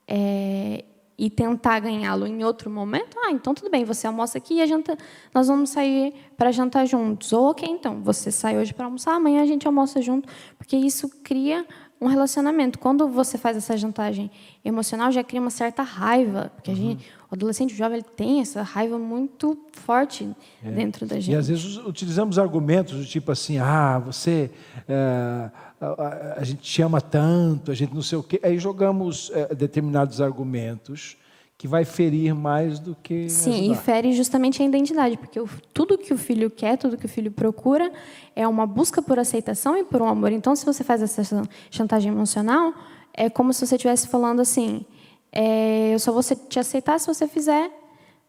é, 0.07 0.85
e 1.19 1.31
tentar 1.31 1.81
ganhá-lo 1.81 2.27
em 2.27 2.45
outro 2.45 2.71
momento. 2.71 3.17
Ah, 3.19 3.31
então 3.31 3.55
tudo 3.55 3.71
bem, 3.71 3.85
você 3.85 4.07
almoça 4.07 4.39
aqui 4.39 4.55
e 4.55 4.63
a 4.63 4.67
janta, 4.67 4.97
nós 5.35 5.49
vamos 5.49 5.71
sair 5.71 6.15
para 6.37 6.51
jantar 6.51 6.87
juntos. 6.87 7.33
Ou 7.33 7.51
ok, 7.51 7.69
então, 7.69 8.03
você 8.03 8.31
sai 8.31 8.59
hoje 8.59 8.73
para 8.73 8.85
almoçar, 8.87 9.15
amanhã 9.15 9.43
a 9.43 9.47
gente 9.47 9.67
almoça 9.67 10.01
junto, 10.01 10.29
porque 10.57 10.77
isso 10.77 11.09
cria 11.23 11.67
um 12.01 12.07
relacionamento. 12.07 12.79
Quando 12.79 13.09
você 13.09 13.39
faz 13.39 13.57
essa 13.57 13.77
jantagem 13.77 14.31
emocional, 14.65 15.11
já 15.11 15.23
cria 15.25 15.41
uma 15.41 15.51
certa 15.51 15.83
raiva, 15.83 16.51
porque 16.55 16.71
a 16.71 16.75
gente, 16.75 17.07
o 17.31 17.35
adolescente 17.35 17.73
o 17.73 17.77
jovem 17.77 17.99
ele 17.99 18.07
tem 18.17 18.41
essa 18.41 18.63
raiva 18.63 18.99
muito 18.99 19.59
forte 19.73 20.29
dentro 20.63 21.07
da 21.07 21.17
gente. 21.21 21.33
E 21.35 21.37
às 21.37 21.49
vezes 21.49 21.77
utilizamos 21.79 22.39
argumentos 22.39 22.99
do 22.99 23.05
tipo 23.07 23.33
assim, 23.33 23.59
ah, 23.59 23.99
você, 23.99 24.51
é, 24.89 25.51
a, 25.81 25.87
a- 25.87 26.35
a 26.39 26.45
gente 26.45 26.61
te 26.63 26.83
ama 26.83 27.01
tanto, 27.01 27.71
a 27.71 27.75
gente 27.75 27.95
não 27.95 28.03
sei 28.03 28.19
o 28.19 28.23
quê. 28.23 28.39
Aí 28.43 28.59
jogamos 28.59 29.31
é, 29.35 29.55
determinados 29.55 30.21
argumentos 30.21 31.17
que 31.65 31.69
vai 31.69 31.83
ferir 31.83 32.35
mais 32.35 32.79
do 32.79 32.95
que 33.03 33.27
Sim, 33.31 33.51
e 33.53 33.61
ajudar. 33.71 33.77
fere 33.81 34.13
justamente 34.13 34.63
a 34.63 34.67
identidade, 34.67 35.17
porque 35.17 35.41
o- 35.41 35.49
tudo 35.73 35.97
que 35.97 36.13
o 36.13 36.19
filho 36.19 36.51
quer, 36.51 36.77
tudo 36.77 36.99
que 36.99 37.07
o 37.07 37.09
filho 37.09 37.33
procura 37.33 37.91
é 38.37 38.47
uma 38.47 38.67
busca 38.67 39.01
por 39.01 39.19
aceitação 39.19 39.75
e 39.75 39.83
por 39.83 40.03
um 40.03 40.07
amor. 40.07 40.31
Então, 40.31 40.55
se 40.55 40.67
você 40.67 40.85
faz 40.85 41.01
essa 41.01 41.23
chantagem 41.71 42.13
emocional, 42.13 42.75
é 43.15 43.31
como 43.31 43.51
se 43.55 43.67
você 43.67 43.77
estivesse 43.77 44.09
falando 44.09 44.41
assim: 44.41 44.85
é, 45.33 45.95
eu 45.95 45.99
só 45.99 46.13
vou 46.13 46.21
te 46.23 46.59
aceitar 46.61 47.01
se 47.01 47.07
você 47.07 47.27
fizer 47.27 47.71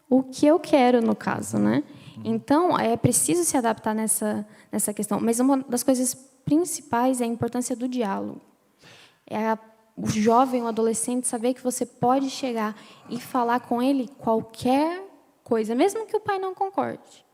o 0.10 0.24
que 0.24 0.48
eu 0.48 0.58
quero, 0.58 1.02
no 1.02 1.14
caso, 1.14 1.58
né? 1.58 1.84
Então, 2.24 2.80
é 2.80 2.96
preciso 2.96 3.44
se 3.44 3.58
adaptar 3.58 3.94
nessa, 3.94 4.48
nessa 4.72 4.94
questão. 4.94 5.20
Mas 5.20 5.42
uma 5.42 5.58
das 5.68 5.84
coisas 5.84 6.14
principais 6.46 7.20
é 7.20 7.26
a 7.26 7.28
importância 7.28 7.76
do 7.76 7.86
diálogo. 7.90 8.40
É 9.28 9.46
a- 9.50 9.60
o 9.96 10.08
jovem, 10.10 10.62
o 10.62 10.68
adolescente, 10.68 11.28
saber 11.28 11.54
que 11.54 11.64
você 11.64 11.86
pode 11.86 12.30
chegar 12.30 12.76
e 13.10 13.20
falar 13.20 13.62
com 13.62 13.82
ele 13.82 14.08
qualquer 14.08 15.04
coisa, 15.44 15.74
mesmo 15.74 16.06
que 16.06 16.18
o 16.18 16.20
pai 16.20 16.38
não 16.38 16.54
concorde. 16.54 17.26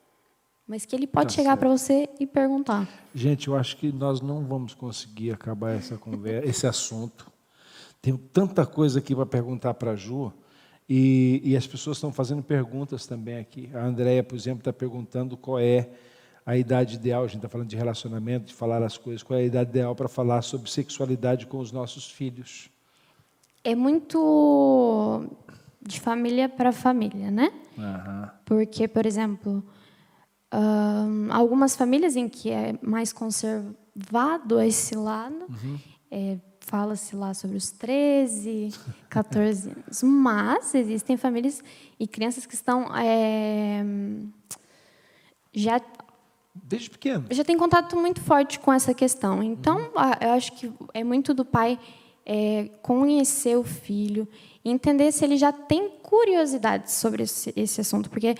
Mas 0.67 0.85
que 0.85 0.95
ele 0.95 1.07
pode 1.07 1.35
Tá 1.35 1.41
chegar 1.41 1.57
para 1.57 1.67
você 1.67 2.07
e 2.19 2.27
perguntar. 2.27 2.87
Gente, 3.13 3.47
eu 3.47 3.55
acho 3.55 3.75
que 3.77 3.91
nós 3.91 4.21
não 4.21 4.45
vamos 4.45 4.73
conseguir 4.73 5.31
acabar 5.31 5.71
essa 5.71 5.97
conversa, 5.97 6.47
esse 6.47 6.67
assunto. 6.67 7.31
Tenho 8.01 8.17
tanta 8.17 8.65
coisa 8.65 8.99
aqui 8.99 9.15
para 9.15 9.25
perguntar 9.25 9.73
para 9.73 9.91
a 9.91 9.95
Ju. 9.95 10.31
E, 10.87 11.41
e 11.43 11.55
as 11.55 11.65
pessoas 11.65 11.97
estão 11.97 12.11
fazendo 12.11 12.43
perguntas 12.43 13.05
também 13.05 13.37
aqui. 13.37 13.69
A 13.73 13.85
Andrea, 13.85 14.23
por 14.23 14.35
exemplo, 14.35 14.59
está 14.59 14.73
perguntando 14.73 15.35
qual 15.35 15.59
é 15.59 15.89
a 16.45 16.57
idade 16.57 16.95
ideal. 16.95 17.23
A 17.23 17.27
gente 17.27 17.37
está 17.37 17.49
falando 17.49 17.67
de 17.67 17.75
relacionamento, 17.75 18.47
de 18.47 18.53
falar 18.53 18.83
as 18.83 18.97
coisas. 18.97 19.23
Qual 19.23 19.37
é 19.37 19.43
a 19.43 19.45
idade 19.45 19.69
ideal 19.69 19.95
para 19.95 20.07
falar 20.07 20.41
sobre 20.41 20.69
sexualidade 20.69 21.47
com 21.47 21.59
os 21.59 21.71
nossos 21.71 22.09
filhos? 22.09 22.69
É 23.63 23.75
muito 23.75 25.25
de 25.81 25.99
família 25.99 26.49
para 26.49 26.71
família, 26.71 27.31
né? 27.31 27.51
Aham. 27.77 28.31
Porque, 28.45 28.87
por 28.87 29.05
exemplo, 29.05 29.63
algumas 31.29 31.75
famílias 31.75 32.15
em 32.15 32.27
que 32.27 32.49
é 32.49 32.77
mais 32.81 33.13
conservado 33.13 34.59
esse 34.61 34.95
lado, 34.95 35.47
é, 36.09 36.37
fala-se 36.59 37.15
lá 37.15 37.33
sobre 37.33 37.57
os 37.57 37.71
13, 37.71 38.73
14 39.09 39.69
anos. 39.71 40.03
Mas 40.03 40.75
existem 40.75 41.17
famílias 41.17 41.63
e 41.99 42.07
crianças 42.07 42.45
que 42.45 42.55
estão 42.55 42.85
é, 42.95 43.83
já 45.53 45.81
Desde 46.53 46.89
pequeno. 46.89 47.25
já 47.31 47.43
tem 47.43 47.57
contato 47.57 47.95
muito 47.95 48.19
forte 48.21 48.59
com 48.59 48.73
essa 48.73 48.93
questão. 48.93 49.41
Então, 49.41 49.89
a- 49.95 50.17
eu 50.21 50.31
acho 50.31 50.51
que 50.53 50.71
é 50.93 51.03
muito 51.03 51.33
do 51.33 51.45
pai 51.45 51.79
é, 52.25 52.69
conhecer 52.81 53.57
o 53.57 53.63
filho 53.63 54.27
entender 54.63 55.11
se 55.11 55.25
ele 55.25 55.37
já 55.37 55.51
tem 55.51 55.89
curiosidade 56.03 56.91
sobre 56.91 57.23
esse, 57.23 57.51
esse 57.55 57.81
assunto, 57.81 58.09
porque 58.11 58.35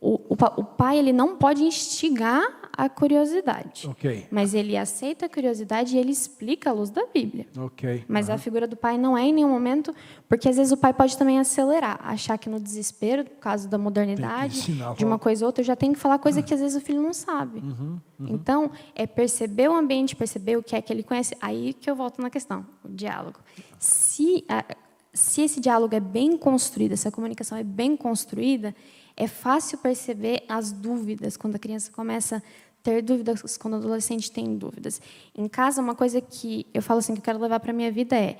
o, 0.00 0.14
o, 0.14 0.36
o 0.56 0.64
pai 0.64 0.98
ele 0.98 1.12
não 1.12 1.36
pode 1.36 1.62
instigar 1.62 2.65
a 2.76 2.88
curiosidade, 2.88 3.86
Ok. 3.88 4.26
mas 4.30 4.52
ele 4.54 4.76
aceita 4.76 5.26
a 5.26 5.28
curiosidade 5.28 5.96
e 5.96 5.98
ele 5.98 6.10
explica 6.12 6.70
à 6.70 6.72
luz 6.72 6.90
da 6.90 7.06
Bíblia. 7.06 7.46
Ok. 7.58 8.04
Mas 8.06 8.28
a 8.28 8.36
figura 8.38 8.66
do 8.66 8.76
pai 8.76 8.98
não 8.98 9.16
é 9.16 9.24
em 9.24 9.32
nenhum 9.32 9.48
momento, 9.48 9.94
porque 10.28 10.48
às 10.48 10.56
vezes 10.56 10.72
o 10.72 10.76
pai 10.76 10.92
pode 10.92 11.16
também 11.16 11.38
acelerar, 11.38 11.98
achar 12.02 12.36
que 12.38 12.48
no 12.48 12.60
desespero, 12.60 13.24
por 13.24 13.36
causa 13.38 13.66
da 13.68 13.78
modernidade, 13.78 14.72
de 14.96 15.04
uma 15.04 15.18
coisa 15.18 15.44
ou 15.44 15.48
outra, 15.48 15.64
já 15.64 15.74
tem 15.74 15.92
que 15.92 15.98
falar 15.98 16.18
coisa 16.18 16.42
que 16.42 16.52
às 16.52 16.60
vezes 16.60 16.76
o 16.76 16.84
filho 16.84 17.00
não 17.02 17.12
sabe. 17.12 17.60
Uhum, 17.60 17.98
Então, 18.20 18.70
é 18.94 19.06
perceber 19.06 19.68
o 19.68 19.74
ambiente, 19.74 20.14
perceber 20.14 20.56
o 20.56 20.62
que 20.62 20.76
é 20.76 20.82
que 20.82 20.92
ele 20.92 21.02
conhece. 21.02 21.34
Aí 21.40 21.72
que 21.72 21.90
eu 21.90 21.96
volto 21.96 22.20
na 22.20 22.28
questão, 22.30 22.66
o 22.84 22.88
diálogo. 22.88 23.38
Se, 23.78 24.44
a- 24.48 24.64
se 25.12 25.42
esse 25.42 25.60
diálogo 25.60 25.94
é 25.94 26.00
bem 26.00 26.36
construído, 26.36 26.92
essa 26.92 27.10
comunicação 27.10 27.56
é 27.56 27.62
bem 27.64 27.96
construída, 27.96 28.74
é 29.18 29.26
fácil 29.26 29.78
perceber 29.78 30.42
as 30.46 30.70
dúvidas 30.72 31.38
quando 31.38 31.56
a 31.56 31.58
criança 31.58 31.90
começa 31.90 32.36
a 32.36 32.42
ter 32.86 33.02
dúvidas, 33.02 33.56
quando 33.56 33.74
o 33.74 33.76
adolescente 33.78 34.30
tem 34.30 34.56
dúvidas. 34.56 35.00
Em 35.36 35.48
casa, 35.48 35.82
uma 35.82 35.94
coisa 35.94 36.20
que 36.20 36.64
eu 36.72 36.80
falo 36.80 37.00
assim 37.00 37.14
que 37.14 37.18
eu 37.18 37.24
quero 37.24 37.40
levar 37.40 37.58
para 37.58 37.72
a 37.72 37.74
minha 37.74 37.90
vida 37.90 38.16
é: 38.16 38.38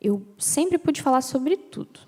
eu 0.00 0.22
sempre 0.36 0.76
pude 0.76 1.00
falar 1.00 1.22
sobre 1.22 1.56
tudo. 1.56 2.00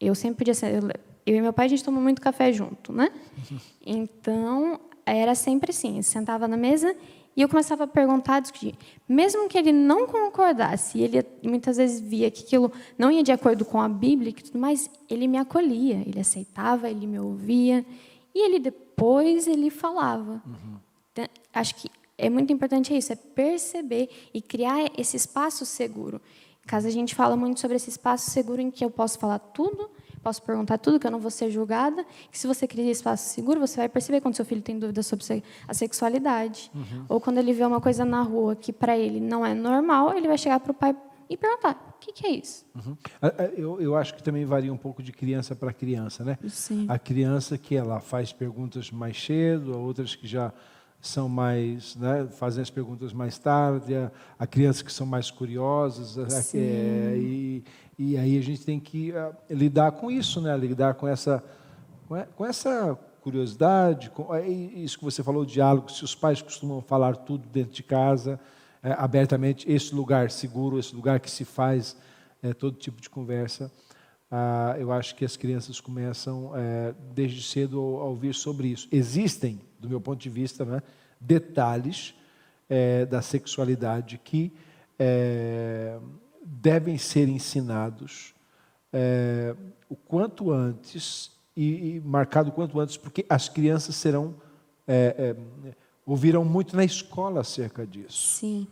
Eu 0.00 0.14
sempre 0.14 0.38
podia 0.38 0.54
ser. 0.54 0.80
Eu, 0.80 0.88
eu 1.26 1.36
e 1.36 1.40
meu 1.40 1.52
pai, 1.52 1.66
a 1.66 1.68
gente 1.68 1.82
toma 1.82 2.00
muito 2.00 2.22
café 2.22 2.52
junto, 2.52 2.92
né? 2.92 3.10
Então, 3.84 4.78
era 5.04 5.34
sempre 5.34 5.70
assim: 5.70 5.96
eu 5.96 6.04
sentava 6.04 6.46
na 6.46 6.56
mesa 6.56 6.94
e 7.36 7.42
eu 7.42 7.48
começava 7.48 7.82
a 7.82 7.86
perguntar, 7.88 8.38
discutir. 8.38 8.76
Mesmo 9.08 9.48
que 9.48 9.58
ele 9.58 9.72
não 9.72 10.06
concordasse, 10.06 11.00
ele 11.00 11.26
muitas 11.42 11.78
vezes 11.78 12.00
via 12.00 12.30
que 12.30 12.44
aquilo 12.44 12.70
não 12.96 13.10
ia 13.10 13.24
de 13.24 13.32
acordo 13.32 13.64
com 13.64 13.80
a 13.80 13.88
Bíblia 13.88 14.30
e 14.30 14.34
tudo 14.34 14.58
mais, 14.58 14.88
ele 15.10 15.26
me 15.26 15.38
acolhia, 15.38 16.00
ele 16.06 16.20
aceitava, 16.20 16.88
ele 16.88 17.08
me 17.08 17.18
ouvia, 17.18 17.84
e 18.32 18.46
ele 18.46 18.60
depois 18.60 19.48
ele 19.48 19.68
falava. 19.68 20.40
Uhum. 20.46 20.81
Então, 21.12 21.26
acho 21.52 21.74
que 21.74 21.90
é 22.16 22.30
muito 22.30 22.52
importante 22.52 22.96
isso, 22.96 23.12
é 23.12 23.16
perceber 23.16 24.08
e 24.32 24.40
criar 24.40 24.90
esse 24.96 25.16
espaço 25.16 25.64
seguro. 25.66 26.20
Em 26.64 26.68
casa 26.68 26.88
a 26.88 26.90
gente 26.90 27.14
fala 27.14 27.36
muito 27.36 27.60
sobre 27.60 27.76
esse 27.76 27.90
espaço 27.90 28.30
seguro 28.30 28.60
em 28.60 28.70
que 28.70 28.84
eu 28.84 28.90
posso 28.90 29.18
falar 29.18 29.38
tudo, 29.38 29.90
posso 30.22 30.40
perguntar 30.42 30.78
tudo, 30.78 31.00
que 31.00 31.06
eu 31.06 31.10
não 31.10 31.18
vou 31.18 31.30
ser 31.30 31.50
julgada. 31.50 32.06
Que 32.30 32.38
se 32.38 32.46
você 32.46 32.66
cria 32.66 32.90
espaço 32.90 33.28
seguro, 33.30 33.58
você 33.58 33.76
vai 33.76 33.88
perceber 33.88 34.20
quando 34.20 34.36
seu 34.36 34.44
filho 34.44 34.62
tem 34.62 34.78
dúvidas 34.78 35.06
sobre 35.06 35.42
a 35.66 35.74
sexualidade. 35.74 36.70
Uhum. 36.72 37.04
Ou 37.08 37.20
quando 37.20 37.38
ele 37.38 37.52
vê 37.52 37.64
uma 37.64 37.80
coisa 37.80 38.04
na 38.04 38.22
rua 38.22 38.54
que 38.54 38.72
para 38.72 38.96
ele 38.96 39.20
não 39.20 39.44
é 39.44 39.52
normal, 39.52 40.16
ele 40.16 40.28
vai 40.28 40.38
chegar 40.38 40.60
para 40.60 40.70
o 40.70 40.74
pai 40.74 40.96
e 41.28 41.36
perguntar: 41.36 41.96
o 41.96 41.98
que, 41.98 42.12
que 42.12 42.26
é 42.26 42.30
isso? 42.30 42.64
Uhum. 42.74 42.96
Eu, 43.56 43.80
eu 43.80 43.96
acho 43.96 44.14
que 44.14 44.22
também 44.22 44.44
varia 44.44 44.72
um 44.72 44.76
pouco 44.76 45.02
de 45.02 45.12
criança 45.12 45.56
para 45.56 45.72
criança, 45.72 46.24
né? 46.24 46.38
Sim. 46.48 46.86
A 46.88 46.98
criança 46.98 47.58
que 47.58 47.74
ela 47.74 48.00
faz 48.00 48.32
perguntas 48.32 48.90
mais 48.90 49.20
cedo, 49.20 49.76
outras 49.76 50.14
que 50.14 50.26
já 50.26 50.52
são 51.02 51.28
mais, 51.28 51.96
né, 51.96 52.28
fazem 52.30 52.62
as 52.62 52.70
perguntas 52.70 53.12
mais 53.12 53.36
tarde, 53.36 53.92
a, 53.94 54.10
a 54.38 54.46
crianças 54.46 54.82
que 54.82 54.92
são 54.92 55.04
mais 55.04 55.32
curiosas, 55.32 56.16
é, 56.54 57.16
e, 57.16 57.64
e 57.98 58.16
aí 58.16 58.38
a 58.38 58.40
gente 58.40 58.64
tem 58.64 58.78
que 58.78 59.10
uh, 59.10 59.34
lidar 59.50 59.90
com 59.92 60.08
isso, 60.08 60.40
né? 60.40 60.56
lidar 60.56 60.94
com 60.94 61.08
essa, 61.08 61.42
com 62.36 62.46
essa 62.46 62.96
curiosidade, 63.20 64.10
com, 64.10 64.32
é 64.32 64.48
isso 64.48 64.96
que 64.96 65.04
você 65.04 65.24
falou, 65.24 65.42
o 65.42 65.46
diálogo, 65.46 65.90
se 65.90 66.04
os 66.04 66.14
pais 66.14 66.40
costumam 66.40 66.80
falar 66.80 67.16
tudo 67.16 67.48
dentro 67.48 67.72
de 67.72 67.82
casa, 67.82 68.38
é, 68.80 68.92
abertamente, 68.92 69.70
esse 69.70 69.92
lugar 69.92 70.30
seguro, 70.30 70.78
esse 70.78 70.94
lugar 70.94 71.18
que 71.18 71.30
se 71.30 71.44
faz 71.44 71.96
é, 72.42 72.54
todo 72.54 72.76
tipo 72.76 73.00
de 73.00 73.10
conversa, 73.10 73.72
ah, 74.30 74.76
eu 74.78 74.90
acho 74.90 75.14
que 75.14 75.24
as 75.24 75.36
crianças 75.36 75.80
começam 75.80 76.52
é, 76.56 76.94
desde 77.12 77.42
cedo 77.42 77.78
a 77.78 78.04
ouvir 78.04 78.34
sobre 78.34 78.68
isso. 78.68 78.88
Existem, 78.90 79.60
do 79.82 79.88
meu 79.88 80.00
ponto 80.00 80.20
de 80.20 80.30
vista, 80.30 80.64
né, 80.64 80.82
detalhes 81.20 82.14
é, 82.70 83.04
da 83.04 83.20
sexualidade 83.20 84.18
que 84.22 84.52
é, 84.98 85.98
devem 86.44 86.96
ser 86.96 87.28
ensinados 87.28 88.34
é, 88.92 89.54
o 89.88 89.96
quanto 89.96 90.52
antes 90.52 91.32
e, 91.56 91.96
e, 91.96 92.00
marcado 92.00 92.50
o 92.50 92.52
quanto 92.52 92.78
antes, 92.78 92.96
porque 92.96 93.26
as 93.28 93.48
crianças 93.48 93.96
serão 93.96 94.34
é, 94.86 95.34
é, 95.66 95.74
ouvirão 96.06 96.44
muito 96.44 96.76
na 96.76 96.84
escola 96.84 97.40
acerca 97.40 97.86
disso. 97.86 98.38
Sim, 98.38 98.66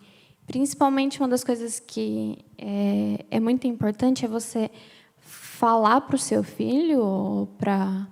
principalmente 0.46 1.20
uma 1.20 1.28
das 1.28 1.44
coisas 1.44 1.80
que 1.80 2.38
é, 2.56 3.24
é 3.30 3.40
muito 3.40 3.66
importante 3.66 4.24
é 4.24 4.28
você 4.28 4.70
falar 5.18 6.02
para 6.02 6.16
o 6.16 6.18
seu 6.18 6.42
filho 6.42 7.00
ou 7.00 7.46
para 7.46 8.08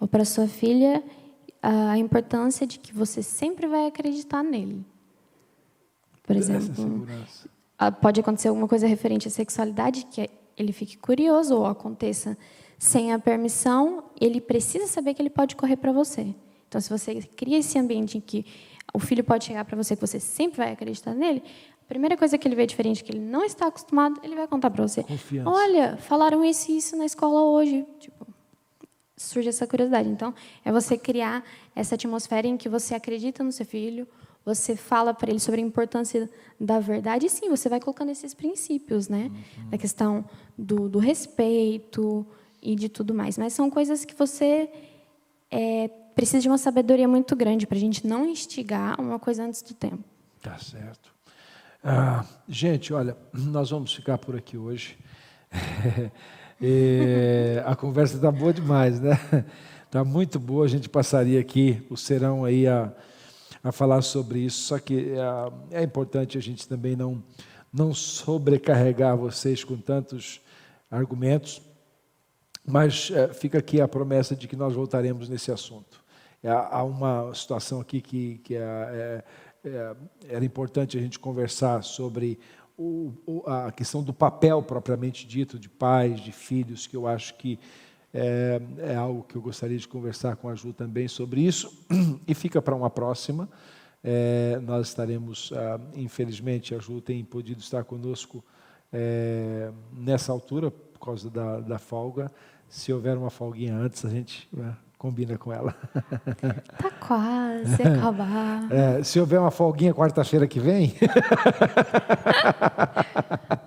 ou 0.00 0.08
para 0.08 0.24
sua 0.24 0.46
filha 0.46 1.02
a 1.66 1.96
importância 1.96 2.66
de 2.66 2.78
que 2.78 2.92
você 2.92 3.22
sempre 3.22 3.66
vai 3.66 3.86
acreditar 3.86 4.42
nele. 4.42 4.84
Por 6.22 6.36
exemplo, 6.36 7.06
pode 8.02 8.20
acontecer 8.20 8.48
alguma 8.48 8.68
coisa 8.68 8.86
referente 8.86 9.28
à 9.28 9.30
sexualidade 9.30 10.06
que 10.06 10.28
ele 10.56 10.72
fique 10.72 10.98
curioso 10.98 11.56
ou 11.56 11.66
aconteça 11.66 12.36
sem 12.78 13.12
a 13.12 13.18
permissão, 13.18 14.04
ele 14.20 14.40
precisa 14.40 14.86
saber 14.86 15.14
que 15.14 15.22
ele 15.22 15.30
pode 15.30 15.56
correr 15.56 15.76
para 15.76 15.90
você. 15.90 16.34
Então, 16.68 16.80
se 16.80 16.90
você 16.90 17.22
cria 17.22 17.58
esse 17.58 17.78
ambiente 17.78 18.18
em 18.18 18.20
que 18.20 18.44
o 18.92 18.98
filho 18.98 19.24
pode 19.24 19.44
chegar 19.44 19.64
para 19.64 19.76
você, 19.76 19.96
que 19.96 20.06
você 20.06 20.20
sempre 20.20 20.58
vai 20.58 20.72
acreditar 20.72 21.14
nele, 21.14 21.42
a 21.80 21.86
primeira 21.86 22.16
coisa 22.16 22.36
que 22.36 22.46
ele 22.46 22.56
vê 22.56 22.66
diferente, 22.66 23.02
que 23.02 23.12
ele 23.12 23.20
não 23.20 23.42
está 23.42 23.68
acostumado, 23.68 24.20
ele 24.22 24.34
vai 24.34 24.46
contar 24.46 24.70
para 24.70 24.86
você. 24.86 25.02
Confiança. 25.02 25.48
Olha, 25.48 25.96
falaram 25.96 26.44
isso 26.44 26.70
e 26.70 26.76
isso 26.76 26.96
na 26.96 27.06
escola 27.06 27.42
hoje. 27.42 27.86
Tipo, 27.98 28.26
surge 29.16 29.48
essa 29.48 29.66
curiosidade. 29.66 30.08
Então, 30.08 30.34
é 30.64 30.72
você 30.72 30.96
criar 30.98 31.44
essa 31.74 31.94
atmosfera 31.94 32.46
em 32.46 32.56
que 32.56 32.68
você 32.68 32.94
acredita 32.94 33.42
no 33.42 33.52
seu 33.52 33.66
filho, 33.66 34.06
você 34.44 34.76
fala 34.76 35.14
para 35.14 35.30
ele 35.30 35.40
sobre 35.40 35.60
a 35.60 35.64
importância 35.64 36.28
da 36.60 36.78
verdade, 36.78 37.26
e 37.26 37.30
sim, 37.30 37.48
você 37.48 37.68
vai 37.68 37.80
colocando 37.80 38.10
esses 38.10 38.34
princípios, 38.34 39.08
né? 39.08 39.30
Uhum. 39.30 39.68
A 39.72 39.78
questão 39.78 40.24
do, 40.56 40.88
do, 40.88 40.98
respeito 40.98 42.26
e 42.62 42.74
de 42.74 42.88
tudo 42.88 43.14
mais. 43.14 43.38
Mas 43.38 43.54
são 43.54 43.70
coisas 43.70 44.04
que 44.04 44.14
você 44.14 44.68
é, 45.50 45.88
precisa 46.14 46.40
de 46.40 46.48
uma 46.48 46.58
sabedoria 46.58 47.08
muito 47.08 47.34
grande 47.34 47.66
para 47.66 47.78
a 47.78 47.80
gente 47.80 48.06
não 48.06 48.26
instigar 48.26 49.00
uma 49.00 49.18
coisa 49.18 49.44
antes 49.44 49.62
do 49.62 49.72
tempo. 49.72 50.04
Tá 50.42 50.58
certo. 50.58 51.14
Ah, 51.82 52.24
gente, 52.48 52.92
olha, 52.92 53.16
nós 53.32 53.70
vamos 53.70 53.94
ficar 53.94 54.18
por 54.18 54.36
aqui 54.36 54.58
hoje. 54.58 54.98
a 57.64 57.74
conversa 57.76 58.16
está 58.16 58.30
boa 58.30 58.52
demais, 58.52 59.00
né? 59.00 59.18
Está 59.86 60.04
muito 60.04 60.40
boa. 60.40 60.64
A 60.64 60.68
gente 60.68 60.88
passaria 60.88 61.38
aqui 61.38 61.80
o 61.88 61.96
serão 61.96 62.44
aí 62.44 62.66
a 62.66 62.92
a 63.64 63.72
falar 63.72 64.02
sobre 64.02 64.40
isso. 64.40 64.60
Só 64.64 64.78
que 64.78 65.14
é, 65.70 65.80
é 65.80 65.82
importante 65.82 66.36
a 66.36 66.40
gente 66.42 66.68
também 66.68 66.94
não, 66.94 67.24
não 67.72 67.94
sobrecarregar 67.94 69.16
vocês 69.16 69.64
com 69.64 69.78
tantos 69.78 70.42
argumentos, 70.90 71.62
mas 72.64 73.10
é, 73.10 73.32
fica 73.32 73.58
aqui 73.58 73.80
a 73.80 73.88
promessa 73.88 74.36
de 74.36 74.46
que 74.46 74.54
nós 74.54 74.74
voltaremos 74.74 75.30
nesse 75.30 75.50
assunto. 75.50 76.04
É, 76.42 76.50
há 76.50 76.84
uma 76.84 77.32
situação 77.34 77.80
aqui 77.80 78.02
que, 78.02 78.38
que 78.44 78.54
é, 78.54 78.60
é, 78.60 79.24
é, 79.64 79.96
era 80.28 80.44
importante 80.44 80.98
a 80.98 81.00
gente 81.00 81.18
conversar 81.18 81.82
sobre 81.82 82.38
o, 82.76 83.42
a 83.46 83.70
questão 83.70 84.02
do 84.02 84.12
papel 84.12 84.62
propriamente 84.62 85.26
dito 85.26 85.58
de 85.58 85.68
pais, 85.68 86.20
de 86.20 86.32
filhos, 86.32 86.86
que 86.86 86.96
eu 86.96 87.06
acho 87.06 87.34
que 87.34 87.58
é, 88.12 88.60
é, 88.78 88.94
algo 88.94 89.24
que 89.24 89.36
eu 89.36 89.42
gostaria 89.42 89.76
de 89.76 89.88
conversar 89.88 90.36
com 90.36 90.48
a 90.48 90.54
Ju 90.54 90.72
também 90.72 91.08
sobre 91.08 91.40
isso, 91.40 91.84
e 92.26 92.34
fica 92.34 92.62
para 92.62 92.74
uma 92.74 92.88
próxima. 92.88 93.48
É, 94.02 94.60
nós 94.62 94.88
estaremos, 94.88 95.52
ah, 95.54 95.80
infelizmente, 95.94 96.74
a 96.74 96.78
Ju 96.78 97.00
tem 97.00 97.24
podido 97.24 97.60
estar 97.60 97.84
conosco 97.84 98.44
é, 98.92 99.72
nessa 99.92 100.30
altura, 100.30 100.70
por 100.70 101.00
causa 101.00 101.28
da, 101.28 101.60
da, 101.60 101.78
folga. 101.78 102.30
Se 102.68 102.92
houver 102.92 103.16
uma 103.16 103.30
folguinha 103.30 103.74
antes, 103.74 104.04
a 104.04 104.10
gente 104.10 104.46
né, 104.52 104.76
combina 105.04 105.36
com 105.36 105.52
ela. 105.52 105.76
Tá 106.78 106.90
quase 106.90 107.82
acabar. 107.82 108.72
É, 108.72 109.02
se 109.02 109.20
houver 109.20 109.38
uma 109.38 109.50
folguinha 109.50 109.92
quarta-feira 109.92 110.46
que 110.46 110.58
vem. 110.58 110.94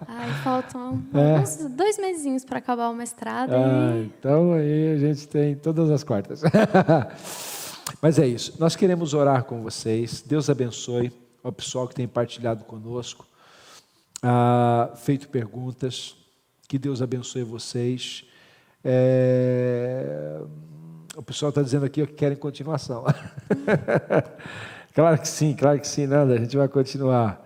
Ai, 0.07 0.31
faltam 0.43 1.03
é. 1.13 1.39
uns 1.39 1.57
dois 1.69 1.97
mesinhos 1.99 2.43
para 2.43 2.57
acabar 2.57 2.89
o 2.89 2.95
mestrado. 2.95 3.51
Ah, 3.53 3.95
e... 3.95 4.05
Então 4.05 4.53
aí 4.53 4.95
a 4.95 4.97
gente 4.97 5.27
tem 5.27 5.55
todas 5.55 5.91
as 5.91 6.03
quartas. 6.03 6.41
Mas 8.01 8.17
é 8.17 8.27
isso. 8.27 8.55
Nós 8.59 8.75
queremos 8.75 9.13
orar 9.13 9.43
com 9.43 9.61
vocês. 9.61 10.21
Deus 10.21 10.49
abençoe 10.49 11.11
o 11.43 11.51
pessoal 11.51 11.87
que 11.87 11.93
tem 11.95 12.07
partilhado 12.07 12.63
conosco, 12.63 13.27
ah, 14.23 14.91
feito 14.95 15.29
perguntas. 15.29 16.15
Que 16.67 16.79
Deus 16.79 17.01
abençoe 17.01 17.43
vocês. 17.43 18.25
É... 18.83 20.41
O 21.17 21.23
pessoal 21.23 21.49
está 21.49 21.63
dizendo 21.63 21.83
aqui 21.83 22.05
que 22.05 22.13
querem 22.13 22.37
continuação. 22.37 23.03
claro 24.93 25.19
que 25.19 25.27
sim, 25.27 25.55
claro 25.55 25.79
que 25.79 25.87
sim, 25.87 26.05
Nanda. 26.05 26.35
A 26.35 26.37
gente 26.37 26.55
vai 26.55 26.67
continuar. 26.67 27.43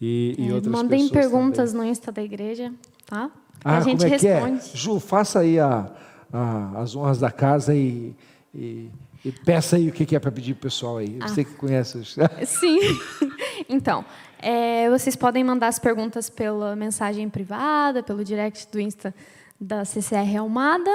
E, 0.00 0.34
e 0.36 0.50
é, 0.50 0.52
outras 0.52 0.72
mandem 0.74 1.08
perguntas 1.08 1.70
também. 1.70 1.86
no 1.86 1.92
Insta 1.92 2.10
da 2.10 2.20
igreja, 2.20 2.72
tá? 3.06 3.30
Ah, 3.64 3.78
a 3.78 3.80
gente 3.82 3.98
como 4.00 4.12
é 4.12 4.16
responde. 4.16 4.68
Que 4.68 4.74
é? 4.74 4.76
Ju, 4.76 4.98
faça 4.98 5.38
aí 5.38 5.60
a, 5.60 5.88
a, 6.32 6.80
as 6.80 6.96
honras 6.96 7.20
da 7.20 7.30
casa 7.30 7.72
e, 7.72 8.16
e, 8.52 8.90
e 9.24 9.30
peça 9.30 9.76
aí 9.76 9.88
o 9.88 9.92
que 9.92 10.16
é 10.16 10.18
para 10.18 10.32
pedir 10.32 10.54
para 10.54 10.58
o 10.58 10.62
pessoal 10.62 10.96
aí. 10.96 11.16
Ah. 11.20 11.28
Você 11.28 11.44
que 11.44 11.54
conhece 11.54 11.96
os... 11.96 12.16
Sim. 12.46 12.80
Então, 13.68 14.04
é, 14.42 14.90
vocês 14.90 15.14
podem 15.14 15.44
mandar 15.44 15.68
as 15.68 15.78
perguntas 15.78 16.28
pela 16.28 16.74
mensagem 16.74 17.30
privada, 17.30 18.02
pelo 18.02 18.24
direct 18.24 18.66
do 18.72 18.80
Insta 18.80 19.14
da 19.60 19.84
CCR 19.84 20.38
Almada 20.40 20.90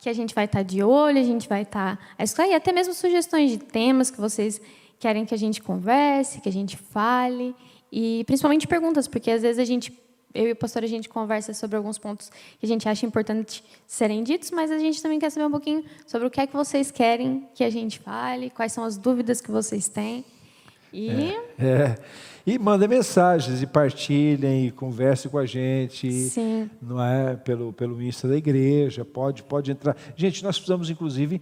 que 0.00 0.08
a 0.08 0.12
gente 0.14 0.34
vai 0.34 0.46
estar 0.46 0.62
de 0.62 0.82
olho, 0.82 1.18
a 1.18 1.22
gente 1.22 1.46
vai 1.46 1.62
estar 1.62 1.98
a 2.18 2.46
e 2.46 2.54
até 2.54 2.72
mesmo 2.72 2.94
sugestões 2.94 3.50
de 3.50 3.58
temas 3.58 4.10
que 4.10 4.18
vocês 4.18 4.60
querem 4.98 5.26
que 5.26 5.34
a 5.34 5.38
gente 5.38 5.62
converse, 5.62 6.40
que 6.40 6.48
a 6.48 6.52
gente 6.52 6.76
fale, 6.76 7.54
e 7.92 8.24
principalmente 8.24 8.66
perguntas, 8.66 9.06
porque 9.06 9.30
às 9.30 9.42
vezes 9.42 9.58
a 9.58 9.64
gente, 9.64 9.92
eu 10.34 10.48
e 10.48 10.52
o 10.52 10.56
pastor, 10.56 10.84
a 10.84 10.86
gente 10.86 11.08
conversa 11.08 11.52
sobre 11.52 11.76
alguns 11.76 11.98
pontos 11.98 12.30
que 12.58 12.64
a 12.64 12.68
gente 12.68 12.88
acha 12.88 13.04
importante 13.04 13.62
serem 13.86 14.22
ditos, 14.22 14.50
mas 14.50 14.70
a 14.70 14.78
gente 14.78 15.02
também 15.02 15.18
quer 15.18 15.30
saber 15.30 15.46
um 15.46 15.50
pouquinho 15.50 15.84
sobre 16.06 16.26
o 16.26 16.30
que 16.30 16.40
é 16.40 16.46
que 16.46 16.54
vocês 16.54 16.90
querem 16.90 17.46
que 17.54 17.62
a 17.62 17.70
gente 17.70 17.98
fale, 17.98 18.48
quais 18.50 18.72
são 18.72 18.84
as 18.84 18.96
dúvidas 18.96 19.40
que 19.40 19.50
vocês 19.50 19.88
têm. 19.88 20.24
E 20.92 21.10
É. 21.58 21.96
E 22.46 22.58
mandem 22.58 22.88
mensagens, 22.88 23.62
e 23.62 23.66
partilhem, 23.66 24.66
e 24.66 24.70
conversem 24.70 25.30
com 25.30 25.38
a 25.38 25.44
gente. 25.44 26.10
Sim. 26.10 26.70
Não 26.80 27.02
é? 27.02 27.36
Pelo, 27.36 27.72
pelo 27.72 28.02
Insta 28.02 28.26
da 28.26 28.36
igreja, 28.36 29.04
pode, 29.04 29.42
pode 29.42 29.70
entrar. 29.70 29.94
Gente, 30.16 30.42
nós 30.42 30.56
precisamos, 30.56 30.88
inclusive, 30.88 31.40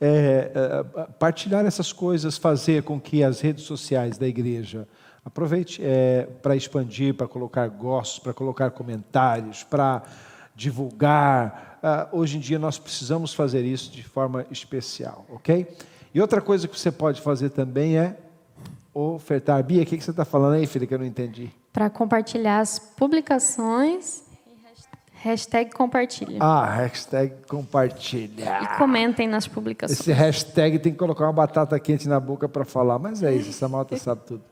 é, 0.00 0.52
é, 0.54 1.02
partilhar 1.18 1.66
essas 1.66 1.92
coisas, 1.92 2.38
fazer 2.38 2.84
com 2.84 3.00
que 3.00 3.22
as 3.22 3.40
redes 3.40 3.64
sociais 3.64 4.16
da 4.16 4.28
igreja 4.28 4.86
aproveite 5.24 5.82
é, 5.84 6.28
para 6.40 6.54
expandir, 6.54 7.14
para 7.14 7.26
colocar 7.26 7.68
gostos, 7.68 8.20
para 8.20 8.32
colocar 8.32 8.70
comentários, 8.70 9.64
para 9.64 10.02
divulgar. 10.54 11.78
Ah, 11.82 12.08
hoje 12.12 12.38
em 12.38 12.40
dia 12.40 12.58
nós 12.58 12.78
precisamos 12.78 13.34
fazer 13.34 13.64
isso 13.64 13.90
de 13.90 14.02
forma 14.02 14.46
especial, 14.50 15.26
ok? 15.30 15.66
E 16.14 16.20
outra 16.20 16.40
coisa 16.40 16.66
que 16.66 16.78
você 16.78 16.90
pode 16.90 17.20
fazer 17.20 17.50
também 17.50 17.98
é 17.98 18.16
ofertar. 18.98 19.62
Bia, 19.62 19.82
o 19.82 19.86
que 19.86 19.96
que 19.96 20.04
você 20.04 20.10
está 20.10 20.24
falando 20.24 20.54
aí, 20.54 20.66
filha, 20.66 20.86
que 20.86 20.94
eu 20.94 20.98
não 20.98 21.06
entendi? 21.06 21.50
para 21.78 21.88
compartilhar 21.88 22.58
as 22.58 22.76
publicações, 22.76 24.24
hashtag 25.12 25.70
compartilha. 25.70 26.38
Ah, 26.40 26.66
hashtag 26.66 27.36
compartilhar. 27.46 28.64
E 28.64 28.76
comentem 28.76 29.28
nas 29.28 29.46
publicações. 29.46 30.00
Esse 30.00 30.12
hashtag 30.12 30.80
tem 30.80 30.90
que 30.90 30.98
colocar 30.98 31.26
uma 31.26 31.32
batata 31.32 31.78
quente 31.78 32.08
na 32.08 32.18
boca 32.18 32.48
para 32.48 32.64
falar, 32.64 32.98
mas 32.98 33.22
é 33.22 33.32
isso, 33.32 33.50
essa 33.50 33.68
malta 33.68 33.94
sabe 33.98 34.22
tudo. 34.26 34.42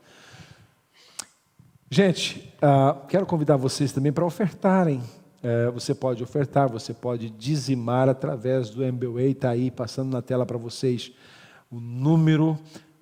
Gente, 1.89 2.53
ah, 2.61 2.95
quero 3.09 3.25
convidar 3.25 3.57
vocês 3.57 3.91
também 3.91 4.13
para 4.13 4.23
ofertarem. 4.23 5.03
Eh, 5.43 5.69
você 5.71 5.93
pode 5.93 6.23
ofertar, 6.23 6.69
você 6.69 6.93
pode 6.93 7.29
dizimar 7.29 8.07
através 8.07 8.69
do 8.69 8.85
MBWay, 8.85 9.31
está 9.31 9.49
aí 9.49 9.69
passando 9.69 10.13
na 10.13 10.21
tela 10.21 10.45
para 10.45 10.57
vocês 10.57 11.11
o 11.69 11.79
número 11.79 12.57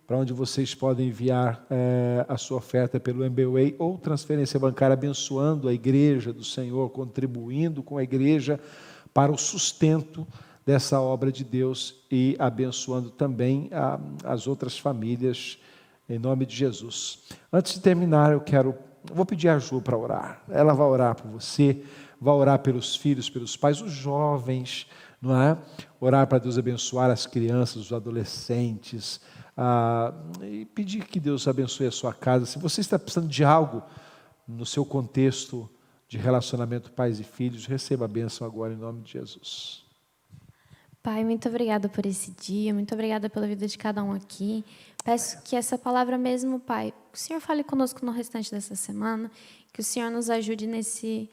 para 0.08 0.18
onde 0.18 0.34
vocês 0.34 0.76
podem 0.76 1.08
enviar 1.08 1.66
eh, 1.70 2.26
a 2.30 2.38
sua 2.38 2.58
oferta 2.58 3.00
pelo 3.00 3.24
MBWay 3.24 3.76
ou 3.80 3.98
transferência 3.98 4.60
bancária, 4.60 4.94
abençoando 4.94 5.68
a 5.68 5.74
igreja 5.74 6.32
do 6.32 6.44
Senhor, 6.44 6.90
contribuindo 6.92 7.82
com 7.82 7.98
a 7.98 8.04
igreja 8.04 8.60
para 9.14 9.32
o 9.32 9.38
sustento 9.38 10.28
dessa 10.66 11.00
obra 11.02 11.32
de 11.32 11.44
Deus 11.44 11.96
e 12.12 12.36
abençoando 12.38 13.10
também 13.10 13.70
a- 13.72 14.00
as 14.24 14.46
outras 14.48 14.78
famílias, 14.78 15.58
em 16.08 16.20
nome 16.20 16.46
de 16.46 16.56
Jesus. 16.56 17.24
Antes 17.52 17.74
de 17.74 17.80
terminar, 17.80 18.32
eu 18.32 18.42
quero, 18.42 18.76
vou 19.12 19.26
pedir 19.26 19.50
a 19.50 19.58
Ju 19.58 19.82
para 19.82 19.98
orar. 19.98 20.44
Ela 20.50 20.74
vai 20.74 20.86
orar 20.88 21.16
por 21.16 21.30
você, 21.32 21.84
vai 22.22 22.34
orar 22.36 22.60
pelos 22.60 22.96
filhos, 22.96 23.28
pelos 23.30 23.58
pais, 23.58 23.82
os 23.82 23.92
jovens, 23.92 24.88
não 25.20 25.36
é? 25.42 25.58
Orar 26.00 26.28
para 26.28 26.38
Deus 26.38 26.58
abençoar 26.60 27.10
as 27.10 27.26
crianças, 27.26 27.78
os 27.78 27.94
adolescentes, 27.94 29.20
ah, 29.58 30.14
e 30.42 30.66
pedir 30.66 31.06
que 31.06 31.20
Deus 31.20 31.48
abençoe 31.48 31.88
a 31.88 31.92
sua 31.92 32.14
casa. 32.14 32.46
Se 32.46 32.60
você 32.60 32.82
está 32.82 33.00
precisando 33.00 33.30
de 33.30 33.44
algo 33.44 33.82
no 34.48 34.66
seu 34.66 34.86
contexto 34.86 35.70
de 36.08 36.18
relacionamento 36.18 36.92
pais 36.92 37.20
e 37.20 37.24
filhos, 37.24 37.66
receba 37.66 38.06
a 38.06 38.08
bênção 38.08 38.46
agora 38.46 38.74
em 38.74 38.78
nome 38.78 39.02
de 39.02 39.14
Jesus. 39.14 39.84
Pai, 41.02 41.24
muito 41.24 41.48
obrigada 41.48 41.88
por 41.88 42.06
esse 42.06 42.32
dia, 42.32 42.74
muito 42.74 42.94
obrigada 42.94 43.30
pela 43.30 43.48
vida 43.48 43.68
de 43.68 43.78
cada 43.78 44.04
um 44.04 44.12
aqui. 44.12 44.66
Peço 45.04 45.40
que 45.44 45.56
essa 45.56 45.78
palavra 45.78 46.18
mesmo, 46.18 46.60
Pai, 46.60 46.92
o 47.14 47.18
Senhor 47.18 47.40
fale 47.40 47.64
conosco 47.64 48.04
no 48.04 48.12
restante 48.12 48.50
dessa 48.50 48.76
semana, 48.76 49.30
que 49.72 49.82
o 49.82 49.84
Senhor 49.84 50.10
nos 50.10 50.32
ajude 50.32 50.66
nesse, 50.66 51.30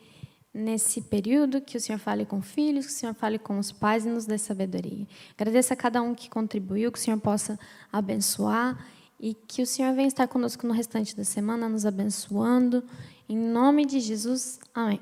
nesse 0.53 1.01
período, 1.01 1.61
que 1.61 1.77
o 1.77 1.81
Senhor 1.81 1.99
fale 1.99 2.27
com 2.27 2.43
filhos, 2.43 2.87
que 2.87 2.93
o 2.93 2.95
Senhor 2.95 3.15
fale 3.15 3.39
com 3.39 3.59
os 3.59 3.73
pais 3.73 4.05
e 4.05 4.09
nos 4.09 4.27
dê 4.27 4.37
sabedoria. 4.37 5.07
Agradeço 5.37 5.73
a 5.73 5.77
cada 5.77 6.03
um 6.03 6.15
que 6.15 6.29
contribuiu, 6.29 6.93
que 6.93 6.99
o 6.99 7.03
Senhor 7.03 7.19
possa 7.19 7.59
abençoar 7.91 8.87
e 9.19 9.35
que 9.35 9.63
o 9.63 9.67
Senhor 9.67 9.95
venha 9.95 10.09
estar 10.09 10.27
conosco 10.29 10.67
no 10.67 10.75
restante 10.75 11.17
da 11.17 11.25
semana, 11.25 11.69
nos 11.69 11.87
abençoando. 11.87 12.85
Em 13.29 13.37
nome 13.37 13.87
de 13.87 14.01
Jesus, 14.01 14.59
amém. 14.75 15.01